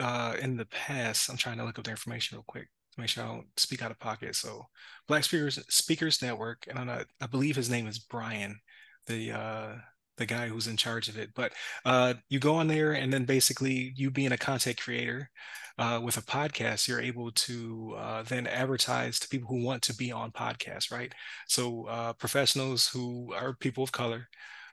uh, 0.00 0.36
in 0.40 0.56
the 0.56 0.66
past. 0.66 1.30
I'm 1.30 1.38
trying 1.38 1.56
to 1.58 1.64
look 1.64 1.78
up 1.78 1.84
the 1.86 1.90
information 1.90 2.36
real 2.36 2.44
quick 2.46 2.68
to 2.92 3.00
make 3.00 3.08
sure 3.08 3.24
I 3.24 3.28
don't 3.28 3.46
speak 3.56 3.82
out 3.82 3.90
of 3.90 3.98
pocket. 3.98 4.36
So 4.36 4.66
Black 5.08 5.24
Speakers 5.24 5.58
Speakers 5.68 6.20
Network, 6.20 6.66
and 6.68 6.78
I, 6.78 7.04
I 7.22 7.26
believe 7.26 7.56
his 7.56 7.70
name 7.70 7.86
is 7.86 7.98
Brian, 7.98 8.58
the 9.06 9.32
uh, 9.32 9.74
the 10.16 10.26
guy 10.26 10.48
who's 10.48 10.66
in 10.66 10.76
charge 10.76 11.08
of 11.08 11.18
it. 11.18 11.30
But 11.34 11.52
uh, 11.84 12.14
you 12.28 12.38
go 12.38 12.54
on 12.56 12.68
there, 12.68 12.92
and 12.92 13.12
then 13.12 13.24
basically, 13.24 13.92
you 13.96 14.10
being 14.10 14.32
a 14.32 14.38
content 14.38 14.80
creator 14.80 15.30
uh, 15.78 16.00
with 16.02 16.16
a 16.16 16.22
podcast, 16.22 16.86
you're 16.86 17.00
able 17.00 17.32
to 17.32 17.94
uh, 17.98 18.22
then 18.22 18.46
advertise 18.46 19.18
to 19.18 19.28
people 19.28 19.48
who 19.48 19.64
want 19.64 19.82
to 19.82 19.94
be 19.94 20.12
on 20.12 20.30
podcasts, 20.30 20.92
right? 20.92 21.12
So 21.48 21.86
uh, 21.86 22.12
professionals 22.12 22.88
who 22.88 23.32
are 23.34 23.54
people 23.54 23.84
of 23.84 23.92
color. 23.92 24.28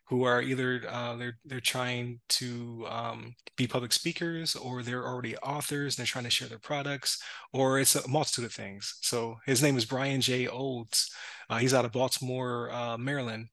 Who 0.05 0.23
are 0.23 0.41
either 0.41 0.81
uh, 0.89 1.15
they're 1.15 1.37
they're 1.45 1.61
trying 1.61 2.19
to 2.29 2.85
um, 2.89 3.33
be 3.55 3.65
public 3.65 3.93
speakers, 3.93 4.57
or 4.57 4.83
they're 4.83 5.07
already 5.07 5.37
authors 5.37 5.95
and 5.95 5.99
they're 6.03 6.11
trying 6.11 6.25
to 6.25 6.29
share 6.29 6.49
their 6.49 6.59
products, 6.59 7.23
or 7.53 7.79
it's 7.79 7.95
a 7.95 8.05
multitude 8.09 8.43
of 8.43 8.51
things. 8.51 8.97
So 8.99 9.37
his 9.45 9.63
name 9.63 9.77
is 9.77 9.85
Brian 9.85 10.19
J. 10.19 10.47
Olds. 10.47 11.09
Uh, 11.49 11.59
he's 11.59 11.73
out 11.73 11.85
of 11.85 11.93
Baltimore, 11.93 12.97
Maryland, 12.99 13.47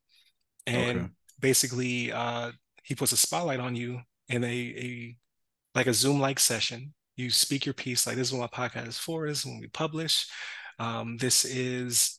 and 0.67 0.99
okay 0.99 1.09
basically 1.41 2.13
uh, 2.13 2.53
he 2.83 2.95
puts 2.95 3.13
a 3.13 3.17
spotlight 3.17 3.61
on 3.61 3.75
you 3.75 4.01
in 4.29 4.45
a, 4.45 4.47
a 4.47 5.17
like 5.75 5.87
a 5.87 5.95
Zoom 5.95 6.21
like 6.21 6.39
session. 6.39 6.95
You 7.17 7.31
speak 7.31 7.67
your 7.67 7.75
piece 7.75 8.07
like 8.07 8.17
this 8.17 8.29
is 8.29 8.35
what 8.35 8.51
my 8.53 8.69
podcast 8.69 8.89
is 8.89 8.99
for. 8.99 9.27
This 9.27 9.41
is 9.41 9.47
when 9.47 9.61
we 9.61 9.69
publish. 9.69 10.27
Um, 10.79 11.17
this 11.17 11.45
is 11.45 12.19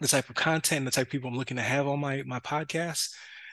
the 0.00 0.08
type 0.08 0.28
of 0.28 0.34
content, 0.34 0.84
the 0.84 0.90
type 0.90 1.06
of 1.06 1.10
people 1.12 1.30
I'm 1.30 1.36
looking 1.36 1.56
to 1.56 1.62
have 1.62 1.86
on 1.86 2.00
my 2.00 2.22
my 2.26 2.40
podcast, 2.40 3.10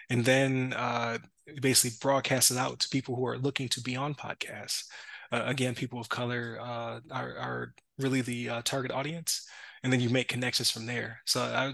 and 0.10 0.26
then 0.26 0.74
uh, 0.74 1.20
basically 1.62 1.98
broadcast 2.02 2.52
it 2.52 2.58
out 2.58 2.80
to 2.80 2.90
people 2.90 3.16
who 3.16 3.26
are 3.28 3.38
looking 3.38 3.70
to 3.70 3.82
be 3.82 3.96
on 3.96 4.16
podcasts. 4.16 4.86
Uh, 5.32 5.44
again, 5.46 5.76
people 5.76 6.00
of 6.00 6.10
color 6.10 6.58
uh, 6.60 7.00
are, 7.12 7.38
are 7.38 7.74
really 8.00 8.22
the 8.22 8.50
uh, 8.50 8.62
target 8.64 8.92
audience, 8.92 9.48
and 9.84 9.94
then 9.94 10.02
you 10.02 10.10
make 10.10 10.28
connections 10.28 10.70
from 10.70 10.86
there. 10.86 11.22
So 11.26 11.42
I 11.42 11.74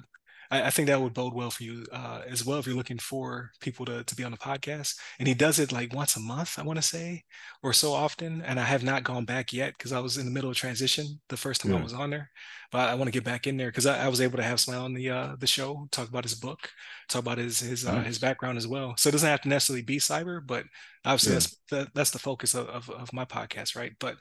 I, 0.52 0.64
I 0.64 0.70
think 0.70 0.88
that 0.88 1.02
would 1.02 1.14
bode 1.14 1.34
well 1.34 1.52
for 1.52 1.64
you 1.64 1.86
uh, 1.92 2.22
as 2.28 2.46
well 2.46 2.60
if 2.60 2.68
you're 2.68 2.76
looking 2.76 2.98
for 2.98 3.52
people 3.60 3.86
to, 3.86 4.04
to 4.04 4.16
be 4.16 4.24
on 4.24 4.32
the 4.32 4.38
podcast. 4.38 4.96
And 5.20 5.28
he 5.28 5.34
does 5.34 5.60
it 5.60 5.72
like 5.72 5.94
once 5.94 6.16
a 6.16 6.20
month, 6.20 6.58
I 6.58 6.64
want 6.64 6.78
to 6.78 6.84
say, 6.84 7.24
or 7.64 7.74
so 7.74 7.94
often. 7.94 8.42
And 8.42 8.60
I 8.60 8.64
have 8.64 8.84
not 8.84 9.04
gone 9.04 9.26
back 9.26 9.54
yet 9.54 9.74
because 9.78 9.92
I 9.92 10.00
was 10.00 10.18
in 10.18 10.26
the 10.26 10.32
middle 10.32 10.50
of 10.50 10.56
transition 10.56 11.20
the 11.30 11.38
first 11.38 11.62
time 11.62 11.74
yeah. 11.74 11.80
I 11.80 11.84
was 11.84 11.94
on 11.94 12.10
there. 12.10 12.30
But 12.72 12.90
I 12.90 12.96
want 12.96 13.08
to 13.08 13.14
get 13.14 13.24
back 13.24 13.48
in 13.48 13.56
there 13.56 13.70
because 13.70 13.86
I, 13.86 14.06
I, 14.06 14.08
was 14.10 14.20
able 14.20 14.38
to 14.38 14.44
have 14.44 14.60
Smile 14.60 14.84
on 14.84 14.94
the 14.94 15.10
uh, 15.10 15.36
the 15.40 15.48
show, 15.48 15.88
talk 15.90 16.10
about 16.10 16.26
his 16.26 16.36
book, 16.36 16.70
talk 17.08 17.22
about 17.22 17.38
his 17.38 17.62
his 17.62 17.86
uh, 17.86 18.02
his 18.02 18.20
background 18.20 18.58
as 18.58 18.68
well. 18.68 18.94
So 18.98 19.08
it 19.08 19.14
doesn't 19.14 19.30
have 19.30 19.40
to 19.42 19.48
necessarily 19.48 19.84
be 19.84 20.00
cyber, 20.00 20.46
but 20.46 20.66
obviously 21.06 21.32
yeah. 21.32 21.36
that's 21.36 21.58
the, 21.70 21.88
that's 21.96 22.12
the 22.12 22.20
focus 22.20 22.54
of, 22.56 22.68
of, 22.68 22.90
of 22.90 23.14
my 23.14 23.24
podcast, 23.24 23.78
right? 23.78 23.94
But 24.00 24.18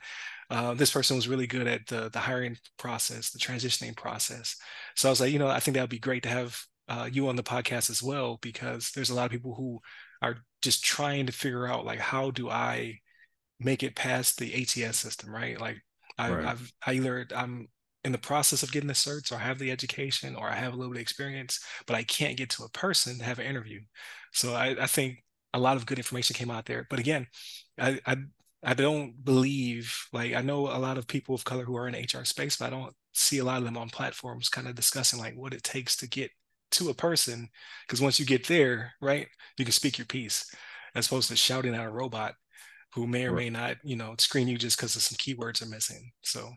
uh, 0.49 0.73
this 0.73 0.91
person 0.91 1.15
was 1.15 1.27
really 1.27 1.47
good 1.47 1.67
at 1.67 1.87
the, 1.87 2.09
the 2.09 2.19
hiring 2.19 2.57
process, 2.77 3.31
the 3.31 3.39
transitioning 3.39 3.95
process. 3.95 4.55
So 4.95 5.09
I 5.09 5.11
was 5.11 5.19
like, 5.19 5.31
you 5.31 5.39
know, 5.39 5.47
I 5.47 5.59
think 5.59 5.75
that 5.75 5.81
would 5.81 5.89
be 5.89 5.99
great 5.99 6.23
to 6.23 6.29
have 6.29 6.59
uh, 6.87 7.09
you 7.11 7.27
on 7.27 7.35
the 7.35 7.43
podcast 7.43 7.89
as 7.89 8.01
well, 8.01 8.39
because 8.41 8.91
there's 8.91 9.09
a 9.09 9.13
lot 9.13 9.25
of 9.25 9.31
people 9.31 9.55
who 9.55 9.79
are 10.21 10.37
just 10.61 10.83
trying 10.83 11.25
to 11.25 11.33
figure 11.33 11.67
out 11.67 11.85
like, 11.85 11.99
how 11.99 12.31
do 12.31 12.49
I 12.49 12.99
make 13.59 13.83
it 13.83 13.95
past 13.95 14.37
the 14.37 14.53
ATS 14.61 14.97
system, 14.97 15.33
right? 15.33 15.59
Like 15.59 15.77
I, 16.17 16.31
right. 16.31 16.45
I've, 16.45 16.71
I 16.85 16.93
either 16.93 17.27
I'm 17.35 17.67
in 18.03 18.13
the 18.13 18.17
process 18.17 18.63
of 18.63 18.71
getting 18.71 18.87
the 18.87 18.93
certs 18.93 19.31
or 19.31 19.35
I 19.35 19.39
have 19.39 19.59
the 19.59 19.71
education 19.71 20.35
or 20.35 20.49
I 20.49 20.55
have 20.55 20.73
a 20.73 20.77
little 20.77 20.93
bit 20.93 20.99
of 20.99 21.01
experience, 21.01 21.59
but 21.85 21.95
I 21.95 22.03
can't 22.03 22.37
get 22.37 22.49
to 22.51 22.63
a 22.63 22.69
person 22.69 23.17
to 23.17 23.25
have 23.25 23.39
an 23.39 23.47
interview. 23.47 23.81
So 24.31 24.53
I, 24.53 24.83
I 24.83 24.87
think 24.87 25.23
a 25.53 25.59
lot 25.59 25.75
of 25.75 25.85
good 25.85 25.97
information 25.97 26.35
came 26.35 26.51
out 26.51 26.65
there. 26.65 26.87
But 26.89 26.99
again, 26.99 27.27
I, 27.79 27.99
I 28.05 28.17
I 28.63 28.73
don't 28.73 29.23
believe 29.23 29.95
like 30.11 30.33
I 30.33 30.41
know 30.41 30.67
a 30.67 30.79
lot 30.79 30.97
of 30.97 31.07
people 31.07 31.35
of 31.35 31.43
color 31.43 31.63
who 31.63 31.77
are 31.77 31.87
in 31.87 31.95
HR 31.95 32.25
space, 32.25 32.57
but 32.57 32.65
I 32.65 32.69
don't 32.69 32.93
see 33.13 33.39
a 33.39 33.43
lot 33.43 33.59
of 33.59 33.63
them 33.63 33.77
on 33.77 33.89
platforms 33.89 34.49
kind 34.49 34.67
of 34.67 34.75
discussing 34.75 35.19
like 35.19 35.35
what 35.35 35.53
it 35.53 35.63
takes 35.63 35.95
to 35.97 36.07
get 36.07 36.31
to 36.71 36.89
a 36.89 36.93
person 36.93 37.49
because 37.85 38.01
once 38.01 38.19
you 38.19 38.25
get 38.25 38.47
there, 38.47 38.93
right, 39.01 39.27
you 39.57 39.65
can 39.65 39.71
speak 39.71 39.97
your 39.97 40.05
piece 40.05 40.53
as 40.95 41.07
opposed 41.07 41.29
to 41.29 41.35
shouting 41.35 41.75
at 41.75 41.85
a 41.85 41.89
robot 41.89 42.33
who 42.93 43.05
may 43.05 43.25
or 43.25 43.33
may 43.33 43.49
not, 43.49 43.77
you 43.83 43.95
know, 43.95 44.15
screen 44.17 44.47
you 44.47 44.57
just 44.57 44.77
because 44.77 44.95
of 44.95 45.01
some 45.01 45.17
keywords 45.17 45.61
are 45.61 45.69
missing. 45.69 46.11
So 46.23 46.51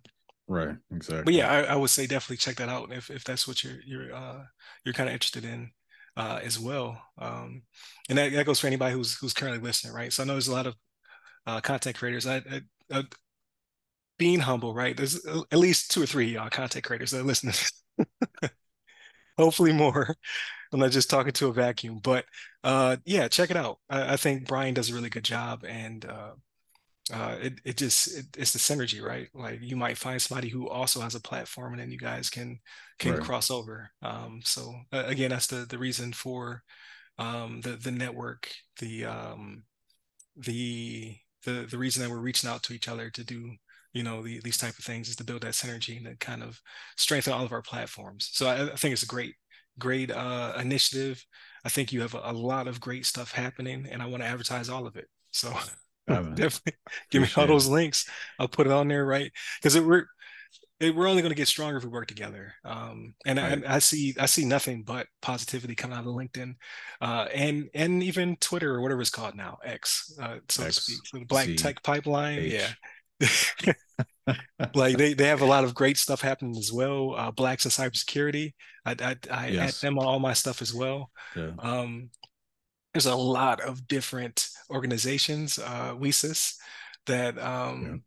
right, 0.48 0.76
exactly. 0.90 1.24
But 1.24 1.34
yeah, 1.34 1.50
I, 1.50 1.74
I, 1.74 1.76
would 1.76 1.90
say 1.90 2.06
definitely 2.06 2.38
check 2.38 2.56
that 2.56 2.68
out 2.68 2.92
if 2.92 3.10
if 3.10 3.24
that's 3.24 3.46
what 3.46 3.62
you're 3.62 3.80
you're 3.84 4.14
uh, 4.14 4.42
you're 4.84 4.94
kind 4.94 5.08
of 5.08 5.12
interested 5.12 5.44
in 5.44 5.70
uh, 6.16 6.40
as 6.42 6.58
well. 6.58 7.00
Um, 7.18 7.62
and 8.08 8.18
that, 8.18 8.32
that 8.32 8.46
goes 8.46 8.60
for 8.60 8.66
anybody 8.66 8.94
who's 8.94 9.16
who's 9.16 9.34
currently 9.34 9.60
listening, 9.60 9.92
right? 9.92 10.12
So 10.12 10.22
I 10.22 10.26
know 10.26 10.32
there's 10.34 10.48
a 10.48 10.52
lot 10.52 10.66
of 10.66 10.74
uh, 11.46 11.60
content 11.60 11.96
creators. 11.96 12.26
I, 12.26 12.36
I, 12.36 12.60
I, 12.92 13.04
being 14.18 14.40
humble, 14.40 14.74
right? 14.74 14.96
There's 14.96 15.24
at 15.26 15.58
least 15.58 15.90
two 15.90 16.02
or 16.02 16.06
three 16.06 16.36
uh, 16.36 16.48
content 16.50 16.84
creators 16.84 17.10
that 17.10 17.20
are 17.20 17.24
listening. 17.24 17.54
Hopefully 19.38 19.72
more. 19.72 20.14
I'm 20.72 20.80
not 20.80 20.90
just 20.90 21.10
talking 21.10 21.32
to 21.32 21.48
a 21.48 21.52
vacuum, 21.52 22.00
but 22.02 22.26
uh, 22.62 22.98
yeah, 23.04 23.28
check 23.28 23.50
it 23.50 23.56
out. 23.56 23.78
I, 23.88 24.12
I, 24.12 24.16
think 24.16 24.46
Brian 24.46 24.74
does 24.74 24.90
a 24.90 24.94
really 24.94 25.08
good 25.08 25.24
job, 25.24 25.64
and 25.66 26.04
uh, 26.04 26.32
uh, 27.12 27.36
it 27.40 27.60
it 27.64 27.76
just 27.76 28.16
it, 28.16 28.26
it's 28.36 28.52
the 28.52 28.58
synergy, 28.58 29.02
right? 29.02 29.28
Like 29.34 29.60
you 29.62 29.76
might 29.76 29.98
find 29.98 30.20
somebody 30.20 30.48
who 30.48 30.68
also 30.68 31.00
has 31.00 31.14
a 31.14 31.20
platform, 31.20 31.72
and 31.72 31.82
then 31.82 31.90
you 31.90 31.98
guys 31.98 32.30
can 32.30 32.60
can 32.98 33.14
right. 33.14 33.22
cross 33.22 33.50
over. 33.50 33.90
Um, 34.02 34.40
so 34.44 34.74
uh, 34.92 35.04
again, 35.06 35.30
that's 35.30 35.48
the 35.48 35.66
the 35.68 35.78
reason 35.78 36.12
for 36.12 36.62
um, 37.18 37.62
the 37.62 37.70
the 37.70 37.90
network, 37.90 38.50
the 38.78 39.06
um, 39.06 39.64
the 40.36 41.16
the 41.44 41.66
the 41.70 41.78
reason 41.78 42.02
that 42.02 42.10
we're 42.10 42.18
reaching 42.18 42.50
out 42.50 42.62
to 42.64 42.72
each 42.72 42.88
other 42.88 43.10
to 43.10 43.24
do 43.24 43.52
you 43.92 44.02
know 44.02 44.22
the, 44.22 44.40
these 44.40 44.58
type 44.58 44.78
of 44.78 44.84
things 44.84 45.08
is 45.08 45.16
to 45.16 45.24
build 45.24 45.42
that 45.42 45.54
synergy 45.54 45.96
and 45.96 46.06
to 46.06 46.16
kind 46.16 46.42
of 46.42 46.60
strengthen 46.96 47.32
all 47.32 47.44
of 47.44 47.52
our 47.52 47.62
platforms. 47.62 48.30
So 48.32 48.46
I, 48.46 48.72
I 48.72 48.76
think 48.76 48.92
it's 48.92 49.02
a 49.02 49.06
great 49.06 49.34
great 49.78 50.10
uh, 50.10 50.54
initiative. 50.58 51.24
I 51.64 51.68
think 51.68 51.92
you 51.92 52.00
have 52.02 52.14
a, 52.14 52.20
a 52.24 52.32
lot 52.32 52.68
of 52.68 52.80
great 52.80 53.06
stuff 53.06 53.32
happening, 53.32 53.86
and 53.90 54.02
I 54.02 54.06
want 54.06 54.22
to 54.22 54.28
advertise 54.28 54.68
all 54.68 54.86
of 54.86 54.96
it. 54.96 55.08
So 55.32 55.52
definitely 56.08 56.74
give 57.10 57.22
me 57.22 57.28
all 57.36 57.46
those 57.46 57.66
links. 57.66 58.08
I'll 58.38 58.48
put 58.48 58.66
it 58.66 58.72
on 58.72 58.88
there, 58.88 59.04
right? 59.04 59.32
Because 59.60 59.80
we're 59.80 60.06
it, 60.80 60.94
we're 60.94 61.08
only 61.08 61.22
going 61.22 61.30
to 61.30 61.36
get 61.36 61.46
stronger 61.46 61.76
if 61.76 61.84
we 61.84 61.90
work 61.90 62.08
together. 62.08 62.54
Um, 62.64 63.14
and 63.26 63.38
right. 63.38 63.62
I, 63.66 63.76
I, 63.76 63.78
see 63.78 64.14
I 64.18 64.26
see 64.26 64.44
nothing 64.44 64.82
but 64.82 65.06
positivity 65.20 65.74
coming 65.74 65.96
out 65.96 66.06
of 66.06 66.14
LinkedIn, 66.14 66.54
uh, 67.00 67.26
and 67.34 67.68
and 67.74 68.02
even 68.02 68.36
Twitter 68.36 68.74
or 68.74 68.80
whatever 68.80 69.00
it's 69.00 69.10
called 69.10 69.36
now, 69.36 69.58
X, 69.64 70.16
uh, 70.20 70.38
so 70.48 70.64
X, 70.64 70.76
to 70.76 70.80
speak, 70.80 71.00
the 71.12 71.24
Black 71.26 71.46
C, 71.46 71.56
Tech 71.56 71.82
Pipeline. 71.82 72.38
H. 72.38 72.52
Yeah. 72.52 73.72
like 74.74 74.96
they, 74.96 75.12
they 75.12 75.26
have 75.26 75.42
a 75.42 75.46
lot 75.46 75.64
of 75.64 75.74
great 75.74 75.98
stuff 75.98 76.22
happening 76.22 76.56
as 76.56 76.72
well. 76.72 77.14
Uh, 77.14 77.30
Blacks 77.30 77.66
in 77.66 77.70
cybersecurity. 77.70 78.54
I 78.86 78.96
I, 78.98 79.16
I 79.30 79.48
yes. 79.48 79.84
add 79.84 79.88
them 79.88 79.98
on 79.98 80.06
all 80.06 80.18
my 80.18 80.32
stuff 80.32 80.62
as 80.62 80.72
well. 80.72 81.10
Yeah. 81.36 81.50
Um, 81.58 82.10
there's 82.94 83.06
a 83.06 83.14
lot 83.14 83.60
of 83.60 83.86
different 83.86 84.48
organizations, 84.70 85.58
uh, 85.58 85.94
WiCyS, 85.94 86.54
that 87.06 87.38
um, 87.38 88.02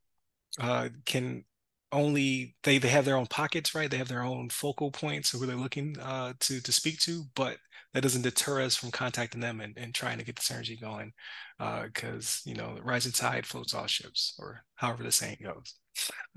yeah. 0.60 0.72
uh, 0.72 0.90
can 1.06 1.46
only 1.94 2.56
they 2.64 2.78
they 2.78 2.90
have 2.90 3.06
their 3.06 3.18
own 3.18 3.28
pockets, 3.28 3.74
right? 3.74 3.90
They 3.90 3.98
have 3.98 4.08
their 4.08 4.24
own 4.24 4.50
focal 4.50 4.92
points 4.92 5.32
who 5.32 5.46
they're 5.46 5.56
looking 5.56 5.98
uh, 6.00 6.34
to 6.42 6.60
to 6.62 6.72
speak 6.72 7.00
to, 7.02 7.24
but 7.36 7.58
that 7.94 8.02
doesn't 8.02 8.24
deter 8.24 8.62
us 8.62 8.76
from 8.76 8.92
contacting 8.92 9.40
them 9.40 9.62
and, 9.62 9.78
and 9.78 9.94
trying 9.94 10.18
to 10.18 10.26
get 10.26 10.36
the 10.36 10.42
synergy 10.42 10.80
going, 10.80 11.14
because 11.58 12.42
uh, 12.46 12.50
you 12.50 12.56
know, 12.56 12.76
the 12.76 12.82
rising 12.82 13.12
tide 13.12 13.46
floats 13.46 13.74
all 13.74 13.86
ships, 13.86 14.36
or 14.40 14.64
however 14.76 15.04
the 15.04 15.12
saying 15.12 15.38
goes. 15.44 15.76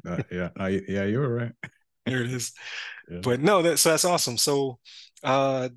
uh, 0.06 0.22
yeah, 0.30 0.50
I, 0.58 0.82
yeah, 0.86 1.04
you 1.04 1.18
were 1.18 1.34
right. 1.34 1.52
there 2.06 2.22
it 2.22 2.30
is. 2.30 2.52
Yeah. 3.10 3.20
But 3.22 3.40
no, 3.40 3.62
that 3.62 3.78
so 3.78 3.90
that's 3.90 4.04
awesome. 4.04 4.36
So, 4.36 4.78
uh, 5.24 5.70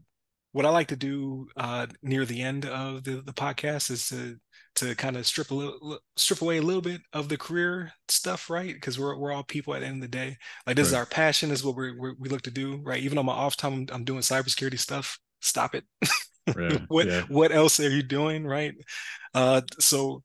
what 0.52 0.66
I 0.66 0.70
like 0.70 0.88
to 0.88 0.96
do 0.98 1.48
uh, 1.56 1.88
near 2.02 2.26
the 2.26 2.42
end 2.42 2.66
of 2.66 3.04
the, 3.04 3.22
the 3.22 3.34
podcast 3.34 3.92
is 3.92 4.10
to 4.10 4.38
to 4.76 4.96
kind 4.96 5.18
of 5.18 5.26
strip 5.26 5.52
a 5.52 5.54
little 5.54 6.00
strip 6.16 6.42
away 6.42 6.58
a 6.58 6.62
little 6.62 6.82
bit 6.82 7.02
of 7.14 7.30
the 7.30 7.38
career 7.38 7.92
stuff, 8.08 8.50
right? 8.50 8.74
Because 8.74 9.00
we're 9.00 9.18
we're 9.18 9.32
all 9.32 9.44
people 9.44 9.74
at 9.74 9.82
the 9.82 9.88
end 9.88 9.96
of 9.96 10.02
the 10.02 10.18
day. 10.18 10.38
Like 10.66 10.76
this 10.76 10.88
right. 10.88 10.90
is 10.90 10.94
our 10.96 11.06
passion, 11.06 11.52
is 11.52 11.64
what 11.64 11.76
we 11.76 11.92
we 11.92 12.30
look 12.30 12.44
to 12.44 12.52
do, 12.52 12.78
right? 12.84 13.02
Even 13.02 13.18
on 13.18 13.26
my 13.26 13.34
off 13.34 13.58
time, 13.58 13.74
I'm, 13.74 13.88
I'm 13.92 14.04
doing 14.04 14.22
cybersecurity 14.22 14.80
stuff. 14.80 15.20
Stop 15.42 15.76
it. 15.76 15.84
Right. 16.56 16.82
what 16.88 17.08
yeah. 17.08 17.24
what 17.28 17.52
else 17.52 17.80
are 17.80 17.90
you 17.90 18.04
doing, 18.04 18.46
right? 18.46 18.74
Uh, 19.34 19.62
so 19.80 20.24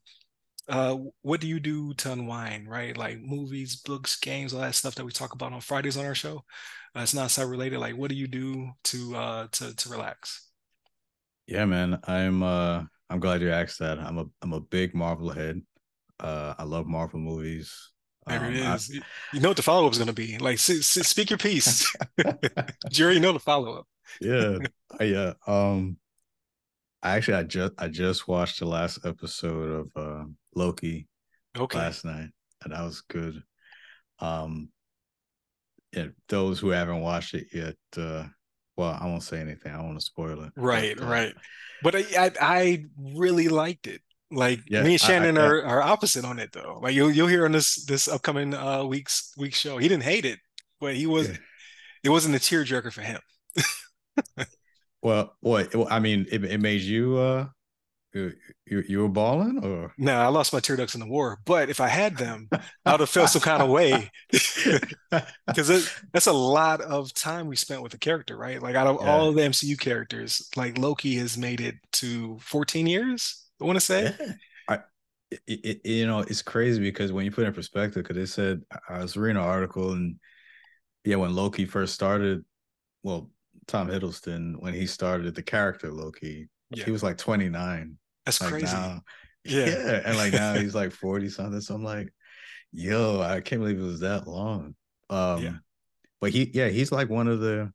uh, 0.68 0.97
what 1.22 1.40
do 1.40 1.47
you 1.47 1.61
do 1.61 1.92
to 1.95 2.12
unwind, 2.12 2.68
right? 2.68 2.97
Like 2.97 3.20
movies, 3.20 3.76
books, 3.76 4.18
games, 4.18 4.55
all 4.55 4.61
that 4.61 4.74
stuff 4.74 4.95
that 4.95 5.05
we 5.05 5.12
talk 5.12 5.34
about 5.34 5.53
on 5.53 5.61
Fridays 5.61 5.97
on 5.97 6.07
our 6.07 6.14
show. 6.14 6.45
Uh, 6.97 7.01
it's 7.01 7.14
not 7.14 7.28
cyber 7.28 7.51
related. 7.51 7.80
Like, 7.80 7.97
what 7.97 8.09
do 8.09 8.16
you 8.16 8.26
do 8.26 8.70
to 8.84 9.16
uh 9.16 9.47
to 9.53 9.74
to 9.74 9.88
relax? 9.88 10.49
Yeah, 11.47 11.64
man. 11.66 12.01
I'm 12.05 12.42
uh 12.42 12.84
I'm 13.11 13.20
glad 13.20 13.42
you 13.42 13.50
asked 13.50 13.78
that. 13.80 13.98
I'm 13.98 14.18
a 14.18 14.24
I'm 14.42 14.52
a 14.52 14.61
big 14.61 14.94
Marvel 14.94 15.30
head. 15.30 15.61
Uh, 16.18 16.55
I 16.59 16.64
love 16.64 16.86
Marvel 16.86 17.20
movies. 17.20 17.90
There 18.26 18.40
um, 18.40 18.46
it 18.46 18.57
is. 18.57 18.90
I, 18.94 19.36
you 19.36 19.40
know 19.40 19.48
what 19.48 19.57
the 19.57 19.62
follow 19.62 19.86
up 19.86 19.92
is 19.92 19.98
going 19.98 20.09
to 20.09 20.14
be. 20.14 20.38
Like, 20.38 20.59
speak 20.59 21.30
your 21.30 21.38
piece. 21.38 21.92
you 22.18 23.05
already 23.05 23.20
know 23.20 23.32
the 23.32 23.38
follow 23.38 23.74
up. 23.74 23.86
yeah, 24.20 24.59
yeah. 25.00 25.32
Um, 25.46 25.98
I 27.02 27.16
actually 27.16 27.34
I 27.34 27.42
just 27.42 27.72
I 27.78 27.88
just 27.88 28.26
watched 28.26 28.61
the 28.61 28.66
last 28.66 29.05
episode 29.05 29.90
of 29.96 30.02
uh, 30.02 30.24
Loki 30.55 31.07
okay. 31.57 31.78
last 31.78 32.05
night, 32.05 32.30
and 32.62 32.72
that 32.72 32.82
was 32.82 33.02
good. 33.02 33.42
Um, 34.20 34.70
yeah, 35.92 36.07
those 36.28 36.59
who 36.59 36.70
haven't 36.70 37.02
watched 37.02 37.34
it 37.34 37.48
yet, 37.52 37.76
uh, 37.96 38.24
well, 38.76 38.98
I 39.00 39.06
won't 39.06 39.22
say 39.22 39.40
anything. 39.40 39.72
I 39.72 39.76
don't 39.76 39.86
want 39.86 40.00
to 40.00 40.04
spoil 40.04 40.42
it. 40.42 40.52
Right, 40.56 40.96
but, 40.96 41.04
uh, 41.04 41.08
right. 41.08 41.34
But 41.82 41.96
I, 41.96 42.04
I, 42.18 42.32
I 42.40 42.84
really 42.98 43.48
liked 43.48 43.86
it. 43.86 44.00
Like 44.30 44.60
yeah, 44.68 44.82
me 44.82 44.92
and 44.92 45.00
Shannon 45.00 45.38
I, 45.38 45.42
I, 45.42 45.46
are, 45.46 45.64
are 45.64 45.82
opposite 45.82 46.24
on 46.24 46.38
it 46.38 46.50
though. 46.52 46.80
Like 46.82 46.94
you'll 46.94 47.10
you'll 47.10 47.28
hear 47.28 47.44
on 47.44 47.52
this 47.52 47.84
this 47.84 48.08
upcoming 48.08 48.54
uh 48.54 48.84
week's 48.84 49.32
week 49.36 49.54
show. 49.54 49.78
He 49.78 49.86
didn't 49.86 50.02
hate 50.02 50.24
it, 50.24 50.40
but 50.80 50.96
he 50.96 51.06
was 51.06 51.28
yeah. 51.28 51.36
it 52.02 52.08
wasn't 52.08 52.34
a 52.34 52.38
tearjerker 52.38 52.92
for 52.92 53.02
him. 53.02 53.20
well, 55.02 55.36
what 55.40 55.72
I 55.90 56.00
mean, 56.00 56.26
it, 56.32 56.44
it 56.44 56.60
made 56.60 56.80
you 56.80 57.16
uh 57.16 57.46
you, 58.14 58.32
you, 58.66 59.00
were 59.00 59.08
bawling 59.08 59.62
or 59.64 59.92
no 59.98 60.16
i 60.20 60.28
lost 60.28 60.52
my 60.52 60.60
tear 60.60 60.76
ducts 60.76 60.94
in 60.94 61.00
the 61.00 61.06
war 61.06 61.38
but 61.44 61.68
if 61.68 61.80
i 61.80 61.88
had 61.88 62.16
them 62.16 62.48
i 62.84 62.92
would 62.92 63.00
have 63.00 63.08
felt 63.08 63.28
some 63.28 63.42
kind 63.42 63.62
of 63.62 63.68
way 63.68 64.10
because 65.46 65.90
that's 66.12 66.26
a 66.26 66.32
lot 66.32 66.80
of 66.80 67.12
time 67.12 67.46
we 67.46 67.56
spent 67.56 67.82
with 67.82 67.92
the 67.92 67.98
character 67.98 68.36
right 68.36 68.62
like 68.62 68.74
out 68.76 68.86
of 68.86 68.98
yeah. 69.00 69.10
all 69.10 69.32
the 69.32 69.42
mcu 69.42 69.78
characters 69.78 70.48
like 70.56 70.78
loki 70.78 71.16
has 71.16 71.36
made 71.36 71.60
it 71.60 71.74
to 71.92 72.38
14 72.40 72.86
years 72.86 73.44
i 73.60 73.64
want 73.64 73.76
to 73.76 73.84
say 73.84 74.14
yeah. 74.18 74.32
I, 74.68 74.78
it, 75.46 75.80
it, 75.84 75.88
you 75.88 76.06
know 76.06 76.20
it's 76.20 76.42
crazy 76.42 76.80
because 76.80 77.12
when 77.12 77.24
you 77.24 77.30
put 77.30 77.44
it 77.44 77.48
in 77.48 77.54
perspective 77.54 78.02
because 78.02 78.16
they 78.16 78.26
said 78.26 78.62
i 78.88 78.98
was 78.98 79.16
reading 79.16 79.42
an 79.42 79.48
article 79.48 79.92
and 79.92 80.16
yeah 81.04 81.16
when 81.16 81.34
loki 81.34 81.64
first 81.64 81.94
started 81.94 82.44
well 83.02 83.30
tom 83.66 83.88
hiddleston 83.88 84.60
when 84.60 84.74
he 84.74 84.86
started 84.86 85.34
the 85.34 85.42
character 85.42 85.90
loki 85.90 86.48
yeah. 86.70 86.84
he 86.84 86.90
was 86.90 87.02
like 87.02 87.18
29 87.18 87.96
that's 88.24 88.40
like 88.40 88.50
crazy. 88.50 88.66
Now, 88.66 89.02
yeah. 89.44 89.66
yeah. 89.66 90.00
And 90.04 90.16
like 90.16 90.32
now 90.32 90.54
he's 90.54 90.74
like 90.74 90.92
40 90.92 91.28
something. 91.28 91.60
So 91.60 91.74
I'm 91.74 91.84
like, 91.84 92.12
yo, 92.72 93.20
I 93.20 93.40
can't 93.40 93.60
believe 93.60 93.78
it 93.78 93.82
was 93.82 94.00
that 94.00 94.26
long. 94.26 94.74
Um 95.10 95.42
yeah. 95.42 95.54
but 96.20 96.30
he 96.30 96.50
yeah, 96.52 96.68
he's 96.68 96.90
like 96.90 97.10
one 97.10 97.28
of 97.28 97.40
the 97.40 97.72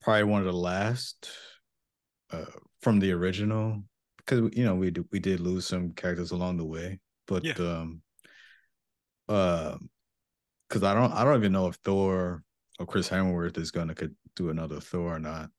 probably 0.00 0.24
one 0.24 0.40
of 0.40 0.46
the 0.46 0.52
last 0.52 1.30
uh 2.30 2.44
from 2.80 3.00
the 3.00 3.10
original 3.10 3.82
because 4.18 4.50
you 4.56 4.64
know 4.64 4.76
we 4.76 4.90
do, 4.90 5.04
we 5.10 5.18
did 5.18 5.40
lose 5.40 5.66
some 5.66 5.92
characters 5.92 6.30
along 6.30 6.56
the 6.56 6.64
way 6.64 7.00
but 7.26 7.44
yeah. 7.44 7.54
um 7.58 8.00
uh 9.28 9.76
because 10.68 10.84
i 10.84 10.94
don't 10.94 11.12
i 11.12 11.24
don't 11.24 11.38
even 11.38 11.52
know 11.52 11.66
if 11.66 11.74
thor 11.76 12.42
or 12.78 12.86
chris 12.86 13.08
hemsworth 13.08 13.58
is 13.58 13.72
gonna 13.72 13.94
could 13.94 14.14
do 14.36 14.50
another 14.50 14.80
thor 14.80 15.16
or 15.16 15.18
not 15.18 15.50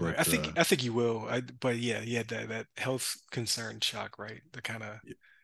Right. 0.00 0.14
I 0.18 0.22
think 0.24 0.48
uh, 0.48 0.52
I 0.56 0.64
think 0.64 0.82
you 0.82 0.92
will. 0.92 1.26
I, 1.28 1.42
but 1.60 1.76
yeah, 1.76 2.00
yeah, 2.02 2.22
that 2.28 2.48
that 2.48 2.66
health 2.76 3.16
concern 3.30 3.80
shock, 3.80 4.18
right? 4.18 4.40
The 4.52 4.62
kind 4.62 4.82
of 4.82 4.98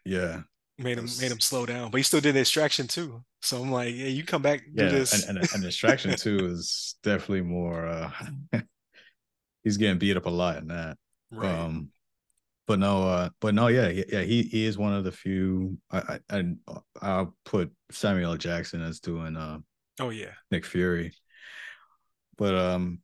yeah 0.04 0.40
made 0.78 0.96
him 0.96 1.08
made 1.20 1.30
him 1.30 1.40
slow 1.40 1.66
down. 1.66 1.90
But 1.90 1.98
he 1.98 2.02
still 2.02 2.20
did 2.20 2.34
the 2.34 2.40
extraction 2.40 2.86
too. 2.86 3.22
So 3.42 3.60
I'm 3.60 3.70
like, 3.70 3.94
yeah, 3.94 4.06
you 4.06 4.24
come 4.24 4.42
back, 4.42 4.62
yeah, 4.72 4.88
do 4.88 4.96
this. 4.96 5.28
And, 5.28 5.38
and, 5.38 5.48
and 5.54 5.64
extraction 5.64 6.14
too 6.16 6.46
is 6.46 6.96
definitely 7.02 7.42
more. 7.42 7.86
uh 7.86 8.10
He's 9.64 9.76
getting 9.76 9.98
beat 9.98 10.16
up 10.16 10.26
a 10.26 10.30
lot 10.30 10.58
in 10.58 10.68
that. 10.68 10.96
Right. 11.30 11.50
Um, 11.50 11.90
but 12.66 12.78
no, 12.78 13.02
uh, 13.08 13.30
but 13.40 13.54
no, 13.54 13.68
yeah, 13.68 13.88
yeah, 13.88 14.22
he, 14.22 14.42
he 14.42 14.64
is 14.66 14.78
one 14.78 14.92
of 14.92 15.02
the 15.02 15.12
few. 15.12 15.78
I, 15.90 16.20
I 16.30 16.42
I'll 17.00 17.34
put 17.44 17.72
Samuel 17.90 18.36
Jackson 18.36 18.82
as 18.82 19.00
doing. 19.00 19.36
uh 19.36 19.58
Oh 20.00 20.10
yeah, 20.10 20.32
Nick 20.50 20.64
Fury. 20.64 21.12
But 22.36 22.54
um, 22.54 23.00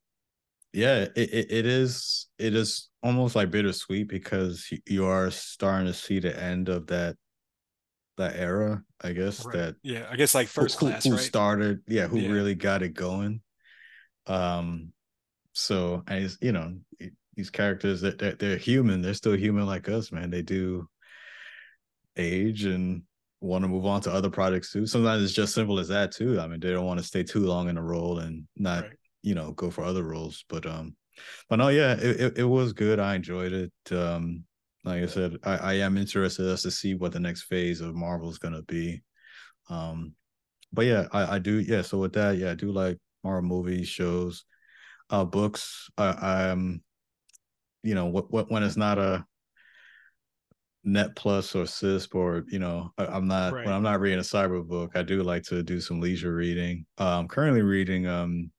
yeah 0.74 1.02
it, 1.02 1.12
it, 1.16 1.46
it 1.50 1.66
is 1.66 2.26
it 2.38 2.54
is 2.54 2.88
almost 3.02 3.36
like 3.36 3.50
bittersweet 3.50 4.08
because 4.08 4.68
you 4.86 5.06
are 5.06 5.30
starting 5.30 5.86
to 5.86 5.94
see 5.94 6.18
the 6.18 6.42
end 6.42 6.68
of 6.68 6.86
that 6.88 7.16
that 8.16 8.36
era 8.36 8.82
i 9.02 9.12
guess 9.12 9.44
right. 9.44 9.56
that 9.56 9.76
yeah 9.82 10.06
i 10.10 10.16
guess 10.16 10.34
like 10.34 10.46
first 10.48 10.78
who, 10.78 10.88
class 10.88 11.04
who, 11.04 11.12
right? 11.12 11.20
started 11.20 11.80
yeah 11.88 12.06
who 12.06 12.18
yeah. 12.18 12.30
really 12.30 12.54
got 12.54 12.82
it 12.82 12.94
going 12.94 13.40
um 14.26 14.92
so 15.54 16.02
I, 16.08 16.28
you 16.40 16.52
know, 16.52 16.74
these 17.36 17.50
characters 17.50 18.00
that 18.02 18.18
they're, 18.18 18.34
they're 18.34 18.58
human. 18.58 19.00
They're 19.00 19.14
still 19.14 19.36
human 19.36 19.66
like 19.66 19.88
us, 19.88 20.12
man. 20.12 20.30
They 20.30 20.42
do 20.42 20.88
age 22.16 22.64
and 22.64 23.02
want 23.40 23.62
to 23.62 23.68
move 23.68 23.86
on 23.86 24.00
to 24.02 24.12
other 24.12 24.30
projects 24.30 24.72
too. 24.72 24.86
Sometimes 24.86 25.22
it's 25.22 25.32
just 25.32 25.54
simple 25.54 25.78
as 25.78 25.88
that 25.88 26.12
too. 26.12 26.40
I 26.40 26.48
mean, 26.48 26.60
they 26.60 26.72
don't 26.72 26.86
want 26.86 26.98
to 26.98 27.06
stay 27.06 27.22
too 27.22 27.46
long 27.46 27.68
in 27.68 27.78
a 27.78 27.82
role 27.82 28.18
and 28.18 28.46
not, 28.56 28.82
right. 28.82 28.92
You 29.24 29.34
know, 29.34 29.52
go 29.52 29.70
for 29.70 29.84
other 29.84 30.02
roles. 30.02 30.44
But 30.48 30.66
um, 30.66 30.96
but 31.48 31.56
no, 31.56 31.68
yeah, 31.68 31.94
it, 31.94 32.20
it, 32.20 32.38
it 32.38 32.44
was 32.44 32.72
good. 32.72 32.98
I 32.98 33.14
enjoyed 33.14 33.52
it. 33.52 33.72
Um, 33.92 34.44
like 34.84 35.02
I 35.02 35.06
said, 35.06 35.36
I, 35.42 35.56
I 35.56 35.72
am 35.74 35.96
interested 35.96 36.46
as 36.46 36.62
to 36.62 36.70
see 36.70 36.94
what 36.94 37.12
the 37.12 37.20
next 37.20 37.44
phase 37.44 37.80
of 37.80 37.94
Marvel 37.94 38.30
is 38.30 38.38
gonna 38.38 38.62
be. 38.62 39.02
Um, 39.70 40.14
but 40.72 40.84
yeah, 40.86 41.06
I, 41.12 41.36
I 41.36 41.38
do 41.38 41.60
yeah. 41.60 41.82
So 41.82 41.98
with 41.98 42.12
that, 42.14 42.36
yeah, 42.36 42.50
I 42.50 42.54
do 42.54 42.70
like 42.70 42.98
Marvel 43.22 43.48
movies, 43.48 43.88
shows, 43.88 44.44
uh, 45.10 45.24
books. 45.24 45.88
I, 45.96 46.50
I'm, 46.50 46.82
you 47.82 47.94
know, 47.94 48.06
what 48.06 48.30
what 48.30 48.50
when 48.50 48.62
it's 48.62 48.76
not 48.76 48.98
a 48.98 49.24
net 50.86 51.16
plus 51.16 51.54
or 51.54 51.64
CISSP 51.64 52.14
or 52.14 52.44
you 52.48 52.58
know 52.58 52.92
I, 52.98 53.16
am 53.16 53.26
not 53.26 53.54
right. 53.54 53.64
when 53.64 53.74
I'm 53.74 53.82
not 53.82 54.00
reading 54.00 54.18
a 54.18 54.22
cyber 54.22 54.66
book, 54.66 54.92
I 54.94 55.02
do 55.02 55.22
like 55.22 55.44
to 55.44 55.62
do 55.62 55.80
some 55.80 56.00
leisure 56.00 56.34
reading. 56.34 56.84
Uh, 56.98 57.18
I'm 57.18 57.28
currently 57.28 57.62
reading 57.62 58.06
um 58.06 58.50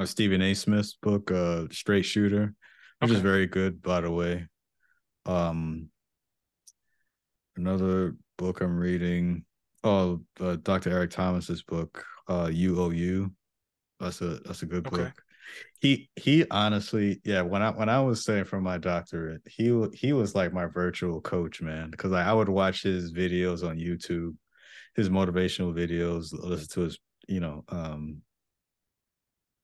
a 0.00 0.06
Stephen 0.06 0.40
A. 0.42 0.54
Smith's 0.54 0.94
book, 0.94 1.30
uh, 1.30 1.64
Straight 1.70 2.04
Shooter, 2.04 2.54
which 3.00 3.10
okay. 3.10 3.16
is 3.16 3.22
very 3.22 3.46
good, 3.46 3.82
by 3.82 4.00
the 4.00 4.10
way. 4.10 4.46
Um, 5.26 5.90
another 7.56 8.16
book 8.38 8.60
I'm 8.62 8.78
reading, 8.78 9.44
oh, 9.84 10.22
uh, 10.40 10.56
Dr. 10.62 10.90
Eric 10.90 11.10
Thomas's 11.10 11.62
book, 11.62 12.04
uh, 12.28 12.50
You 12.52 12.80
Owe 12.80 12.90
You. 12.90 13.32
That's 13.98 14.22
a 14.22 14.38
that's 14.46 14.62
a 14.62 14.66
good 14.66 14.86
okay. 14.86 14.96
book. 14.96 15.22
He 15.80 16.08
he 16.16 16.46
honestly, 16.50 17.20
yeah. 17.24 17.42
When 17.42 17.60
I 17.60 17.70
when 17.70 17.90
I 17.90 18.00
was 18.00 18.22
studying 18.22 18.46
for 18.46 18.60
my 18.60 18.78
doctorate, 18.78 19.42
he 19.46 19.86
he 19.92 20.14
was 20.14 20.34
like 20.34 20.52
my 20.52 20.66
virtual 20.66 21.20
coach, 21.20 21.60
man. 21.60 21.90
Because 21.90 22.12
I, 22.12 22.30
I 22.30 22.32
would 22.32 22.48
watch 22.48 22.82
his 22.82 23.12
videos 23.12 23.68
on 23.68 23.76
YouTube, 23.76 24.36
his 24.94 25.10
motivational 25.10 25.74
videos, 25.74 26.32
listen 26.32 26.68
to 26.68 26.80
his 26.82 26.98
you 27.28 27.40
know 27.40 27.64
um 27.68 28.22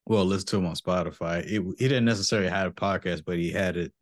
well, 0.07 0.25
listen 0.25 0.47
to 0.47 0.57
him 0.59 0.67
on 0.67 0.77
Spotify. 0.77 1.41
It, 1.41 1.63
he 1.79 1.89
didn't 1.89 2.05
necessarily 2.05 2.49
have 2.49 2.69
a 2.69 2.75
podcast, 2.75 3.25
but 3.27 3.39
he 3.39 3.51
had 3.51 3.77
it. 3.77 3.93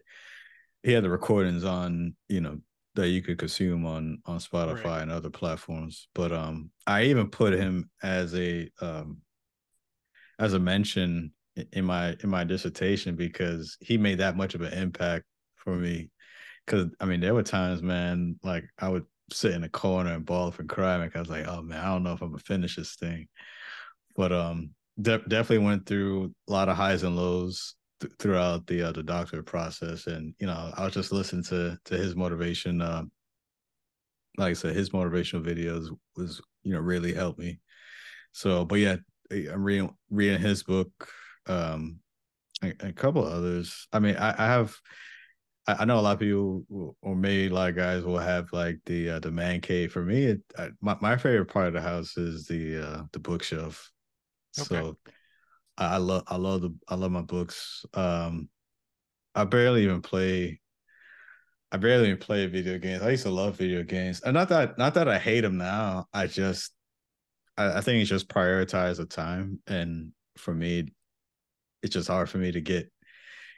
He 0.82 0.92
had 0.92 1.02
the 1.02 1.10
recordings 1.10 1.64
on, 1.64 2.14
you 2.28 2.42
know, 2.42 2.58
that 2.94 3.08
you 3.08 3.22
could 3.22 3.38
consume 3.38 3.86
on 3.86 4.18
on 4.26 4.38
Spotify 4.38 4.84
right. 4.84 5.02
and 5.02 5.10
other 5.10 5.30
platforms. 5.30 6.08
But 6.14 6.30
um, 6.30 6.70
I 6.86 7.04
even 7.04 7.30
put 7.30 7.54
him 7.54 7.90
as 8.02 8.34
a 8.34 8.70
um, 8.80 9.22
as 10.38 10.52
a 10.52 10.58
mention 10.58 11.32
in 11.72 11.84
my 11.84 12.16
in 12.22 12.28
my 12.28 12.44
dissertation 12.44 13.16
because 13.16 13.76
he 13.80 13.96
made 13.96 14.18
that 14.18 14.36
much 14.36 14.54
of 14.54 14.60
an 14.60 14.72
impact 14.74 15.24
for 15.56 15.74
me. 15.74 16.10
Because 16.66 16.90
I 17.00 17.06
mean, 17.06 17.20
there 17.20 17.34
were 17.34 17.42
times, 17.42 17.82
man, 17.82 18.38
like 18.42 18.64
I 18.78 18.88
would 18.88 19.06
sit 19.32 19.52
in 19.52 19.64
a 19.64 19.68
corner 19.68 20.12
and 20.12 20.24
ball 20.24 20.48
up 20.48 20.58
and 20.58 20.68
cry. 20.68 20.96
Like 20.96 21.16
I 21.16 21.20
was 21.20 21.30
like, 21.30 21.46
oh 21.48 21.62
man, 21.62 21.82
I 21.82 21.88
don't 21.88 22.02
know 22.02 22.12
if 22.12 22.20
I'm 22.20 22.28
gonna 22.28 22.38
finish 22.38 22.76
this 22.76 22.96
thing. 22.96 23.28
But 24.16 24.32
um, 24.32 24.70
de- 25.00 25.18
definitely 25.18 25.64
went 25.64 25.86
through 25.86 26.34
a 26.48 26.52
lot 26.52 26.68
of 26.68 26.76
highs 26.76 27.02
and 27.02 27.16
lows 27.16 27.74
th- 28.00 28.12
throughout 28.18 28.66
the 28.66 28.82
uh, 28.82 28.92
the 28.92 29.02
doctorate 29.02 29.46
process, 29.46 30.06
and 30.06 30.34
you 30.38 30.46
know, 30.46 30.72
I 30.76 30.84
was 30.84 30.94
just 30.94 31.12
listening 31.12 31.44
to 31.44 31.78
to 31.86 31.96
his 31.96 32.16
motivation. 32.16 32.80
Uh, 32.80 33.04
like 34.36 34.50
I 34.50 34.54
said, 34.54 34.74
his 34.74 34.90
motivational 34.90 35.44
videos 35.44 35.88
was 36.16 36.40
you 36.62 36.72
know 36.72 36.80
really 36.80 37.12
helped 37.12 37.38
me. 37.38 37.60
So, 38.32 38.64
but 38.64 38.76
yeah, 38.76 38.96
I'm 39.30 39.62
reading 39.62 39.94
reading 40.10 40.40
his 40.40 40.62
book, 40.62 40.90
um, 41.46 42.00
a, 42.62 42.92
couple 42.92 43.24
others. 43.24 43.86
I 43.92 43.98
mean, 44.00 44.16
I, 44.16 44.30
I 44.30 44.46
have. 44.46 44.76
I 45.66 45.86
know 45.86 45.98
a 45.98 46.02
lot 46.02 46.12
of 46.12 46.18
people 46.18 46.94
or 47.00 47.16
maybe 47.16 47.50
a 47.50 47.54
lot 47.54 47.70
of 47.70 47.76
guys 47.76 48.04
will 48.04 48.18
have 48.18 48.52
like 48.52 48.80
the 48.84 49.12
uh, 49.12 49.18
the 49.20 49.30
man 49.30 49.62
cave. 49.62 49.92
For 49.92 50.02
me, 50.04 50.24
it, 50.24 50.40
I, 50.58 50.68
my 50.82 50.98
my 51.00 51.16
favorite 51.16 51.46
part 51.46 51.68
of 51.68 51.72
the 51.72 51.80
house 51.80 52.18
is 52.18 52.46
the 52.46 52.86
uh, 52.86 53.02
the 53.12 53.18
bookshelf. 53.18 53.90
Okay. 54.58 54.76
So 54.76 54.96
I 55.76 55.96
love 55.96 56.24
I 56.28 56.36
love 56.36 56.62
the 56.62 56.74
I 56.88 56.94
love 56.94 57.10
my 57.10 57.22
books. 57.22 57.84
Um 57.94 58.48
I 59.34 59.44
barely 59.44 59.84
even 59.84 60.02
play 60.02 60.60
I 61.72 61.76
barely 61.76 62.06
even 62.06 62.18
play 62.18 62.46
video 62.46 62.78
games. 62.78 63.02
I 63.02 63.10
used 63.10 63.24
to 63.24 63.30
love 63.30 63.56
video 63.56 63.82
games. 63.82 64.20
And 64.20 64.34
not 64.34 64.48
that 64.50 64.78
not 64.78 64.94
that 64.94 65.08
I 65.08 65.18
hate 65.18 65.40
them 65.40 65.58
now. 65.58 66.06
I 66.12 66.28
just 66.28 66.72
I, 67.56 67.78
I 67.78 67.80
think 67.80 68.00
it's 68.00 68.10
just 68.10 68.28
prioritize 68.28 68.98
the 68.98 69.06
time. 69.06 69.60
And 69.66 70.12
for 70.36 70.54
me, 70.54 70.92
it's 71.82 71.94
just 71.94 72.08
hard 72.08 72.30
for 72.30 72.38
me 72.38 72.52
to 72.52 72.60
get 72.60 72.90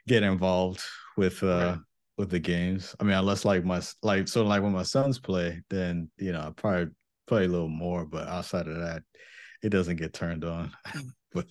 get 0.08 0.22
involved 0.22 0.82
with 1.18 1.42
uh 1.42 1.46
right. 1.46 1.78
with 2.16 2.30
the 2.30 2.38
games. 2.38 2.96
I 2.98 3.04
mean, 3.04 3.16
unless 3.16 3.44
like 3.44 3.64
my 3.64 3.82
like 4.02 4.28
so 4.28 4.44
like 4.44 4.62
when 4.62 4.72
my 4.72 4.82
sons 4.82 5.18
play, 5.18 5.60
then 5.68 6.10
you 6.16 6.32
know 6.32 6.40
I 6.40 6.50
probably 6.56 6.92
play 7.26 7.44
a 7.44 7.48
little 7.48 7.68
more. 7.68 8.06
But 8.06 8.28
outside 8.28 8.66
of 8.66 8.78
that, 8.78 9.02
it 9.66 9.70
doesn't 9.70 9.96
get 9.96 10.12
turned 10.12 10.44
on. 10.44 10.70
but 11.34 11.46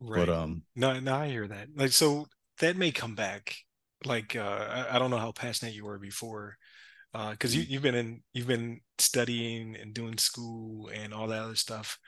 right. 0.00 0.26
but 0.26 0.28
um 0.30 0.62
no 0.74 0.98
no 0.98 1.14
I 1.14 1.28
hear 1.28 1.46
that. 1.46 1.68
Like 1.76 1.92
so 1.92 2.26
that 2.60 2.76
may 2.76 2.90
come 2.90 3.14
back. 3.14 3.54
Like 4.04 4.34
uh 4.34 4.66
I, 4.90 4.96
I 4.96 4.98
don't 4.98 5.10
know 5.10 5.18
how 5.18 5.32
passionate 5.32 5.74
you 5.74 5.84
were 5.84 5.98
before. 5.98 6.56
Uh 7.12 7.32
because 7.32 7.54
you, 7.54 7.62
mm. 7.62 7.68
you've 7.68 7.82
been 7.82 7.94
in 7.94 8.22
you've 8.32 8.46
been 8.46 8.80
studying 8.98 9.76
and 9.76 9.92
doing 9.92 10.16
school 10.16 10.88
and 10.88 11.12
all 11.12 11.26
that 11.28 11.42
other 11.42 11.54
stuff. 11.54 11.98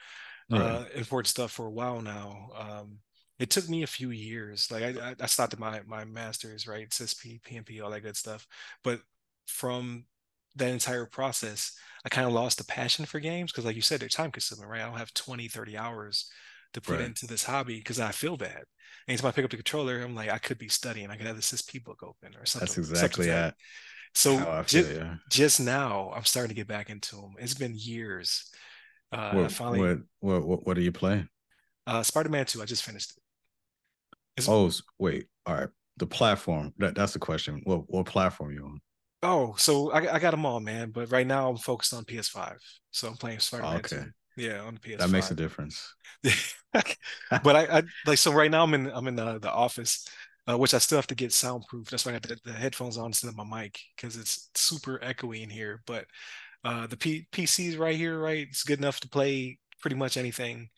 Right. 0.51 0.62
Uh 0.62 0.84
important 0.95 1.28
stuff 1.28 1.53
for 1.53 1.66
a 1.66 1.70
while 1.70 2.01
now. 2.01 2.49
Um 2.57 2.99
it 3.39 3.51
took 3.51 3.68
me 3.68 3.82
a 3.82 3.87
few 3.87 4.11
years. 4.11 4.70
Like 4.70 4.97
I, 4.97 5.14
I 5.20 5.26
started 5.26 5.59
my 5.59 5.82
my 5.87 6.07
master's, 6.07 6.66
right? 6.66 6.89
CISSP 6.89 7.43
PMP, 7.43 7.82
all 7.82 7.91
that 7.91 8.01
good 8.01 8.16
stuff. 8.16 8.47
But 8.82 9.01
from 9.47 10.07
that 10.57 10.71
entire 10.71 11.07
process, 11.07 11.73
I 12.05 12.09
kind 12.09 12.27
of 12.27 12.33
lost 12.33 12.59
the 12.59 12.65
passion 12.65 13.05
for 13.05 13.21
games 13.21 13.53
because, 13.53 13.65
like 13.65 13.77
you 13.77 13.83
said, 13.83 14.01
they're 14.01 14.09
time 14.09 14.31
consuming, 14.31 14.69
right? 14.69 14.83
I 14.83 14.87
don't 14.87 14.99
have 14.99 15.15
20, 15.15 15.49
30 15.49 15.77
hours 15.77 16.31
to 16.73 16.81
put 16.81 16.97
right. 16.97 17.07
into 17.07 17.27
this 17.27 17.45
hobby 17.45 17.79
because 17.79 18.01
I 18.01 18.13
feel 18.13 18.37
bad. 18.37 18.63
Anytime 19.09 19.29
I 19.29 19.33
pick 19.33 19.45
up 19.45 19.51
the 19.51 19.57
controller, 19.57 20.01
I'm 20.01 20.15
like, 20.15 20.31
I 20.31 20.39
could 20.39 20.59
be 20.59 20.69
studying. 20.69 21.11
I 21.11 21.17
could 21.17 21.27
have 21.27 21.37
the 21.37 21.43
CISSP 21.43 21.85
book 21.85 22.03
open 22.03 22.37
or 22.37 22.45
something. 22.45 22.67
That's 22.67 22.79
exactly 22.79 23.29
it. 23.29 23.55
So 24.15 24.63
just, 24.67 24.91
yeah. 24.91 25.17
just 25.31 25.61
now, 25.61 26.11
I'm 26.15 26.25
starting 26.25 26.49
to 26.49 26.55
get 26.55 26.67
back 26.67 26.91
into 26.91 27.17
them. 27.17 27.35
It's 27.39 27.55
been 27.55 27.75
years. 27.77 28.51
Uh, 29.13 29.33
what, 29.33 29.53
finally, 29.53 29.99
what, 30.21 30.45
what, 30.45 30.67
what 30.67 30.79
are 30.79 30.83
you 30.83 30.93
playing? 30.93 31.29
Uh, 31.87 32.03
Spider-Man 32.03 32.47
2. 32.47 32.63
I 32.63 32.65
just 32.65 32.83
finished 32.83 33.11
it. 33.11 33.23
It's, 34.39 34.49
oh, 34.49 34.71
wait. 34.99 35.27
All 35.45 35.55
right. 35.55 35.69
The 35.99 36.07
platform. 36.07 36.73
That, 36.79 36.95
that's 36.95 37.13
the 37.13 37.19
question. 37.19 37.61
What 37.65 37.89
what 37.89 38.07
platform 38.07 38.53
you 38.53 38.65
on? 38.65 38.81
Oh, 39.23 39.55
so 39.57 39.91
I, 39.93 40.14
I 40.14 40.19
got 40.19 40.33
them 40.33 40.47
all, 40.47 40.61
man. 40.61 40.91
But 40.91 41.11
right 41.11 41.27
now 41.27 41.49
I'm 41.49 41.57
focused 41.57 41.95
on 41.95 42.05
PS5. 42.05 42.57
So 42.91 43.09
I'm 43.09 43.17
playing 43.17 43.41
Spider-Man 43.41 43.77
okay. 43.77 43.97
2. 43.97 44.05
Yeah, 44.37 44.61
on 44.61 44.75
the 44.75 44.81
PS5. 44.81 44.99
That 44.99 45.11
makes 45.11 45.31
a 45.31 45.35
difference. 45.35 45.95
but 47.43 47.57
I, 47.57 47.79
I, 47.79 47.83
like 48.07 48.19
so 48.19 48.33
right 48.33 48.51
now 48.51 48.62
I'm 48.62 48.75
in 48.75 48.91
I'm 48.91 49.09
in 49.09 49.17
the, 49.17 49.39
the 49.39 49.51
office, 49.51 50.07
uh, 50.49 50.59
which 50.59 50.75
I 50.75 50.79
still 50.79 50.99
have 50.99 51.07
to 51.07 51.14
get 51.14 51.33
soundproof. 51.33 51.89
That's 51.89 52.05
why 52.05 52.12
I 52.12 52.19
got 52.19 52.23
the, 52.23 52.39
the 52.45 52.53
headphones 52.53 52.99
on 52.99 53.07
instead 53.07 53.29
of 53.29 53.37
my 53.37 53.62
mic 53.62 53.81
because 53.97 54.17
it's 54.17 54.51
super 54.55 54.99
echoey 54.99 55.43
in 55.43 55.49
here. 55.49 55.83
But 55.87 56.05
uh, 56.64 56.87
the 56.87 56.97
P- 56.97 57.27
PC's 57.33 57.77
right 57.77 57.97
here, 57.97 58.19
right? 58.19 58.47
It's 58.49 58.64
good 58.64 58.79
enough 58.79 59.01
to 59.01 59.09
play 59.09 59.59
pretty 59.81 59.97
much 59.97 60.17
anything. 60.17 60.69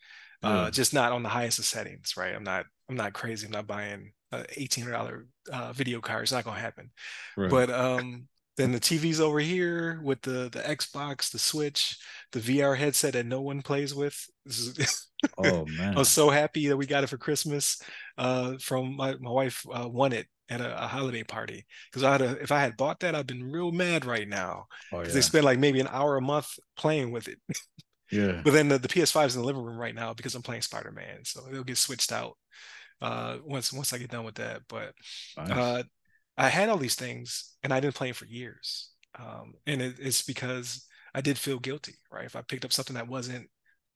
Uh, 0.40 0.70
just 0.70 0.94
not 0.94 1.10
on 1.10 1.24
the 1.24 1.28
highest 1.28 1.58
of 1.58 1.64
settings, 1.64 2.16
right? 2.16 2.34
I'm 2.34 2.44
not 2.44 2.66
I'm 2.88 2.96
not 2.96 3.12
crazy. 3.12 3.46
I'm 3.46 3.52
not 3.52 3.66
buying 3.66 4.12
uh, 4.32 4.44
eighteen 4.56 4.84
hundred 4.84 4.96
dollar 4.96 5.26
uh, 5.52 5.72
video 5.72 6.00
card. 6.00 6.22
It's 6.22 6.32
not 6.32 6.44
gonna 6.44 6.60
happen. 6.60 6.90
Right. 7.36 7.50
But 7.50 7.70
um, 7.70 8.28
then 8.56 8.72
the 8.72 8.80
TV's 8.80 9.20
over 9.20 9.38
here 9.38 10.00
with 10.02 10.20
the 10.22 10.50
the 10.50 10.60
Xbox, 10.60 11.30
the 11.30 11.38
Switch, 11.38 11.96
the 12.32 12.40
VR 12.40 12.76
headset 12.76 13.14
that 13.14 13.26
no 13.26 13.40
one 13.40 13.62
plays 13.62 13.94
with. 13.94 14.18
oh 15.38 15.64
man! 15.66 15.94
I 15.94 15.98
was 15.98 16.08
so 16.08 16.28
happy 16.28 16.68
that 16.68 16.76
we 16.76 16.86
got 16.86 17.04
it 17.04 17.08
for 17.08 17.18
Christmas. 17.18 17.80
Uh, 18.18 18.54
from 18.60 18.96
my 18.96 19.14
my 19.20 19.30
wife 19.30 19.64
uh, 19.72 19.88
won 19.88 20.12
it 20.12 20.26
at 20.50 20.60
a, 20.60 20.84
a 20.84 20.86
holiday 20.86 21.22
party 21.22 21.66
because 21.90 22.02
I 22.02 22.12
had 22.12 22.22
a, 22.22 22.30
if 22.42 22.52
I 22.52 22.60
had 22.60 22.76
bought 22.76 23.00
that, 23.00 23.14
I'd 23.14 23.26
been 23.26 23.50
real 23.50 23.70
mad 23.70 24.04
right 24.04 24.28
now 24.28 24.66
because 24.90 25.06
oh, 25.06 25.08
yeah. 25.08 25.14
they 25.14 25.20
spend 25.20 25.44
like 25.44 25.58
maybe 25.58 25.80
an 25.80 25.88
hour 25.88 26.16
a 26.16 26.22
month 26.22 26.50
playing 26.76 27.12
with 27.12 27.28
it. 27.28 27.38
yeah. 28.10 28.40
But 28.42 28.52
then 28.52 28.68
the, 28.68 28.78
the 28.78 28.88
PS5 28.88 29.26
is 29.26 29.36
in 29.36 29.42
the 29.42 29.46
living 29.46 29.62
room 29.62 29.76
right 29.76 29.94
now 29.94 30.14
because 30.14 30.34
I'm 30.34 30.42
playing 30.42 30.62
Spider 30.62 30.90
Man, 30.90 31.24
so 31.24 31.46
it'll 31.48 31.64
get 31.64 31.78
switched 31.78 32.12
out 32.12 32.36
uh 33.00 33.38
once 33.44 33.72
once 33.72 33.92
I 33.92 33.98
get 33.98 34.10
done 34.10 34.24
with 34.24 34.36
that. 34.36 34.62
But 34.68 34.94
nice. 35.36 35.50
uh 35.50 35.82
I 36.36 36.48
had 36.48 36.68
all 36.68 36.78
these 36.78 36.94
things 36.94 37.56
and 37.62 37.72
I 37.72 37.80
didn't 37.80 37.96
play 37.96 38.08
them 38.08 38.14
for 38.14 38.26
years. 38.26 38.90
Um, 39.18 39.54
and 39.66 39.82
it, 39.82 39.96
it's 39.98 40.22
because 40.22 40.86
I 41.14 41.20
did 41.20 41.36
feel 41.36 41.58
guilty, 41.58 41.94
right? 42.12 42.24
If 42.24 42.36
I 42.36 42.42
picked 42.42 42.64
up 42.64 42.72
something 42.72 42.94
that 42.94 43.08
wasn't 43.08 43.48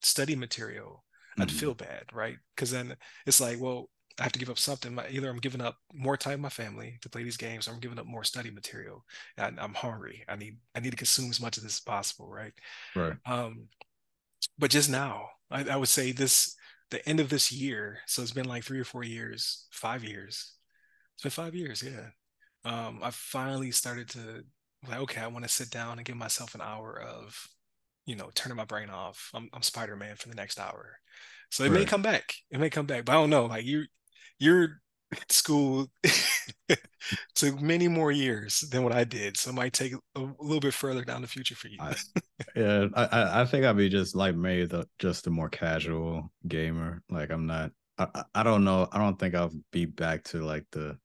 study 0.03 0.34
material, 0.34 1.05
mm-hmm. 1.32 1.42
I'd 1.42 1.53
feel 1.53 1.74
bad, 1.74 2.05
right? 2.12 2.36
Because 2.57 2.72
then 2.72 2.96
it's 3.26 3.40
like, 3.40 3.61
well, 3.61 3.88
I 4.18 4.24
have 4.24 4.32
to 4.32 4.38
give 4.38 4.50
up 4.50 4.59
something. 4.59 4.98
Either 5.11 5.30
I'm 5.30 5.38
giving 5.38 5.61
up 5.61 5.76
more 5.94 6.16
time 6.16 6.32
with 6.32 6.40
my 6.40 6.48
family 6.48 6.98
to 7.00 7.09
play 7.09 7.22
these 7.22 7.36
games, 7.36 7.66
or 7.66 7.72
I'm 7.72 7.80
giving 7.80 7.98
up 7.98 8.07
more 8.07 8.24
study 8.24 8.50
material. 8.50 9.05
And 9.38 9.59
I'm 9.59 9.74
hungry. 9.74 10.24
I 10.28 10.36
need 10.36 10.59
I 10.74 10.80
need 10.80 10.90
to 10.90 10.96
consume 10.96 11.30
as 11.30 11.40
much 11.40 11.57
of 11.57 11.62
this 11.62 11.76
as 11.76 11.80
possible, 11.80 12.28
right? 12.28 12.53
Right. 12.94 13.14
Um, 13.24 13.68
but 14.59 14.70
just 14.70 14.90
now, 14.90 15.28
I, 15.50 15.64
I 15.64 15.76
would 15.76 15.88
say 15.88 16.12
this 16.12 16.57
the 16.93 17.09
end 17.09 17.18
of 17.18 17.28
this 17.28 17.51
year, 17.51 17.99
so 18.07 18.22
it's 18.22 18.32
been 18.32 18.47
like 18.47 18.62
three 18.62 18.78
or 18.78 18.84
four 18.84 19.03
years, 19.03 19.66
five 19.72 20.05
years. 20.05 20.53
It's 21.14 21.22
been 21.22 21.30
five 21.30 21.55
years, 21.55 21.82
yeah. 21.82 22.11
Um, 22.64 23.01
I 23.03 23.11
finally 23.11 23.72
started 23.72 24.09
to 24.11 24.45
like, 24.88 25.01
okay, 25.01 25.20
I 25.20 25.26
want 25.26 25.45
to 25.45 25.49
sit 25.49 25.70
down 25.70 25.99
and 25.99 26.05
give 26.05 26.16
myself 26.16 26.55
an 26.55 26.61
hour 26.61 27.01
of, 27.01 27.49
you 28.07 28.14
know, 28.14 28.30
turning 28.34 28.57
my 28.57 28.64
brain 28.64 28.90
off. 28.90 29.30
I'm, 29.34 29.49
I'm 29.53 29.62
Spider 29.62 29.97
Man 29.97 30.16
for 30.16 30.28
the 30.28 30.36
next 30.36 30.61
hour, 30.61 30.99
so 31.51 31.64
it 31.64 31.70
right. 31.70 31.80
may 31.80 31.84
come 31.84 32.03
back. 32.03 32.34
It 32.51 32.61
may 32.61 32.70
come 32.70 32.86
back, 32.86 33.05
but 33.05 33.12
I 33.12 33.16
don't 33.16 33.30
know. 33.30 33.47
Like 33.47 33.64
you, 33.64 33.84
you're 34.38 34.82
school 35.28 35.88
took 37.34 37.60
many 37.60 37.88
more 37.88 38.12
years 38.12 38.60
than 38.60 38.82
what 38.82 38.92
I 38.92 39.04
did, 39.04 39.36
so 39.36 39.50
it 39.50 39.54
might 39.54 39.72
take 39.72 39.94
a, 39.94 40.20
little 40.38 40.60
bit 40.60 40.74
further 40.74 41.04
down 41.04 41.22
the 41.22 41.28
future 41.28 41.54
for 41.54 41.68
you. 41.68 41.78
I, 41.80 41.94
yeah, 42.56 42.86
I 42.94 43.42
I 43.42 43.44
think 43.44 43.64
I'd 43.64 43.76
be 43.76 43.88
just 43.88 44.14
like 44.14 44.34
maybe 44.34 44.66
the 44.66 44.86
just 44.98 45.26
a 45.26 45.30
more 45.30 45.48
casual 45.48 46.32
gamer. 46.46 47.02
Like 47.10 47.30
I'm 47.30 47.46
not. 47.46 47.72
I 47.98 48.24
I 48.34 48.42
don't 48.42 48.64
know. 48.64 48.88
I 48.92 48.98
don't 48.98 49.18
think 49.18 49.34
I'll 49.34 49.52
be 49.70 49.84
back 49.84 50.24
to 50.24 50.44
like 50.44 50.66
the, 50.72 50.98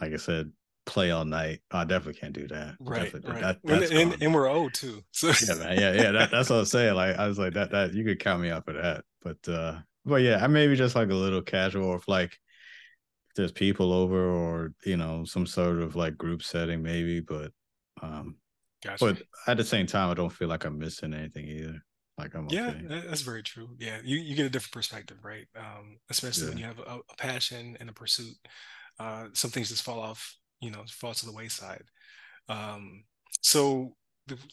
like 0.00 0.12
I 0.12 0.16
said, 0.16 0.52
play 0.86 1.10
all 1.10 1.24
night. 1.24 1.60
I 1.70 1.84
definitely 1.84 2.20
can't 2.20 2.32
do 2.32 2.48
that. 2.48 2.76
Right, 2.80 3.12
right. 3.24 3.40
That, 3.40 3.58
and, 3.64 3.82
and, 3.84 4.22
and, 4.22 4.34
we're 4.34 4.48
old 4.48 4.74
too. 4.74 5.02
So 5.12 5.28
yeah, 5.28 5.54
man. 5.54 5.78
Yeah, 5.78 5.92
yeah. 5.92 6.10
That, 6.12 6.30
that's 6.30 6.50
what 6.50 6.60
I'm 6.60 6.64
saying. 6.66 6.94
Like 6.94 7.16
I 7.16 7.26
was 7.26 7.38
like 7.38 7.54
that. 7.54 7.70
That 7.70 7.94
you 7.94 8.04
could 8.04 8.20
count 8.20 8.42
me 8.42 8.50
up 8.50 8.64
for 8.66 8.74
that. 8.74 9.04
But 9.22 9.48
uh, 9.48 9.78
but 10.04 10.16
yeah, 10.16 10.42
I 10.42 10.46
maybe 10.46 10.76
just 10.76 10.94
like 10.94 11.10
a 11.10 11.14
little 11.14 11.42
casual, 11.42 11.86
or 11.86 11.96
if 11.96 12.08
like 12.08 12.38
there's 13.36 13.52
people 13.52 13.92
over 13.92 14.28
or 14.28 14.72
you 14.84 14.96
know 14.96 15.24
some 15.24 15.46
sort 15.46 15.80
of 15.80 15.96
like 15.96 16.16
group 16.16 16.42
setting 16.42 16.82
maybe 16.82 17.20
but 17.20 17.50
um 18.02 18.36
gotcha. 18.82 19.04
but 19.04 19.22
at 19.46 19.56
the 19.56 19.64
same 19.64 19.86
time 19.86 20.10
i 20.10 20.14
don't 20.14 20.32
feel 20.32 20.48
like 20.48 20.64
i'm 20.64 20.78
missing 20.78 21.14
anything 21.14 21.46
either 21.46 21.82
like 22.18 22.34
i'm 22.34 22.48
yeah 22.48 22.68
okay. 22.68 23.02
that's 23.06 23.22
very 23.22 23.42
true 23.42 23.68
yeah 23.78 23.98
you, 24.04 24.18
you 24.18 24.34
get 24.34 24.46
a 24.46 24.50
different 24.50 24.72
perspective 24.72 25.18
right 25.24 25.46
um 25.56 25.98
especially 26.10 26.44
yeah. 26.44 26.48
when 26.50 26.58
you 26.58 26.64
have 26.64 26.78
a, 26.78 26.98
a, 26.98 27.16
passion 27.18 27.76
and 27.80 27.88
a 27.88 27.92
pursuit 27.92 28.34
uh 29.00 29.26
some 29.32 29.50
things 29.50 29.68
just 29.68 29.82
fall 29.82 30.00
off 30.00 30.36
you 30.60 30.70
know 30.70 30.82
fall 30.88 31.14
to 31.14 31.26
the 31.26 31.32
wayside 31.32 31.84
um 32.48 33.04
so 33.40 33.96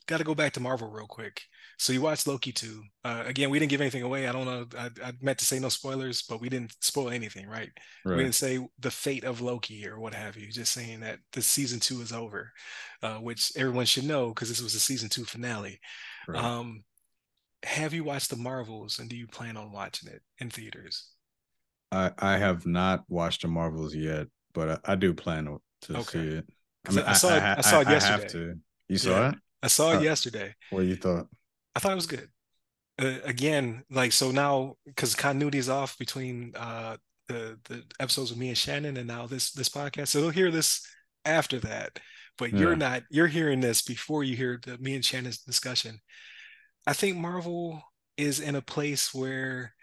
got 0.06 0.18
to 0.18 0.24
go 0.24 0.36
back 0.36 0.54
to 0.54 0.60
Marvel 0.60 0.90
real 0.90 1.08
quick. 1.08 1.42
So 1.78 1.94
you 1.94 2.02
watched 2.02 2.28
Loki 2.28 2.52
too. 2.52 2.84
Uh, 3.04 3.24
again, 3.26 3.50
we 3.50 3.58
didn't 3.58 3.72
give 3.72 3.82
anything 3.82 4.04
away. 4.04 4.28
I 4.28 4.32
don't 4.32 4.46
know. 4.46 4.66
I, 4.78 4.90
I, 5.04 5.14
meant 5.22 5.40
to 5.40 5.46
say 5.46 5.60
no 5.60 5.70
spoilers, 5.70 6.22
but 6.22 6.42
we 6.42 6.50
didn't 6.50 6.74
spoil 6.82 7.10
anything, 7.10 7.48
right? 7.48 7.70
right? 8.06 8.18
We 8.18 8.24
didn't 8.24 8.36
say 8.36 8.60
the 8.80 8.92
fate 8.92 9.24
of 9.24 9.42
Loki 9.42 9.88
or 9.88 10.00
what 10.00 10.14
have 10.14 10.38
you. 10.38 10.52
Just 10.52 10.74
saying 10.74 11.00
that 11.00 11.20
the 11.32 11.42
season 11.42 11.80
two 11.80 12.02
is 12.02 12.12
over, 12.12 12.52
uh, 13.02 13.16
which 13.16 13.52
everyone 13.56 13.86
should 13.86 14.06
know 14.06 14.30
because 14.30 14.50
this 14.50 14.62
was 14.62 14.74
the 14.74 14.80
season 14.80 15.10
two 15.10 15.26
finale. 15.26 15.80
Right. 16.28 16.44
Um, 16.44 16.84
have 17.64 17.94
you 17.94 18.04
watched 18.04 18.30
the 18.30 18.38
Marvels, 18.38 19.00
and 19.00 19.10
do 19.10 19.16
you 19.16 19.28
plan 19.28 19.58
on 19.58 19.72
watching 19.72 20.10
it 20.10 20.22
in 20.40 20.50
theaters? 20.50 21.08
I 21.92 22.12
I 22.18 22.38
have 22.38 22.66
not 22.66 23.04
watched 23.08 23.44
the 23.44 23.48
Marvels 23.48 23.96
yet, 23.96 24.28
but 24.54 24.82
I, 24.86 24.94
I 24.94 24.96
do 24.96 25.14
plan 25.14 25.58
to 25.84 25.98
okay. 25.98 26.04
see 26.04 26.28
it. 26.38 26.46
I, 26.88 26.92
mean, 26.92 27.06
I, 27.06 27.14
saw 27.14 27.36
it. 27.36 27.44
I, 27.44 27.62
saw 27.62 27.82
it 27.82 27.90
yesterday. 27.90 28.54
You 28.88 28.98
saw 28.98 29.10
yeah. 29.10 29.30
it? 29.30 29.36
I 29.64 29.68
saw 29.68 29.98
it 29.98 30.04
yesterday. 30.04 30.56
What 30.70 30.86
you 30.86 30.96
thought? 30.96 31.28
I 31.76 31.80
thought 31.80 31.92
it 31.92 31.96
was 31.96 32.08
good. 32.08 32.30
Uh, 33.02 33.20
again, 33.24 33.84
like 33.90 34.12
so 34.12 34.32
now 34.32 34.76
because 34.86 35.16
continuity 35.16 35.58
is 35.58 35.70
off 35.70 35.98
between 35.98 36.54
uh, 36.56 36.98
the 37.28 37.58
the 37.66 37.84
episodes 38.00 38.32
with 38.32 38.40
me 38.40 38.50
and 38.50 38.58
Shannon, 38.58 38.98
and 38.98 39.08
now 39.08 39.28
this 39.28 39.52
this 39.52 39.70
podcast. 39.70 40.10
So 40.10 40.20
you'll 40.20 40.30
hear 40.30 40.52
this 40.52 40.86
after 41.26 41.60
that, 41.60 42.00
but 42.38 42.52
yeah. 42.52 42.60
you're 42.60 42.76
not. 42.76 43.04
You're 43.10 43.28
hearing 43.28 43.62
this 43.62 43.82
before 43.82 44.24
you 44.24 44.36
hear 44.36 44.60
the 44.66 44.78
me 44.78 44.96
and 44.96 45.06
Shannon's 45.06 45.40
discussion. 45.40 46.00
I 46.86 46.94
think 46.94 47.18
Marvel 47.18 47.82
is 48.18 48.40
in 48.40 48.56
a 48.56 48.62
place 48.62 49.14
where 49.14 49.74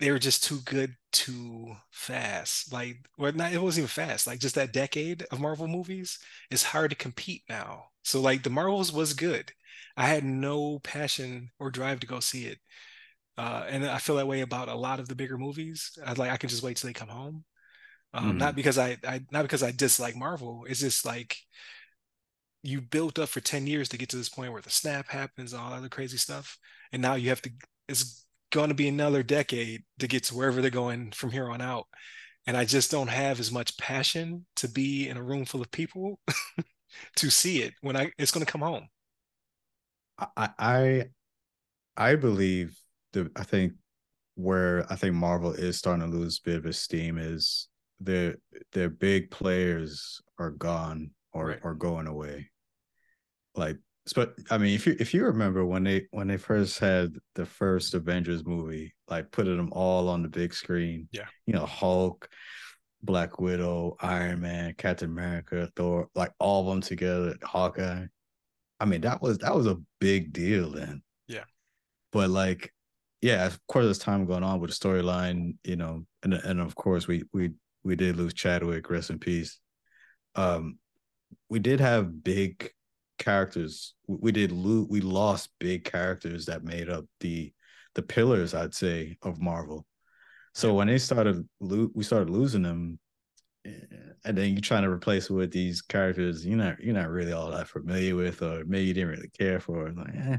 they 0.00 0.10
were 0.10 0.18
just 0.18 0.42
too 0.42 0.58
good 0.64 0.96
too 1.12 1.76
fast. 1.90 2.72
Like, 2.72 2.96
well, 3.18 3.32
not 3.32 3.52
it 3.52 3.62
wasn't 3.62 3.84
even 3.84 3.88
fast. 3.88 4.26
Like, 4.26 4.40
just 4.40 4.54
that 4.56 4.72
decade 4.72 5.24
of 5.30 5.40
Marvel 5.40 5.68
movies 5.68 6.18
is 6.50 6.62
hard 6.62 6.90
to 6.90 6.96
compete 6.96 7.42
now. 7.48 7.84
So, 8.02 8.20
like, 8.20 8.42
the 8.42 8.50
Marvels 8.50 8.92
was 8.92 9.12
good. 9.12 9.52
I 9.96 10.06
had 10.06 10.24
no 10.24 10.78
passion 10.80 11.50
or 11.58 11.70
drive 11.70 12.00
to 12.00 12.06
go 12.06 12.20
see 12.20 12.46
it, 12.46 12.58
uh, 13.36 13.64
and 13.68 13.86
I 13.86 13.98
feel 13.98 14.16
that 14.16 14.26
way 14.26 14.40
about 14.40 14.68
a 14.68 14.74
lot 14.74 15.00
of 15.00 15.08
the 15.08 15.14
bigger 15.14 15.38
movies. 15.38 15.98
I 16.04 16.14
like 16.14 16.30
I 16.30 16.36
can 16.38 16.48
just 16.48 16.62
wait 16.62 16.76
till 16.78 16.88
they 16.88 16.94
come 16.94 17.08
home. 17.08 17.44
Um, 18.12 18.32
mm. 18.32 18.38
Not 18.38 18.56
because 18.56 18.78
I, 18.78 18.96
I, 19.06 19.20
not 19.30 19.42
because 19.42 19.62
I 19.62 19.70
dislike 19.70 20.16
Marvel. 20.16 20.64
It's 20.68 20.80
just 20.80 21.04
like 21.06 21.36
you 22.62 22.80
built 22.80 23.18
up 23.18 23.28
for 23.28 23.40
10 23.40 23.66
years 23.66 23.88
to 23.90 23.98
get 23.98 24.08
to 24.10 24.16
this 24.16 24.28
point 24.28 24.52
where 24.52 24.62
the 24.62 24.70
snap 24.70 25.08
happens 25.08 25.54
all 25.54 25.70
that 25.70 25.76
other 25.76 25.88
crazy 25.88 26.18
stuff 26.18 26.58
and 26.92 27.00
now 27.00 27.14
you 27.14 27.30
have 27.30 27.40
to 27.40 27.50
it's 27.88 28.26
going 28.50 28.68
to 28.68 28.74
be 28.74 28.88
another 28.88 29.22
decade 29.22 29.82
to 29.98 30.08
get 30.08 30.24
to 30.24 30.34
wherever 30.34 30.60
they're 30.60 30.70
going 30.70 31.12
from 31.12 31.30
here 31.30 31.48
on 31.48 31.60
out. 31.60 31.86
And 32.46 32.56
I 32.56 32.64
just 32.64 32.90
don't 32.90 33.08
have 33.08 33.38
as 33.38 33.52
much 33.52 33.76
passion 33.78 34.46
to 34.56 34.68
be 34.68 35.08
in 35.08 35.16
a 35.16 35.22
room 35.22 35.44
full 35.44 35.60
of 35.60 35.70
people 35.70 36.18
to 37.16 37.30
see 37.30 37.62
it 37.62 37.74
when 37.80 37.96
I 37.96 38.12
it's 38.18 38.30
going 38.30 38.44
to 38.44 38.50
come 38.50 38.62
home. 38.62 38.88
I 40.36 40.50
I 40.58 41.04
I 41.96 42.16
believe 42.16 42.76
the 43.12 43.30
I 43.36 43.44
think 43.44 43.74
where 44.34 44.86
I 44.90 44.96
think 44.96 45.14
Marvel 45.14 45.52
is 45.52 45.78
starting 45.78 46.10
to 46.10 46.16
lose 46.16 46.38
a 46.38 46.48
bit 46.48 46.56
of 46.56 46.66
esteem 46.66 47.18
is 47.18 47.68
their 48.00 48.36
their 48.72 48.88
big 48.88 49.30
players 49.30 50.20
are 50.38 50.50
gone 50.50 51.10
or 51.32 51.48
right. 51.48 51.60
are 51.62 51.74
going 51.74 52.06
away. 52.06 52.50
Like 53.54 53.76
but 54.14 54.34
I 54.50 54.58
mean, 54.58 54.74
if 54.74 54.86
you 54.86 54.96
if 54.98 55.14
you 55.14 55.24
remember 55.24 55.64
when 55.64 55.84
they 55.84 56.06
when 56.10 56.28
they 56.28 56.36
first 56.36 56.78
had 56.78 57.14
the 57.34 57.46
first 57.46 57.94
Avengers 57.94 58.44
movie, 58.44 58.94
like 59.08 59.30
putting 59.30 59.56
them 59.56 59.70
all 59.72 60.08
on 60.08 60.22
the 60.22 60.28
big 60.28 60.54
screen, 60.54 61.08
yeah, 61.12 61.26
you 61.46 61.52
know, 61.52 61.66
Hulk, 61.66 62.28
Black 63.02 63.40
Widow, 63.40 63.96
Iron 64.00 64.40
Man, 64.40 64.74
Captain 64.76 65.10
America, 65.10 65.70
Thor, 65.76 66.08
like 66.14 66.32
all 66.38 66.62
of 66.62 66.66
them 66.68 66.80
together, 66.80 67.36
Hawkeye. 67.42 68.06
I 68.80 68.84
mean, 68.84 69.02
that 69.02 69.20
was 69.20 69.38
that 69.38 69.54
was 69.54 69.66
a 69.66 69.80
big 70.00 70.32
deal 70.32 70.70
then. 70.70 71.02
Yeah, 71.28 71.44
but 72.10 72.30
like, 72.30 72.72
yeah, 73.20 73.46
of 73.46 73.60
course, 73.66 73.86
as 73.86 73.98
time 73.98 74.26
going 74.26 74.42
on 74.42 74.60
with 74.60 74.70
the 74.70 74.76
storyline, 74.76 75.56
you 75.62 75.76
know, 75.76 76.04
and 76.22 76.34
and 76.34 76.60
of 76.60 76.74
course 76.74 77.06
we 77.06 77.24
we 77.32 77.50
we 77.84 77.96
did 77.96 78.16
lose 78.16 78.34
Chadwick, 78.34 78.90
rest 78.90 79.10
in 79.10 79.18
peace. 79.18 79.58
Um, 80.34 80.78
we 81.48 81.58
did 81.58 81.80
have 81.80 82.24
big 82.24 82.70
characters 83.20 83.94
we 84.08 84.32
did 84.32 84.50
lo- 84.50 84.86
we 84.90 85.00
lost 85.00 85.50
big 85.60 85.84
characters 85.84 86.46
that 86.46 86.64
made 86.64 86.88
up 86.88 87.04
the 87.20 87.52
the 87.94 88.02
pillars 88.02 88.54
i'd 88.54 88.74
say 88.74 89.16
of 89.22 89.40
marvel 89.40 89.86
so 90.54 90.74
when 90.74 90.88
they 90.88 90.98
started 90.98 91.46
lo- 91.60 91.90
we 91.94 92.02
started 92.02 92.30
losing 92.30 92.62
them 92.62 92.98
eh, 93.66 93.70
and 94.24 94.36
then 94.36 94.50
you're 94.50 94.60
trying 94.60 94.82
to 94.82 94.90
replace 94.90 95.30
it 95.30 95.34
with 95.34 95.52
these 95.52 95.82
characters 95.82 96.44
you're 96.44 96.56
not 96.56 96.80
you're 96.80 96.94
not 96.94 97.10
really 97.10 97.32
all 97.32 97.50
that 97.50 97.68
familiar 97.68 98.16
with 98.16 98.42
or 98.42 98.64
maybe 98.64 98.86
you 98.86 98.94
didn't 98.94 99.10
really 99.10 99.30
care 99.38 99.60
for 99.60 99.92
like 99.92 100.14
eh, 100.16 100.36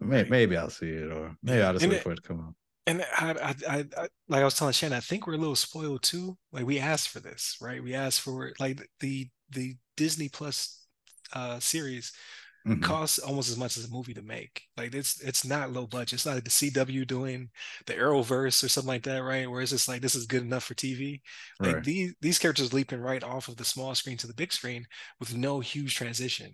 maybe, 0.00 0.30
maybe 0.30 0.56
i'll 0.56 0.70
see 0.70 0.88
it 0.88 1.12
or 1.12 1.36
maybe 1.42 1.62
i'll 1.62 1.74
just 1.74 1.86
wait 1.86 2.02
for 2.02 2.12
it 2.12 2.16
to 2.16 2.22
come 2.22 2.40
out 2.40 2.54
and 2.86 3.04
I, 3.16 3.30
I, 3.30 3.54
I, 3.68 3.84
I, 3.96 4.08
like 4.26 4.40
I 4.40 4.44
was 4.44 4.56
telling 4.56 4.72
Shannon, 4.72 4.96
I 4.96 5.00
think 5.00 5.26
we're 5.26 5.34
a 5.34 5.38
little 5.38 5.54
spoiled 5.54 6.02
too. 6.02 6.36
Like 6.50 6.66
we 6.66 6.80
asked 6.80 7.10
for 7.10 7.20
this, 7.20 7.56
right? 7.60 7.80
We 7.80 7.94
asked 7.94 8.22
for 8.22 8.52
like 8.58 8.80
the 8.98 9.28
the 9.50 9.76
Disney 9.96 10.28
Plus 10.28 10.79
uh, 11.32 11.58
series 11.60 12.12
mm-hmm. 12.66 12.80
costs 12.82 13.18
almost 13.18 13.50
as 13.50 13.56
much 13.56 13.76
as 13.76 13.84
a 13.84 13.90
movie 13.90 14.14
to 14.14 14.22
make. 14.22 14.62
Like 14.76 14.94
it's 14.94 15.20
it's 15.20 15.44
not 15.44 15.72
low 15.72 15.86
budget. 15.86 16.14
It's 16.14 16.26
not 16.26 16.34
like 16.36 16.44
the 16.44 16.50
CW 16.50 17.06
doing 17.06 17.50
the 17.86 17.94
Arrowverse 17.94 18.62
or 18.62 18.68
something 18.68 18.88
like 18.88 19.02
that, 19.04 19.22
right? 19.22 19.50
Where 19.50 19.60
it's 19.60 19.70
just 19.70 19.88
like 19.88 20.02
this 20.02 20.14
is 20.14 20.26
good 20.26 20.42
enough 20.42 20.64
for 20.64 20.74
TV. 20.74 21.20
Like 21.60 21.76
right. 21.76 21.84
these 21.84 22.14
these 22.20 22.38
characters 22.38 22.72
leaping 22.72 23.00
right 23.00 23.24
off 23.24 23.48
of 23.48 23.56
the 23.56 23.64
small 23.64 23.94
screen 23.94 24.16
to 24.18 24.26
the 24.26 24.34
big 24.34 24.52
screen 24.52 24.86
with 25.18 25.34
no 25.34 25.60
huge 25.60 25.94
transition. 25.94 26.52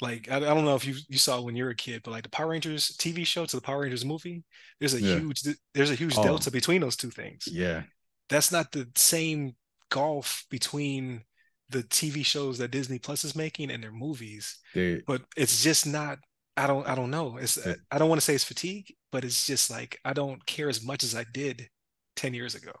Like 0.00 0.30
I, 0.30 0.36
I 0.36 0.40
don't 0.40 0.64
know 0.64 0.76
if 0.76 0.86
you 0.86 0.94
you 1.08 1.18
saw 1.18 1.40
when 1.40 1.56
you 1.56 1.64
were 1.64 1.70
a 1.70 1.76
kid, 1.76 2.02
but 2.04 2.10
like 2.10 2.24
the 2.24 2.30
Power 2.30 2.48
Rangers 2.48 2.96
TV 2.98 3.26
show 3.26 3.46
to 3.46 3.56
the 3.56 3.62
Power 3.62 3.80
Rangers 3.80 4.04
movie, 4.04 4.44
there's 4.78 4.94
a 4.94 5.00
yeah. 5.00 5.18
huge 5.18 5.42
there's 5.74 5.90
a 5.90 5.94
huge 5.94 6.18
oh. 6.18 6.22
delta 6.22 6.50
between 6.50 6.80
those 6.80 6.96
two 6.96 7.10
things. 7.10 7.44
Yeah, 7.50 7.84
that's 8.28 8.52
not 8.52 8.72
the 8.72 8.88
same 8.94 9.54
gulf 9.88 10.44
between 10.50 11.22
the 11.70 11.82
TV 11.82 12.24
shows 12.24 12.58
that 12.58 12.70
Disney 12.70 12.98
Plus 12.98 13.24
is 13.24 13.34
making 13.34 13.70
and 13.70 13.82
their 13.82 13.92
movies. 13.92 14.58
Dude. 14.74 15.04
But 15.06 15.22
it's 15.36 15.62
just 15.62 15.86
not 15.86 16.18
I 16.56 16.66
don't 16.66 16.86
I 16.86 16.94
don't 16.94 17.10
know. 17.10 17.36
It's 17.36 17.58
I 17.90 17.98
don't 17.98 18.08
want 18.08 18.20
to 18.20 18.24
say 18.24 18.34
it's 18.34 18.44
fatigue, 18.44 18.94
but 19.12 19.24
it's 19.24 19.46
just 19.46 19.70
like 19.70 19.98
I 20.04 20.12
don't 20.12 20.44
care 20.46 20.68
as 20.68 20.84
much 20.84 21.04
as 21.04 21.14
I 21.14 21.24
did 21.32 21.68
10 22.16 22.34
years 22.34 22.54
ago. 22.54 22.72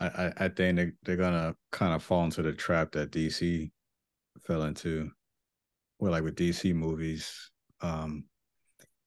I, 0.00 0.32
I 0.36 0.48
think 0.48 0.76
they, 0.76 0.92
they're 1.02 1.16
gonna 1.16 1.56
kind 1.72 1.92
of 1.92 2.02
fall 2.02 2.24
into 2.24 2.42
the 2.42 2.52
trap 2.52 2.92
that 2.92 3.10
DC 3.10 3.70
fell 4.42 4.62
into. 4.62 5.10
Where 5.98 6.12
like 6.12 6.22
with 6.22 6.36
DC 6.36 6.72
movies, 6.74 7.50
um, 7.80 8.24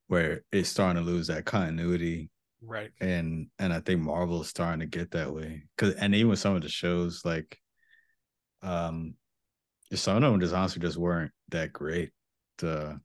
where 0.08 0.44
it's 0.52 0.68
starting 0.68 1.02
to 1.02 1.10
lose 1.10 1.28
that 1.28 1.46
continuity. 1.46 2.30
Right. 2.62 2.92
And 3.00 3.48
and 3.60 3.72
I 3.72 3.80
think 3.80 4.02
Marvel 4.02 4.42
is 4.42 4.50
starting 4.50 4.82
to 4.82 4.86
get 4.86 5.12
that 5.12 5.34
way. 5.34 5.64
Cause 5.78 5.94
and 5.94 6.14
even 6.14 6.36
some 6.36 6.56
of 6.56 6.64
the 6.64 6.70
shows 6.70 7.24
like 7.24 7.58
um, 8.64 9.16
some 9.94 10.18
of 10.18 10.24
them 10.24 10.40
just 10.40 10.54
honestly 10.54 10.82
just 10.82 10.98
weren't 10.98 11.32
that 11.50 11.74
great. 11.74 12.12
The 12.60 13.00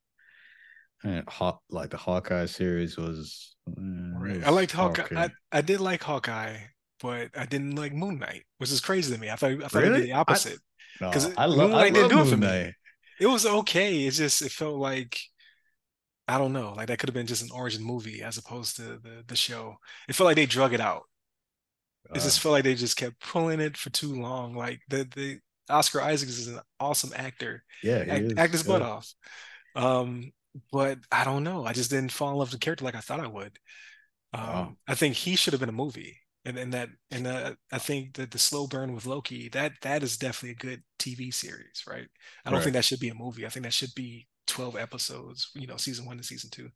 and 1.05 1.29
Haw- 1.29 1.59
like 1.71 1.91
the 1.91 1.97
Hawkeye 1.97 2.47
series 2.47 2.97
was, 2.97 3.57
uh, 3.69 3.81
Right. 4.19 4.45
I 4.45 4.51
liked 4.51 4.73
Hawkeye. 4.73 5.03
Okay. 5.03 5.17
I, 5.17 5.31
I 5.53 5.61
did 5.61 5.81
like 5.81 6.03
Hawkeye, 6.03 6.57
but 7.01 7.31
I 7.37 7.47
didn't 7.47 7.77
like 7.77 7.93
Moon 7.93 8.19
Knight, 8.19 8.45
which 8.59 8.73
is 8.73 8.81
crazy 8.81 9.15
to 9.15 9.21
me. 9.21 9.31
I 9.31 9.37
thought 9.37 9.53
I 9.53 9.69
thought 9.69 9.75
really? 9.75 9.87
it'd 9.89 10.03
be 10.03 10.07
the 10.09 10.19
opposite. 10.19 10.59
Because 10.99 11.29
no, 11.29 11.35
I, 11.37 11.47
love 11.47 11.59
Moon 11.59 11.71
Knight 11.73 11.95
didn't 11.95 12.11
do 12.11 12.21
it 12.21 12.27
for 12.27 12.37
me. 12.37 12.73
It 13.21 13.27
was 13.27 13.47
okay. 13.47 14.05
It's 14.05 14.17
just 14.17 14.43
it 14.43 14.53
felt 14.53 14.77
like 14.77 15.19
I 16.29 16.39
don't 16.39 16.53
know, 16.53 16.73
like 16.77 16.89
that 16.89 16.99
could 16.99 17.09
have 17.09 17.15
been 17.15 17.27
just 17.27 17.43
an 17.43 17.51
origin 17.53 17.83
movie 17.85 18.23
as 18.23 18.37
opposed 18.37 18.77
to 18.77 18.83
the 18.83 19.23
the 19.27 19.37
show. 19.37 19.77
It 20.09 20.15
felt 20.15 20.27
like 20.27 20.37
they 20.37 20.47
drug 20.47 20.75
it 20.75 20.81
out. 20.81 21.03
It 22.15 22.21
just 22.21 22.41
felt 22.41 22.53
like 22.53 22.65
they 22.65 22.75
just 22.75 22.97
kept 22.97 23.21
pulling 23.21 23.61
it 23.61 23.77
for 23.77 23.91
too 23.91 24.15
long. 24.15 24.55
Like 24.55 24.81
the 24.89 25.09
the 25.15 25.39
Oscar 25.69 26.01
Isaacs 26.01 26.39
is 26.39 26.49
an 26.49 26.61
awesome 26.81 27.13
actor. 27.15 27.65
Yeah, 27.83 28.05
act, 28.09 28.33
act 28.37 28.53
his 28.53 28.63
butt 28.63 28.83
off. 28.83 29.13
Um, 29.75 30.33
but 30.73 30.99
I 31.13 31.25
don't 31.25 31.45
know. 31.45 31.65
I 31.65 31.73
just 31.73 31.91
didn't 31.91 32.13
fall 32.13 32.31
in 32.31 32.37
love 32.37 32.49
with 32.49 32.61
the 32.61 32.65
character 32.65 32.85
like 32.85 32.95
I 32.95 33.01
thought 33.01 33.21
I 33.21 33.27
would. 33.27 33.59
Um, 34.33 34.43
wow. 34.43 34.77
I 34.89 34.95
think 34.95 35.15
he 35.15 35.37
should 35.37 35.53
have 35.53 35.61
been 35.61 35.69
a 35.69 35.73
movie, 35.73 36.19
and 36.45 36.59
and 36.59 36.73
that 36.73 36.89
and 37.11 37.27
uh, 37.27 37.55
I 37.73 37.79
think 37.79 38.15
that 38.15 38.31
the 38.31 38.39
slow 38.39 38.67
burn 38.67 38.95
with 38.95 39.07
Loki 39.07 39.49
that 39.51 39.73
that 39.83 40.03
is 40.03 40.17
definitely 40.17 40.51
a 40.51 40.55
good 40.55 40.83
TV 40.99 41.33
series, 41.33 41.85
right? 41.87 42.07
I 42.45 42.51
don't 42.51 42.59
right. 42.59 42.65
think 42.65 42.75
that 42.75 42.85
should 42.85 43.01
be 43.01 43.09
a 43.09 43.15
movie. 43.15 43.47
I 43.47 43.49
think 43.49 43.65
that 43.65 43.73
should 43.73 43.95
be 43.95 44.27
12 44.47 44.77
episodes, 44.77 45.51
you 45.55 45.67
know, 45.67 45.77
season 45.77 46.07
one 46.07 46.17
to 46.19 46.23
season 46.23 46.51
two. 46.51 46.71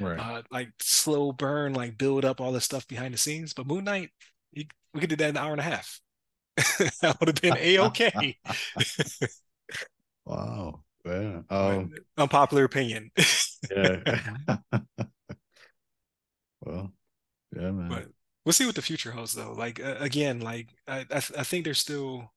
Right. 0.00 0.18
Uh, 0.18 0.42
like 0.50 0.70
slow 0.80 1.32
burn, 1.32 1.74
like 1.74 1.98
build 1.98 2.24
up 2.24 2.40
all 2.40 2.52
the 2.52 2.60
stuff 2.60 2.86
behind 2.86 3.14
the 3.14 3.18
scenes. 3.18 3.52
But 3.52 3.66
Moon 3.66 3.84
Knight, 3.84 4.10
we 4.54 5.00
could 5.00 5.10
do 5.10 5.16
that 5.16 5.30
in 5.30 5.36
an 5.36 5.42
hour 5.42 5.52
and 5.52 5.60
a 5.60 5.64
half. 5.64 6.00
that 7.02 7.16
would 7.20 7.28
have 7.28 7.40
been 7.40 7.56
a 7.58 7.78
okay. 7.78 8.38
wow. 10.24 10.80
Yeah. 11.04 11.40
Um, 11.50 11.92
unpopular 12.16 12.64
opinion. 12.64 13.10
yeah. 13.70 14.20
well, 16.62 16.92
yeah, 17.54 17.70
man. 17.70 17.88
But 17.88 18.06
we'll 18.44 18.52
see 18.52 18.66
what 18.66 18.74
the 18.74 18.82
future 18.82 19.10
holds, 19.10 19.34
though. 19.34 19.52
Like 19.52 19.80
uh, 19.82 19.96
again, 20.00 20.40
like 20.40 20.68
I, 20.88 21.00
I, 21.10 21.16
I 21.16 21.44
think 21.44 21.64
there's 21.64 21.80
still 21.80 22.32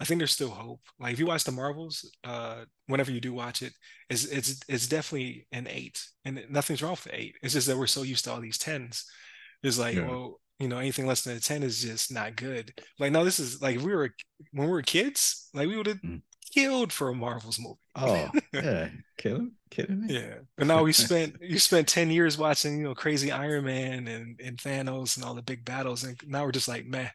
I 0.00 0.04
think 0.04 0.18
there's 0.18 0.32
still 0.32 0.48
hope. 0.48 0.80
Like 0.98 1.12
if 1.12 1.18
you 1.18 1.26
watch 1.26 1.44
the 1.44 1.52
Marvels, 1.52 2.10
uh, 2.24 2.64
whenever 2.86 3.12
you 3.12 3.20
do 3.20 3.34
watch 3.34 3.60
it, 3.60 3.74
it's 4.08 4.24
it's 4.24 4.60
it's 4.66 4.86
definitely 4.86 5.46
an 5.52 5.66
eight, 5.68 6.02
and 6.24 6.42
nothing's 6.48 6.82
wrong 6.82 6.92
with 6.92 7.08
eight. 7.12 7.36
It's 7.42 7.52
just 7.52 7.66
that 7.66 7.76
we're 7.76 7.86
so 7.86 8.02
used 8.02 8.24
to 8.24 8.32
all 8.32 8.40
these 8.40 8.56
tens. 8.56 9.04
It's 9.62 9.78
like, 9.78 9.96
yeah. 9.96 10.08
well, 10.08 10.40
you 10.60 10.68
know, 10.68 10.78
anything 10.78 11.06
less 11.06 11.22
than 11.22 11.36
a 11.36 11.40
ten 11.40 11.62
is 11.62 11.82
just 11.82 12.12
not 12.12 12.36
good. 12.36 12.72
Like, 12.98 13.12
no, 13.12 13.24
this 13.24 13.40
is 13.40 13.62
like 13.62 13.78
we 13.78 13.94
were 13.94 14.14
when 14.52 14.68
we 14.68 14.72
were 14.72 14.82
kids, 14.82 15.48
like 15.54 15.66
we 15.66 15.76
would 15.76 15.86
have 15.86 16.02
mm. 16.02 16.20
killed 16.54 16.92
for 16.92 17.08
a 17.08 17.14
Marvels 17.14 17.58
movie. 17.58 17.76
Oh 17.96 18.30
yeah, 18.52 18.88
kidding, 19.18 19.52
kidding 19.70 20.06
me? 20.06 20.14
Yeah, 20.14 20.34
but 20.56 20.68
now 20.68 20.84
we 20.84 20.92
spent 20.92 21.36
you 21.40 21.58
spent 21.58 21.88
ten 21.88 22.10
years 22.10 22.38
watching, 22.38 22.78
you 22.78 22.84
know, 22.84 22.94
crazy 22.94 23.32
Iron 23.32 23.64
Man 23.64 24.06
and 24.06 24.38
and 24.38 24.58
Thanos 24.58 25.16
and 25.16 25.24
all 25.24 25.34
the 25.34 25.42
big 25.42 25.64
battles, 25.64 26.04
and 26.04 26.16
now 26.26 26.44
we're 26.44 26.52
just 26.52 26.68
like, 26.68 26.86
meh. 26.86 27.08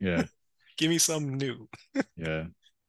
Yeah. 0.00 0.24
Give 0.76 0.90
me 0.90 0.98
something 0.98 1.36
new. 1.36 1.68
yeah. 2.16 2.44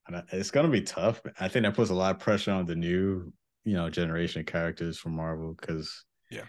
And 0.08 0.24
it's 0.32 0.52
gonna 0.52 0.68
be 0.68 0.82
tough. 0.82 1.22
I 1.40 1.48
think 1.48 1.64
that 1.64 1.76
puts 1.76 1.90
a 1.90 1.96
lot 1.96 2.16
of 2.16 2.22
pressure 2.22 2.52
on 2.52 2.66
the 2.66 2.76
new, 2.76 3.32
you 3.64 3.74
know, 3.74 3.90
generation 3.90 4.42
of 4.42 4.48
characters 4.48 4.98
from 4.98 5.16
Marvel 5.16 5.54
because 5.54 6.04
yeah, 6.30 6.46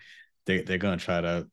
they 0.47 0.63
they're 0.63 0.79
gonna 0.79 0.97
try 0.97 1.21
to 1.21 1.47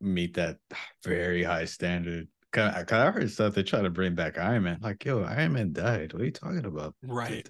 meet 0.00 0.34
that 0.34 0.58
very 1.04 1.42
high 1.42 1.64
standard. 1.64 2.28
Cause 2.50 2.74
I, 2.74 2.84
cause 2.84 2.98
I 2.98 3.10
heard 3.10 3.30
stuff 3.30 3.54
they 3.54 3.62
try 3.62 3.82
to 3.82 3.90
bring 3.90 4.14
back 4.14 4.38
Iron 4.38 4.64
Man. 4.64 4.78
Like, 4.80 5.04
yo, 5.04 5.22
Iron 5.22 5.52
Man 5.52 5.72
died. 5.72 6.12
What 6.12 6.22
are 6.22 6.24
you 6.24 6.30
talking 6.30 6.64
about? 6.64 6.94
Right. 7.02 7.46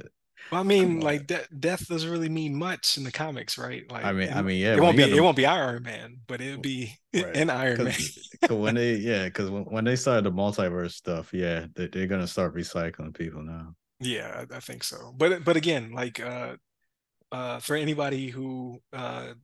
Well, 0.51 0.61
I 0.61 0.65
mean, 0.65 1.01
like 1.01 1.27
de- 1.27 1.47
death 1.59 1.87
doesn't 1.89 2.11
really 2.11 2.29
mean 2.29 2.55
much 2.55 2.97
in 2.97 3.05
the 3.05 3.13
comics, 3.13 3.59
right? 3.59 3.91
Like, 3.91 4.05
I 4.05 4.13
mean, 4.13 4.33
I 4.33 4.41
mean, 4.41 4.59
yeah, 4.61 4.75
it 4.75 4.81
won't 4.81 4.97
be 4.97 5.03
it 5.03 5.21
won't 5.21 5.37
be 5.37 5.47
Iron 5.47 5.83
Man, 5.83 6.19
but 6.27 6.41
it'll 6.41 6.61
be 6.61 6.97
right. 7.15 7.37
an 7.37 7.51
Iron 7.51 7.85
Man. 7.85 7.95
when 8.51 8.75
they, 8.75 8.95
yeah, 8.95 9.25
because 9.25 9.51
when, 9.51 9.65
when 9.65 9.85
they 9.85 9.97
started 9.97 10.25
the 10.25 10.33
multiverse 10.33 10.93
stuff, 10.93 11.35
yeah, 11.35 11.67
they, 11.75 11.89
they're 11.89 12.07
gonna 12.07 12.27
start 12.27 12.55
recycling 12.55 13.15
people 13.15 13.43
now. 13.43 13.75
Yeah, 14.01 14.45
I 14.53 14.61
think 14.61 14.85
so. 14.85 15.13
But 15.17 15.45
but 15.45 15.57
again, 15.57 15.93
like 15.93 16.21
uh, 16.21 16.57
uh, 17.31 17.59
for 17.59 17.77
anybody 17.77 18.29
who 18.29 18.81
uh 18.93 19.35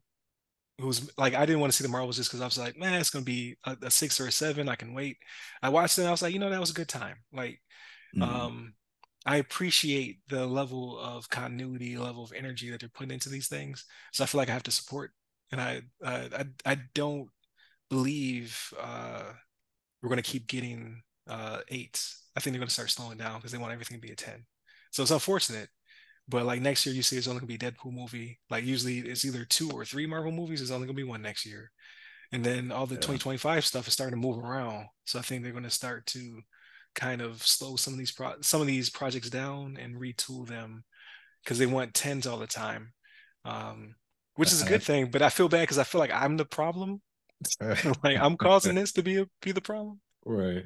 who's 0.79 1.11
like 1.17 1.35
I 1.35 1.47
didn't 1.47 1.61
want 1.61 1.73
to 1.73 1.77
see 1.77 1.85
the 1.85 1.91
Marvels 1.91 2.17
just 2.17 2.31
because 2.31 2.41
I 2.41 2.47
was 2.47 2.59
like, 2.59 2.79
man, 2.79 3.01
it's 3.01 3.11
gonna 3.11 3.25
be 3.25 3.57
a, 3.65 3.77
a, 3.83 3.91
six 3.91 4.21
or 4.21 4.27
a 4.27 4.33
seven. 4.33 4.69
I 4.69 4.75
can 4.75 4.95
wait. 4.95 5.19
I 5.63 5.69
watched 5.69 5.99
it. 5.99 6.03
and 6.03 6.09
I 6.09 6.11
was 6.11 6.23
like, 6.23 6.33
you 6.33 6.39
know, 6.39 6.51
that 6.51 6.61
was 6.61 6.71
a 6.71 6.75
good 6.75 6.89
time. 6.89 7.17
Like, 7.33 7.61
mm-hmm. 8.17 8.23
um, 8.23 8.75
I 9.27 9.37
appreciate 9.37 10.19
the 10.29 10.47
level 10.47 10.99
of 10.99 11.29
continuity, 11.31 11.97
level 11.97 12.25
of 12.25 12.33
energy 12.33 12.71
that 12.71 12.81
they're 12.81 12.89
putting 12.89 13.13
into 13.13 13.29
these 13.29 13.49
things. 13.49 13.85
So 14.13 14.25
I 14.25 14.27
feel 14.27 14.39
like 14.39 14.51
I 14.51 14.55
have 14.55 14.63
to 14.65 14.71
support, 14.71 15.13
and 15.51 15.61
I 15.61 15.83
uh, 16.05 16.29
I 16.39 16.73
I 16.73 16.77
don't 16.95 17.29
believe 17.89 18.73
uh, 18.81 19.33
we're 20.03 20.09
going 20.11 20.23
to 20.23 20.31
keep 20.31 20.47
getting 20.47 21.03
uh, 21.29 21.61
eights. 21.69 22.23
I 22.37 22.41
think 22.41 22.53
they're 22.53 22.61
going 22.61 22.69
to 22.69 22.75
start 22.75 22.91
slowing 22.91 23.19
down 23.19 23.37
because 23.37 23.53
they 23.53 23.59
want 23.59 23.73
everything 23.73 23.97
to 23.97 24.07
be 24.07 24.13
a 24.13 24.17
ten. 24.17 24.45
So 24.91 25.03
it's 25.03 25.11
unfortunate, 25.11 25.69
but 26.29 26.47
like 26.47 26.61
next 26.61 26.87
year, 26.87 26.95
you 26.95 27.03
see, 27.03 27.17
it's 27.17 27.27
only 27.27 27.41
going 27.41 27.49
to 27.49 27.59
be 27.59 27.67
a 27.67 27.71
Deadpool 27.71 27.93
movie. 27.93 28.39
Like 28.51 28.65
usually, 28.65 28.99
it's 29.01 29.25
either 29.25 29.45
two 29.45 29.71
or 29.71 29.85
three 29.85 30.07
Marvel 30.07 30.33
movies. 30.33 30.63
It's 30.63 30.71
only 30.71 30.87
going 30.87 30.97
to 30.97 31.03
be 31.03 31.09
one 31.09 31.23
next 31.23 31.45
year, 31.45 31.71
and 32.33 32.43
then 32.45 32.73
all 32.73 32.87
the 32.87 32.95
yeah. 32.95 33.01
2025 33.01 33.65
stuff 33.65 33.87
is 33.87 33.93
starting 33.93 34.21
to 34.21 34.27
move 34.27 34.43
around. 34.43 34.87
So 35.05 35.19
I 35.19 35.23
think 35.23 35.43
they're 35.43 35.53
going 35.53 35.65
to 35.65 35.71
start 35.71 36.07
to 36.07 36.41
kind 36.95 37.21
of 37.21 37.43
slow 37.43 37.77
some 37.77 37.93
of 37.93 37.99
these 37.99 38.13
pro- 38.13 38.41
some 38.41 38.61
of 38.61 38.67
these 38.67 38.89
projects 38.89 39.29
down 39.29 39.77
and 39.81 39.97
retool 39.97 40.47
them 40.47 40.85
because 41.43 41.59
they 41.59 41.67
want 41.67 41.93
tens 41.93 42.27
all 42.27 42.39
the 42.39 42.47
time, 42.47 42.93
um, 43.45 43.95
which 44.37 44.53
is 44.53 44.63
a 44.63 44.67
good 44.67 44.83
thing. 44.83 45.11
But 45.11 45.23
I 45.23 45.29
feel 45.29 45.49
bad 45.49 45.63
because 45.63 45.79
I 45.79 45.85
feel 45.85 45.99
like 45.99 46.13
I'm 46.13 46.37
the 46.37 46.47
problem. 46.47 47.03
like 47.61 48.19
I'm 48.19 48.37
causing 48.39 48.75
this 48.77 48.93
to 48.93 49.03
be 49.03 49.19
a, 49.19 49.27
be 49.43 49.53
the 49.53 49.61
problem. 49.61 50.01
Right. 50.25 50.65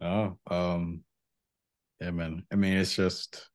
Oh, 0.00 0.36
um, 0.48 1.04
yeah, 2.00 2.10
man. 2.10 2.44
I 2.52 2.56
mean, 2.56 2.76
it's 2.76 2.94
just 2.94 3.48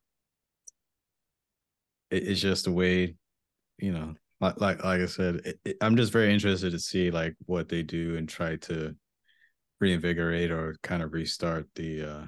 it, 2.13 2.27
it's 2.27 2.41
just 2.41 2.67
a 2.67 2.71
way, 2.71 3.15
you 3.77 3.91
know. 3.91 4.13
Like 4.39 4.59
like 4.59 4.83
like 4.83 5.01
I 5.01 5.05
said, 5.05 5.35
it, 5.45 5.59
it, 5.65 5.77
I'm 5.81 5.95
just 5.95 6.11
very 6.11 6.33
interested 6.33 6.71
to 6.71 6.79
see 6.79 7.11
like 7.11 7.35
what 7.45 7.69
they 7.69 7.81
do 7.81 8.17
and 8.17 8.27
try 8.27 8.57
to 8.57 8.95
reinvigorate 9.79 10.51
or 10.51 10.77
kind 10.83 11.03
of 11.03 11.13
restart 11.13 11.67
the 11.75 12.03
uh 12.03 12.25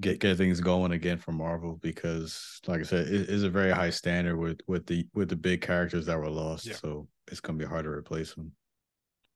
get 0.00 0.20
get 0.20 0.36
things 0.36 0.60
going 0.60 0.92
again 0.92 1.18
for 1.18 1.32
Marvel 1.32 1.78
because 1.82 2.60
like 2.66 2.80
I 2.80 2.84
said 2.84 3.06
it 3.06 3.28
is 3.28 3.42
a 3.42 3.50
very 3.50 3.70
high 3.70 3.90
standard 3.90 4.36
with 4.36 4.60
with 4.66 4.86
the 4.86 5.06
with 5.14 5.28
the 5.28 5.36
big 5.36 5.60
characters 5.60 6.06
that 6.06 6.18
were 6.18 6.30
lost 6.30 6.66
yeah. 6.66 6.74
so 6.74 7.08
it's 7.30 7.40
going 7.40 7.58
to 7.58 7.64
be 7.64 7.68
hard 7.68 7.84
to 7.84 7.90
replace 7.90 8.34
them. 8.34 8.52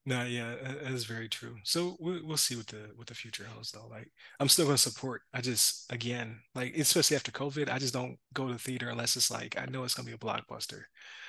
No, 0.04 0.24
yeah, 0.24 0.56
that 0.60 0.90
is 0.90 1.04
very 1.04 1.28
true. 1.28 1.56
So 1.62 1.96
we'll, 2.00 2.20
we'll 2.24 2.36
see 2.36 2.56
what 2.56 2.66
the 2.66 2.90
what 2.96 3.06
the 3.06 3.14
future 3.14 3.44
holds, 3.44 3.70
though. 3.70 3.86
Like, 3.88 4.10
I'm 4.40 4.48
still 4.48 4.64
gonna 4.64 4.78
support. 4.78 5.22
I 5.32 5.40
just, 5.40 5.92
again, 5.92 6.40
like, 6.56 6.76
especially 6.76 7.14
after 7.16 7.30
COVID, 7.30 7.70
I 7.70 7.78
just 7.78 7.94
don't 7.94 8.18
go 8.34 8.48
to 8.48 8.52
the 8.54 8.58
theater 8.58 8.88
unless 8.88 9.14
it's 9.14 9.30
like 9.30 9.56
I 9.56 9.66
know 9.66 9.84
it's 9.84 9.94
gonna 9.94 10.08
be 10.08 10.14
a 10.14 10.18
blockbuster. 10.18 10.82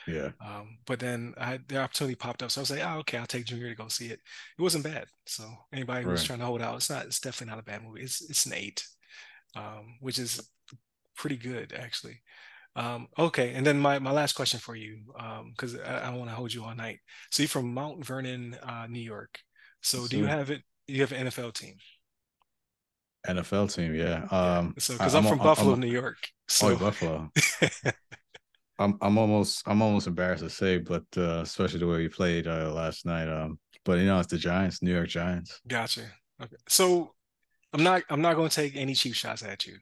Yeah. 0.07 0.32
Um, 0.43 0.80
but 0.88 0.99
then 0.99 1.36
I 1.38 1.59
the 1.67 1.82
opportunity 1.82 2.15
popped 2.15 2.41
up, 2.41 2.49
so 2.49 2.61
I 2.61 2.63
was 2.63 2.71
like, 2.71 2.82
oh, 2.84 2.97
okay, 2.99 3.19
I'll 3.19 3.28
take 3.28 3.45
Junior 3.45 3.69
to 3.69 3.76
go 3.76 3.88
see 3.89 4.07
it. 4.07 4.19
It 4.57 4.61
wasn't 4.61 4.86
bad. 4.86 5.05
So 5.28 5.43
anybody 5.71 6.03
who's 6.03 6.21
right. 6.21 6.28
trying 6.28 6.39
to 6.39 6.45
hold 6.45 6.61
out, 6.63 6.78
it's 6.78 6.89
not. 6.89 7.05
It's 7.05 7.19
definitely 7.19 7.51
not 7.51 7.59
a 7.61 7.63
bad 7.63 7.84
movie. 7.84 8.01
It's 8.01 8.28
it's 8.28 8.47
an 8.47 8.53
eight, 8.53 8.88
um, 9.55 9.97
which 9.99 10.17
is 10.17 10.41
pretty 11.15 11.38
good 11.38 11.74
actually. 11.78 12.21
Um, 12.76 13.07
okay, 13.17 13.53
and 13.53 13.65
then 13.65 13.80
my, 13.80 13.99
my 13.99 14.11
last 14.11 14.34
question 14.34 14.59
for 14.59 14.76
you, 14.76 15.01
because 15.51 15.76
um, 15.76 15.82
I, 15.86 16.07
I 16.07 16.09
don't 16.09 16.19
want 16.19 16.32
to 16.32 16.36
hold 16.36 16.53
you 16.53 16.63
all 16.63 16.76
night. 16.76 16.99
So 17.32 17.43
you're 17.43 17.49
from 17.49 17.74
Mount 17.74 18.03
Vernon, 18.03 18.55
uh, 18.63 18.88
New 18.89 19.01
York. 19.01 19.39
So 19.82 20.07
do 20.07 20.17
you 20.17 20.26
have 20.26 20.49
it? 20.49 20.61
You 20.88 21.01
have 21.01 21.11
an 21.11 21.28
NFL 21.28 21.53
team? 21.53 21.76
NFL 23.28 23.74
team, 23.74 23.95
yeah. 23.95 24.26
Um, 24.32 24.74
so 24.80 24.93
because 24.93 25.15
I'm, 25.15 25.24
I'm, 25.24 25.30
from 25.30 25.39
Buffalo, 25.39 25.74
I'm, 25.74 25.80
New 25.80 25.88
York. 25.88 26.17
So 26.47 26.69
oh, 26.69 26.76
Buffalo. 26.76 27.32
I'm 28.80 28.97
I'm 29.01 29.17
almost 29.17 29.63
I'm 29.67 29.82
almost 29.82 30.07
embarrassed 30.07 30.43
to 30.43 30.49
say, 30.49 30.78
but 30.78 31.03
uh, 31.15 31.41
especially 31.41 31.80
the 31.80 31.88
way 31.88 31.97
we 31.97 32.09
played 32.09 32.47
uh, 32.47 32.74
last 32.74 33.05
night. 33.05 33.30
Um, 33.30 33.59
but 33.86 33.99
you 33.99 34.05
know, 34.05 34.19
it's 34.19 34.32
the 34.32 34.38
Giants, 34.38 34.82
New 34.82 34.93
York 34.93 35.09
Giants. 35.09 35.61
Gotcha. 35.67 36.01
Okay. 36.41 36.55
So 36.67 37.13
I'm 37.74 37.84
not 37.84 38.03
I'm 38.09 38.21
not 38.21 38.36
going 38.36 38.49
to 38.49 38.55
take 38.55 38.76
any 38.76 38.93
cheap 38.93 39.15
shots 39.15 39.43
at 39.43 39.65
you. 39.65 39.78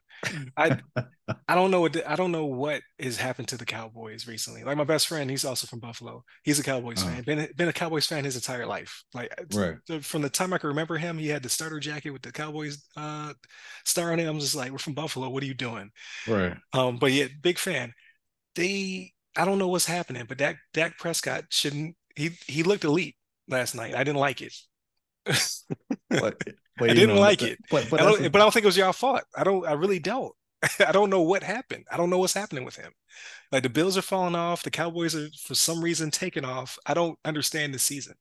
I 0.56 0.80
I 1.48 1.56
don't 1.56 1.72
know 1.72 1.82
what 1.82 2.08
I 2.08 2.16
don't 2.16 2.32
know 2.32 2.46
what 2.46 2.82
has 3.00 3.18
happened 3.18 3.50
to 3.50 3.58
the 3.58 3.66
Cowboys 3.66 4.28
recently. 4.28 4.64
Like 4.64 4.78
my 4.78 4.86
best 4.86 5.08
friend, 5.08 5.30
he's 5.30 5.44
also 5.44 5.68
from 5.68 5.80
Buffalo. 5.80 6.24
He's 6.44 6.60
a 6.60 6.64
Cowboys 6.64 7.04
uh-huh. 7.04 7.16
fan. 7.16 7.24
Been 7.24 7.48
been 7.56 7.68
a 7.68 7.74
Cowboys 7.74 8.08
fan 8.08 8.24
his 8.24 8.36
entire 8.36 8.66
life. 8.66 9.04
Like 9.14 9.34
right. 9.54 9.76
from 10.02 10.22
the 10.22 10.30
time 10.30 10.54
I 10.54 10.58
can 10.58 10.70
remember 10.70 10.98
him, 10.98 11.18
he 11.18 11.28
had 11.28 11.44
the 11.44 11.50
starter 11.50 11.80
jacket 11.80 12.12
with 12.12 12.22
the 12.22 12.32
Cowboys 12.32 12.86
uh, 12.96 13.34
star 13.86 14.14
on 14.14 14.20
it. 14.20 14.28
I'm 14.28 14.40
just 14.40 14.56
like, 14.56 14.72
we're 14.72 14.78
from 14.78 14.94
Buffalo. 14.94 15.30
What 15.30 15.44
are 15.44 15.48
you 15.48 15.54
doing? 15.54 15.92
Right. 16.28 16.56
Um, 16.74 16.98
but 16.98 17.12
yeah, 17.12 17.28
big 17.42 17.58
fan. 17.58 17.94
They 18.56 19.14
I 19.36 19.46
don't 19.46 19.60
know 19.60 19.68
what's 19.68 19.86
happening, 19.86 20.26
but 20.28 20.38
Dak 20.38 20.58
Dak 20.74 20.98
Prescott 20.98 21.46
shouldn't. 21.50 21.96
He 22.16 22.32
he 22.48 22.64
looked 22.64 22.84
elite 22.84 23.16
last 23.48 23.76
night. 23.76 23.96
I 23.96 24.04
didn't 24.04 24.20
like 24.20 24.42
it. 24.42 24.54
But, 25.26 25.56
but 26.78 26.90
I 26.90 26.94
didn't 26.94 27.16
know, 27.16 27.22
like 27.22 27.42
it. 27.42 27.60
But, 27.70 27.90
but, 27.90 28.02
I 28.02 28.04
don't, 28.04 28.32
but 28.32 28.42
I 28.42 28.44
don't 28.44 28.54
think 28.54 28.64
it 28.64 28.68
was 28.68 28.78
y'all 28.78 28.94
fault. 28.94 29.24
I 29.36 29.44
don't. 29.44 29.66
I 29.66 29.74
really 29.74 30.00
don't. 30.00 30.34
I 30.88 30.92
don't 30.92 31.10
know 31.10 31.22
what 31.22 31.44
happened. 31.44 31.86
I 31.92 31.98
don't 31.98 32.10
know 32.10 32.20
what's 32.20 32.34
happening 32.34 32.66
with 32.66 32.76
him. 32.76 32.92
Like 33.52 33.64
the 33.64 33.70
Bills 33.70 33.98
are 33.98 34.04
falling 34.04 34.36
off, 34.36 34.64
the 34.64 34.72
Cowboys 34.72 35.16
are 35.16 35.28
for 35.46 35.56
some 35.56 35.84
reason 35.84 36.12
taking 36.12 36.46
off. 36.46 36.78
I 36.86 36.94
don't 36.94 37.18
understand 37.26 37.74
the 37.74 37.80
season. 37.80 38.16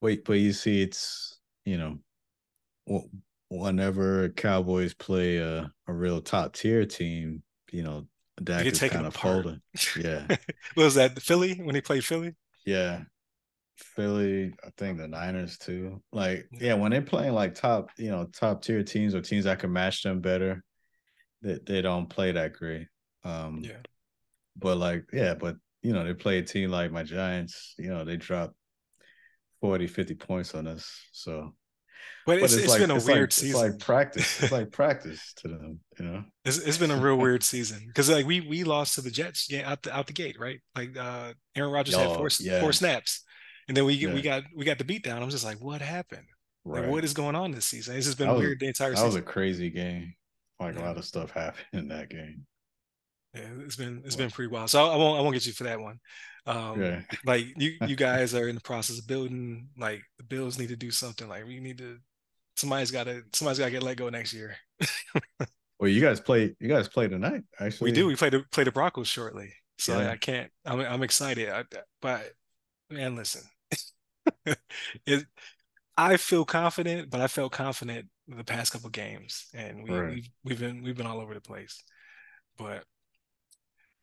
Wait, 0.00 0.24
but 0.24 0.34
you 0.34 0.52
see, 0.52 0.82
it's 0.82 1.38
you 1.64 1.78
know, 1.78 3.08
whenever 3.48 4.28
Cowboys 4.30 4.94
play 4.94 5.38
a, 5.38 5.72
a 5.86 5.92
real 5.92 6.20
top 6.20 6.54
tier 6.54 6.84
team, 6.84 7.42
you 7.72 7.82
know, 7.82 8.06
Dak 8.42 8.66
is 8.66 8.78
kind 8.78 9.06
of 9.06 9.14
folding. 9.14 9.60
Yeah. 9.98 10.26
what 10.74 10.84
was 10.84 10.94
that? 10.96 11.20
Philly 11.20 11.54
when 11.54 11.74
he 11.74 11.80
played 11.80 12.04
Philly? 12.04 12.34
Yeah. 12.64 13.02
Philly, 13.76 14.54
I 14.64 14.68
think 14.76 14.98
the 14.98 15.08
Niners 15.08 15.58
too. 15.58 16.02
Like, 16.12 16.46
yeah, 16.52 16.74
when 16.74 16.92
they're 16.92 17.02
playing 17.02 17.34
like 17.34 17.54
top, 17.54 17.90
you 17.98 18.10
know, 18.10 18.26
top 18.32 18.62
tier 18.62 18.82
teams 18.82 19.14
or 19.14 19.20
teams 19.20 19.44
that 19.44 19.58
can 19.58 19.72
match 19.72 20.02
them 20.02 20.20
better, 20.20 20.62
they, 21.42 21.58
they 21.66 21.82
don't 21.82 22.08
play 22.08 22.32
that 22.32 22.52
great. 22.54 22.88
Um 23.24 23.60
yeah. 23.62 23.78
But 24.56 24.78
like, 24.78 25.04
yeah, 25.12 25.34
but 25.34 25.56
you 25.82 25.92
know, 25.92 26.04
they 26.04 26.14
play 26.14 26.38
a 26.38 26.42
team 26.42 26.70
like 26.70 26.90
my 26.92 27.02
Giants, 27.02 27.74
you 27.78 27.90
know, 27.90 28.04
they 28.04 28.16
drop 28.16 28.54
40, 29.60 29.86
50 29.86 30.14
points 30.14 30.54
on 30.54 30.66
us. 30.66 30.90
So 31.12 31.52
but 32.24 32.38
it's, 32.38 32.40
but 32.40 32.44
it's, 32.44 32.54
it's 32.54 32.72
like, 32.72 32.80
been 32.80 32.90
a 32.90 32.94
weird 32.94 33.20
like, 33.20 33.32
season. 33.32 33.60
It's 33.60 33.70
like 33.70 33.78
practice. 33.78 34.42
It's 34.42 34.52
like 34.52 34.72
practice 34.72 35.32
to 35.38 35.48
them, 35.48 35.80
you 35.98 36.04
know. 36.04 36.24
It's, 36.44 36.58
it's 36.58 36.78
been 36.78 36.90
a 36.90 36.96
real 36.96 37.16
weird 37.16 37.42
season 37.42 37.84
because 37.86 38.10
like 38.10 38.26
we 38.26 38.40
we 38.40 38.64
lost 38.64 38.96
to 38.96 39.00
the 39.00 39.10
Jets 39.10 39.50
yeah 39.50 39.70
out 39.70 39.82
the 39.82 39.96
out 39.96 40.06
the 40.08 40.12
gate 40.12 40.36
right 40.38 40.60
like 40.74 40.96
uh 40.98 41.32
Aaron 41.54 41.70
Rodgers 41.70 41.94
had 41.94 42.16
four 42.16 42.28
yeah. 42.40 42.60
four 42.60 42.72
snaps 42.72 43.24
and 43.68 43.76
then 43.76 43.84
we 43.84 43.94
yeah. 43.94 44.14
we 44.14 44.22
got 44.22 44.44
we 44.54 44.64
got 44.64 44.78
the 44.78 44.84
beat 44.84 45.02
down. 45.02 45.22
I'm 45.22 45.30
just 45.30 45.44
like, 45.44 45.60
what 45.60 45.80
happened? 45.80 46.26
Right. 46.64 46.82
Like, 46.82 46.90
what 46.90 47.04
is 47.04 47.14
going 47.14 47.36
on 47.36 47.52
this 47.52 47.66
season? 47.66 47.96
It's 47.96 48.06
just 48.06 48.18
been 48.18 48.34
weird 48.34 48.60
the 48.60 48.66
entire 48.66 48.90
that 48.90 48.96
season. 48.96 49.10
That 49.10 49.14
was 49.14 49.22
a 49.22 49.22
crazy 49.22 49.70
game. 49.70 50.14
Like 50.58 50.74
yeah. 50.74 50.82
a 50.82 50.86
lot 50.86 50.96
of 50.96 51.04
stuff 51.04 51.30
happened 51.30 51.66
in 51.72 51.88
that 51.88 52.08
game. 52.08 52.46
Yeah, 53.34 53.48
it's 53.64 53.76
been 53.76 54.02
it's 54.04 54.16
been 54.16 54.30
pretty 54.30 54.50
wild. 54.50 54.70
So 54.70 54.84
I 54.84 54.96
won't 54.96 55.18
I 55.18 55.22
won't 55.22 55.34
get 55.34 55.46
you 55.46 55.52
for 55.52 55.64
that 55.64 55.80
one. 55.80 56.00
Um, 56.46 56.80
yeah. 56.80 57.00
like 57.26 57.46
you 57.56 57.74
you 57.86 57.96
guys 57.96 58.34
are 58.34 58.48
in 58.48 58.54
the 58.54 58.60
process 58.60 58.98
of 58.98 59.06
building. 59.06 59.68
Like 59.76 60.02
the 60.18 60.24
Bills 60.24 60.58
need 60.58 60.68
to 60.68 60.76
do 60.76 60.90
something. 60.90 61.28
Like 61.28 61.46
we 61.46 61.60
need 61.60 61.78
to 61.78 61.98
somebody's 62.56 62.90
got 62.90 63.04
to 63.04 63.22
somebody's 63.32 63.58
got 63.58 63.66
to 63.66 63.70
get 63.70 63.82
let 63.82 63.96
go 63.96 64.08
next 64.08 64.32
year. 64.32 64.56
well, 65.78 65.90
you 65.90 66.00
guys 66.00 66.20
play 66.20 66.54
you 66.58 66.68
guys 66.68 66.88
play 66.88 67.08
tonight. 67.08 67.42
Actually, 67.60 67.90
we 67.90 67.94
do. 67.94 68.06
We 68.06 68.16
play 68.16 68.30
the 68.30 68.44
play 68.50 68.64
the 68.64 68.72
Broncos 68.72 69.08
shortly, 69.08 69.52
so 69.78 69.98
yeah. 69.98 70.08
I, 70.08 70.12
I, 70.12 70.16
can't. 70.16 70.50
I'm 70.64 70.80
I'm 70.80 71.02
excited. 71.02 71.48
I, 71.50 71.64
but 72.00 72.32
man, 72.90 73.16
listen, 73.16 73.42
it. 75.06 75.24
I 75.98 76.18
feel 76.18 76.44
confident, 76.44 77.10
but 77.10 77.20
I 77.20 77.26
felt 77.26 77.52
confident 77.52 78.06
the 78.28 78.44
past 78.44 78.72
couple 78.72 78.90
games, 78.90 79.46
and 79.54 79.82
we, 79.82 79.90
right. 79.90 80.14
we've 80.14 80.28
we've 80.44 80.60
been 80.60 80.82
we've 80.82 80.96
been 80.96 81.06
all 81.06 81.20
over 81.20 81.34
the 81.34 81.40
place. 81.40 81.82
But 82.58 82.84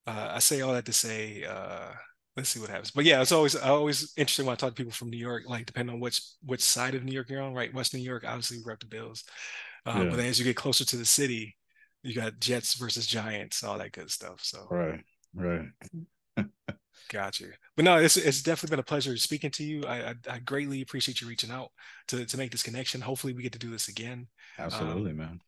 uh, 0.08 0.32
I 0.32 0.40
say 0.40 0.62
all 0.62 0.74
that 0.74 0.86
to 0.86 0.94
say, 0.94 1.44
uh, 1.44 1.92
let's 2.36 2.50
see 2.50 2.60
what 2.60 2.70
happens. 2.70 2.92
But 2.92 3.06
yeah, 3.06 3.22
it's 3.22 3.32
always 3.32 3.56
I 3.56 3.70
always 3.70 4.14
interesting 4.18 4.46
when 4.46 4.54
I 4.54 4.56
talk 4.56 4.70
to 4.70 4.76
people 4.76 4.92
from 4.92 5.10
New 5.10 5.18
York, 5.18 5.44
like 5.48 5.66
depending 5.66 5.94
on 5.94 6.02
which 6.02 6.22
which 6.44 6.62
side 6.62 6.96
of 6.96 7.04
New 7.04 7.14
York 7.14 7.30
you're 7.30 7.42
on, 7.42 7.54
right? 7.54 7.74
West 7.74 7.94
New 7.94 8.02
York, 8.02 8.24
obviously 8.26 8.58
we 8.58 8.64
rep 8.66 8.80
the 8.80 8.86
Bills. 8.88 9.24
Uh, 9.86 9.94
yeah. 9.98 10.10
But 10.10 10.18
then 10.18 10.28
as 10.28 10.40
you 10.40 10.46
get 10.46 10.56
closer 10.56 10.86
to 10.86 10.96
the 10.96 11.06
city, 11.06 11.56
you 12.04 12.16
got 12.16 12.40
Jets 12.40 12.76
versus 12.76 13.06
Giants, 13.06 13.64
all 13.64 13.78
that 13.78 13.92
good 13.92 14.10
stuff. 14.10 14.40
So 14.42 14.68
right, 14.70 15.02
right. 15.34 15.68
Got 17.10 17.40
you. 17.40 17.52
But 17.76 17.86
no, 17.86 17.98
it's 17.98 18.18
it's 18.18 18.42
definitely 18.42 18.76
been 18.76 18.82
a 18.82 18.84
pleasure 18.84 19.16
speaking 19.18 19.52
to 19.52 19.64
you. 19.64 19.84
I 19.86 20.10
I, 20.10 20.16
I 20.30 20.40
greatly 20.40 20.82
appreciate 20.82 21.22
you 21.22 21.28
reaching 21.28 21.52
out 21.52 21.72
to 22.10 22.26
to 22.26 22.38
make 22.38 22.52
this 22.52 22.64
connection. 22.64 23.02
Hopefully, 23.02 23.34
we 23.34 23.44
get 23.44 23.54
to 23.54 23.60
do 23.60 23.72
this 23.72 23.88
again. 23.88 24.28
Absolutely, 24.58 25.12
um, 25.12 25.18
man 25.18 25.40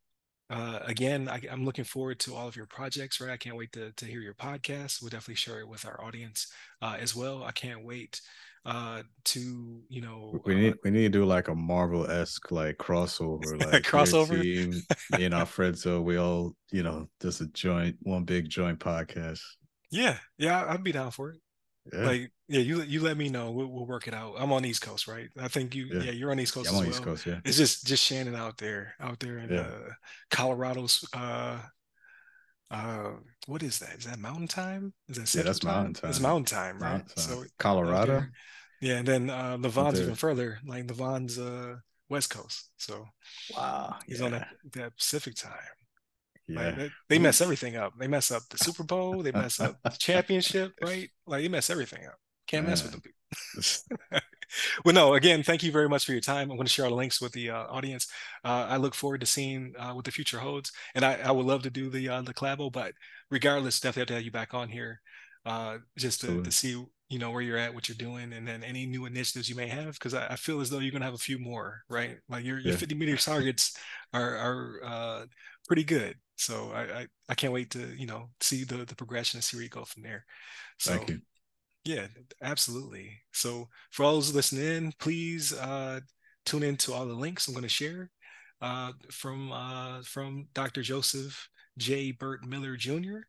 uh, 0.49 0.79
again, 0.85 1.27
I, 1.27 1.41
am 1.49 1.65
looking 1.65 1.85
forward 1.85 2.19
to 2.21 2.35
all 2.35 2.47
of 2.47 2.55
your 2.55 2.67
projects, 2.67 3.19
right? 3.19 3.31
I 3.31 3.37
can't 3.37 3.55
wait 3.55 3.71
to, 3.73 3.91
to 3.91 4.05
hear 4.05 4.21
your 4.21 4.35
podcast. 4.35 5.01
We'll 5.01 5.09
definitely 5.09 5.35
share 5.35 5.59
it 5.59 5.67
with 5.67 5.85
our 5.85 6.03
audience 6.03 6.51
uh, 6.81 6.97
as 6.99 7.15
well. 7.15 7.43
I 7.43 7.51
can't 7.51 7.83
wait 7.83 8.21
uh, 8.63 9.01
to, 9.25 9.81
you 9.89 10.01
know, 10.01 10.39
we 10.45 10.55
need 10.55 10.73
uh, 10.73 10.77
we 10.83 10.91
need 10.91 11.13
to 11.13 11.19
do 11.19 11.25
like 11.25 11.47
a 11.47 11.55
Marvel 11.55 12.09
esque 12.09 12.51
like 12.51 12.77
crossover, 12.77 13.59
like 13.71 13.83
crossover. 13.83 14.41
Team, 14.41 14.81
me 15.17 15.25
and 15.25 15.33
our 15.33 15.45
friends, 15.45 15.81
so 15.81 16.01
we 16.01 16.17
all, 16.17 16.55
you 16.71 16.83
know, 16.83 17.07
just 17.21 17.41
a 17.41 17.47
joint, 17.47 17.95
one 18.01 18.23
big 18.23 18.49
joint 18.49 18.79
podcast. 18.79 19.41
Yeah, 19.95 20.17
yeah, 20.37 20.65
I'd 20.67 20.83
be 20.83 20.91
down 20.91 21.11
for 21.11 21.31
it. 21.31 21.39
Yeah. 21.93 22.05
Like, 22.05 22.31
yeah, 22.47 22.61
you 22.61 22.81
you 22.81 23.01
let 23.01 23.15
me 23.15 23.29
know. 23.29 23.51
We'll, 23.51 23.67
we'll, 23.67 23.85
work 23.85 24.07
it 24.07 24.13
out. 24.13 24.35
I'm 24.37 24.51
on 24.51 24.65
East 24.65 24.81
Coast, 24.81 25.07
right? 25.07 25.29
I 25.39 25.47
think 25.47 25.75
you, 25.75 25.85
yeah, 25.85 26.03
yeah 26.03 26.11
you're 26.11 26.31
on 26.31 26.39
East 26.39 26.53
Coast. 26.53 26.65
Yeah, 26.65 26.71
I'm 26.71 26.77
on 26.77 26.83
well. 26.83 26.89
East 26.89 27.03
Coast. 27.03 27.25
Yeah, 27.25 27.39
it's 27.45 27.57
just 27.57 27.85
just 27.85 28.03
Shannon 28.03 28.35
out 28.35 28.57
there, 28.57 28.95
out 28.99 29.19
there 29.19 29.37
in 29.37 29.55
uh, 29.55 29.89
Colorado's. 30.31 31.07
Uh, 31.13 31.59
uh, 32.71 33.11
what 33.45 33.61
is 33.61 33.77
that? 33.79 33.99
Is 33.99 34.05
that 34.05 34.17
Mountain 34.17 34.47
Time? 34.47 34.93
Is 35.07 35.17
that 35.17 35.37
yeah? 35.37 35.43
That's 35.43 35.59
time? 35.59 35.73
Mountain 35.73 35.93
Time. 35.93 36.09
It's 36.09 36.19
Mountain 36.19 36.45
Time, 36.45 36.79
right? 36.79 36.91
Mountain 36.91 37.15
time. 37.15 37.23
So 37.23 37.43
Colorado. 37.59 38.25
Yeah, 38.81 38.97
and 38.97 39.07
then 39.07 39.29
uh, 39.29 39.57
Levon's 39.59 40.01
even 40.01 40.15
further. 40.15 40.59
Like 40.65 40.89
Levon's 40.89 41.37
uh 41.37 41.75
West 42.09 42.29
Coast. 42.31 42.69
So 42.77 43.05
wow, 43.55 43.95
he's 44.07 44.21
on 44.21 44.31
that, 44.31 44.47
that 44.73 44.97
Pacific 44.97 45.35
time. 45.35 45.51
Yeah. 46.47 46.75
Like, 46.77 46.91
they, 47.09 47.19
mess 47.19 47.41
everything 47.41 47.75
up. 47.75 47.93
They 47.99 48.07
mess 48.07 48.31
up 48.31 48.43
the 48.49 48.57
Super 48.57 48.83
Bowl. 48.83 49.23
They 49.23 49.31
mess 49.31 49.59
up 49.59 49.77
the 49.83 49.89
championship, 49.99 50.73
right? 50.81 51.09
Like 51.25 51.41
they 51.41 51.47
mess 51.47 51.69
everything 51.69 52.05
up. 52.05 52.17
Can't 52.47 52.67
mess 52.67 52.83
with 52.83 52.91
them 52.91 53.01
people. 53.01 54.21
well, 54.85 54.93
no, 54.93 55.13
again, 55.13 55.43
thank 55.43 55.63
you 55.63 55.71
very 55.71 55.89
much 55.89 56.05
for 56.05 56.11
your 56.11 56.21
time. 56.21 56.49
I'm 56.49 56.57
going 56.57 56.67
to 56.67 56.71
share 56.71 56.85
our 56.85 56.91
links 56.91 57.21
with 57.21 57.31
the 57.33 57.49
uh, 57.49 57.65
audience. 57.67 58.07
Uh, 58.43 58.67
I 58.69 58.77
look 58.77 58.95
forward 58.95 59.21
to 59.21 59.25
seeing 59.25 59.73
uh, 59.77 59.93
what 59.93 60.05
the 60.05 60.11
future 60.11 60.39
holds. 60.39 60.71
And 60.93 61.03
I, 61.03 61.15
I 61.23 61.31
would 61.31 61.45
love 61.45 61.63
to 61.63 61.69
do 61.69 61.89
the 61.89 62.09
uh, 62.09 62.21
the 62.21 62.33
collabo, 62.33 62.71
but 62.71 62.93
regardless, 63.29 63.79
definitely 63.79 64.01
have 64.01 64.07
to 64.07 64.13
have 64.15 64.23
you 64.23 64.31
back 64.31 64.53
on 64.53 64.69
here 64.69 65.01
uh, 65.45 65.77
just 65.97 66.21
to, 66.21 66.43
to 66.43 66.51
see 66.51 66.83
you 67.09 67.19
know 67.19 67.29
where 67.31 67.41
you're 67.41 67.57
at, 67.57 67.73
what 67.73 67.87
you're 67.87 67.95
doing, 67.95 68.33
and 68.33 68.47
then 68.47 68.63
any 68.63 68.85
new 68.85 69.05
initiatives 69.05 69.49
you 69.49 69.55
may 69.55 69.67
have. 69.67 69.93
Because 69.93 70.13
I, 70.13 70.27
I, 70.27 70.35
feel 70.35 70.59
as 70.59 70.69
though 70.69 70.79
you're 70.79 70.91
gonna 70.91 71.05
have 71.05 71.13
a 71.13 71.19
few 71.19 71.37
more, 71.37 71.81
right? 71.89 72.17
Like 72.29 72.43
your 72.43 72.59
your 72.59 72.75
50 72.75 72.95
meter 72.95 73.17
targets 73.17 73.77
are 74.13 74.35
are 74.37 74.79
uh, 74.83 75.25
pretty 75.67 75.83
good. 75.83 76.15
So 76.37 76.71
I, 76.73 76.81
I, 76.81 77.07
I 77.29 77.35
can't 77.35 77.53
wait 77.53 77.71
to 77.71 77.95
you 77.97 78.07
know 78.07 78.29
see 78.41 78.63
the 78.63 78.85
the 78.85 78.95
progression 78.95 79.37
and 79.37 79.43
see 79.43 79.57
where 79.57 79.63
you 79.63 79.69
go 79.69 79.85
from 79.85 80.03
there. 80.03 80.25
So, 80.79 80.91
Thank 80.91 81.09
you. 81.09 81.21
Yeah, 81.85 82.07
absolutely. 82.41 83.11
So 83.31 83.69
for 83.91 84.03
all 84.03 84.15
those 84.15 84.33
listening 84.33 84.93
please 84.99 85.53
uh, 85.53 85.99
tune 86.45 86.63
in 86.63 86.77
to 86.77 86.93
all 86.93 87.05
the 87.05 87.13
links 87.13 87.47
I'm 87.47 87.53
going 87.53 87.63
to 87.63 87.69
share 87.69 88.09
uh, 88.61 88.91
from 89.11 89.51
uh, 89.51 90.01
from 90.03 90.47
Dr. 90.53 90.81
Joseph 90.81 91.47
J. 91.77 92.11
Burt 92.11 92.45
Miller 92.45 92.75
Jr 92.75 93.19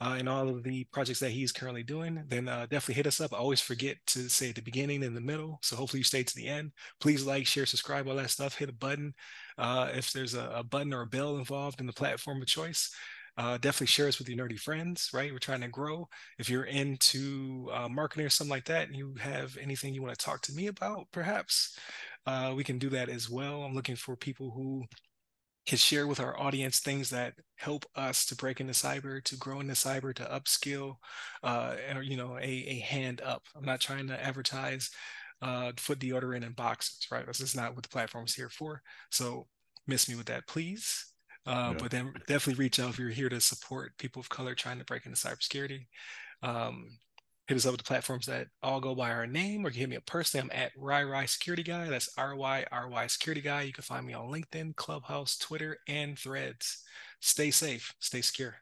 uh, 0.00 0.16
and 0.18 0.28
all 0.28 0.48
of 0.48 0.62
the 0.62 0.84
projects 0.92 1.20
that 1.20 1.30
he's 1.30 1.52
currently 1.52 1.82
doing, 1.82 2.22
then 2.28 2.48
uh, 2.48 2.66
definitely 2.68 2.94
hit 2.94 3.06
us 3.06 3.20
up. 3.20 3.32
I 3.32 3.36
always 3.36 3.60
forget 3.60 3.96
to 4.08 4.28
say 4.28 4.48
at 4.48 4.56
the 4.56 4.62
beginning 4.62 5.04
and 5.04 5.16
the 5.16 5.20
middle. 5.20 5.58
So 5.62 5.76
hopefully 5.76 6.00
you 6.00 6.04
stay 6.04 6.22
to 6.22 6.34
the 6.34 6.48
end. 6.48 6.72
Please 7.00 7.24
like, 7.24 7.46
share, 7.46 7.66
subscribe, 7.66 8.08
all 8.08 8.16
that 8.16 8.30
stuff. 8.30 8.56
Hit 8.56 8.68
a 8.68 8.72
button. 8.72 9.14
Uh, 9.56 9.90
if 9.94 10.12
there's 10.12 10.34
a, 10.34 10.50
a, 10.56 10.64
button 10.64 10.92
or 10.92 11.02
a 11.02 11.06
bell 11.06 11.36
involved 11.36 11.80
in 11.80 11.86
the 11.86 11.92
platform 11.92 12.42
of 12.42 12.48
choice, 12.48 12.94
uh, 13.36 13.56
definitely 13.58 13.86
share 13.86 14.08
us 14.08 14.18
with 14.18 14.28
your 14.28 14.38
nerdy 14.38 14.58
friends, 14.58 15.10
right? 15.12 15.32
We're 15.32 15.38
trying 15.38 15.60
to 15.62 15.68
grow. 15.68 16.08
If 16.38 16.48
you're 16.50 16.64
into 16.64 17.68
uh, 17.72 17.88
marketing 17.88 18.26
or 18.26 18.30
something 18.30 18.50
like 18.50 18.66
that, 18.66 18.88
and 18.88 18.96
you 18.96 19.14
have 19.20 19.56
anything 19.60 19.94
you 19.94 20.02
want 20.02 20.16
to 20.16 20.24
talk 20.24 20.40
to 20.42 20.52
me 20.52 20.68
about, 20.68 21.06
perhaps 21.12 21.76
uh, 22.26 22.52
we 22.56 22.64
can 22.64 22.78
do 22.78 22.90
that 22.90 23.08
as 23.08 23.28
well. 23.28 23.62
I'm 23.62 23.74
looking 23.74 23.96
for 23.96 24.16
people 24.16 24.50
who 24.50 24.84
can 25.66 25.78
share 25.78 26.06
with 26.06 26.20
our 26.20 26.38
audience 26.38 26.80
things 26.80 27.10
that 27.10 27.34
help 27.56 27.86
us 27.96 28.26
to 28.26 28.36
break 28.36 28.60
into 28.60 28.72
cyber, 28.72 29.22
to 29.24 29.36
grow 29.36 29.60
into 29.60 29.72
cyber, 29.72 30.14
to 30.14 30.24
upskill, 30.24 30.96
uh, 31.42 31.74
and 31.88 32.04
you 32.04 32.16
know, 32.16 32.36
a, 32.38 32.42
a 32.42 32.80
hand 32.80 33.20
up. 33.22 33.42
I'm 33.56 33.64
not 33.64 33.80
trying 33.80 34.06
to 34.08 34.22
advertise 34.22 34.90
uh, 35.40 35.72
foot 35.76 35.98
deodorant 35.98 36.44
and 36.44 36.56
boxers, 36.56 37.06
right? 37.10 37.26
This 37.26 37.40
is 37.40 37.56
not 37.56 37.74
what 37.74 37.82
the 37.82 37.88
platform 37.88 38.24
is 38.26 38.34
here 38.34 38.50
for. 38.50 38.82
So 39.10 39.46
miss 39.86 40.08
me 40.08 40.16
with 40.16 40.26
that, 40.26 40.46
please. 40.46 41.06
Uh, 41.46 41.72
yeah. 41.72 41.78
But 41.78 41.90
then 41.90 42.12
definitely 42.26 42.62
reach 42.62 42.80
out 42.80 42.90
if 42.90 42.98
you're 42.98 43.10
here 43.10 43.28
to 43.28 43.40
support 43.40 43.96
people 43.98 44.20
of 44.20 44.28
color 44.28 44.54
trying 44.54 44.78
to 44.78 44.84
break 44.84 45.06
into 45.06 45.18
cybersecurity. 45.18 45.86
Um, 46.42 46.88
Hit 47.46 47.58
us 47.58 47.66
up 47.66 47.72
with 47.72 47.80
the 47.80 47.84
platforms 47.84 48.24
that 48.24 48.46
all 48.62 48.80
go 48.80 48.94
by 48.94 49.10
our 49.10 49.26
name, 49.26 49.66
or 49.66 49.70
you 49.70 49.80
hit 49.80 49.90
me 49.90 49.96
up 49.96 50.06
personally. 50.06 50.48
I'm 50.50 50.58
at 50.58 50.74
RyRy 50.78 51.28
Security 51.28 51.62
Guy. 51.62 51.90
That's 51.90 52.08
R 52.16 52.34
Y 52.34 52.64
R 52.72 52.88
Y 52.88 53.06
Security 53.06 53.42
Guy. 53.42 53.62
You 53.62 53.72
can 53.74 53.84
find 53.84 54.06
me 54.06 54.14
on 54.14 54.32
LinkedIn, 54.32 54.76
Clubhouse, 54.76 55.36
Twitter, 55.36 55.76
and 55.86 56.18
Threads. 56.18 56.82
Stay 57.20 57.50
safe, 57.50 57.94
stay 57.98 58.22
secure. 58.22 58.56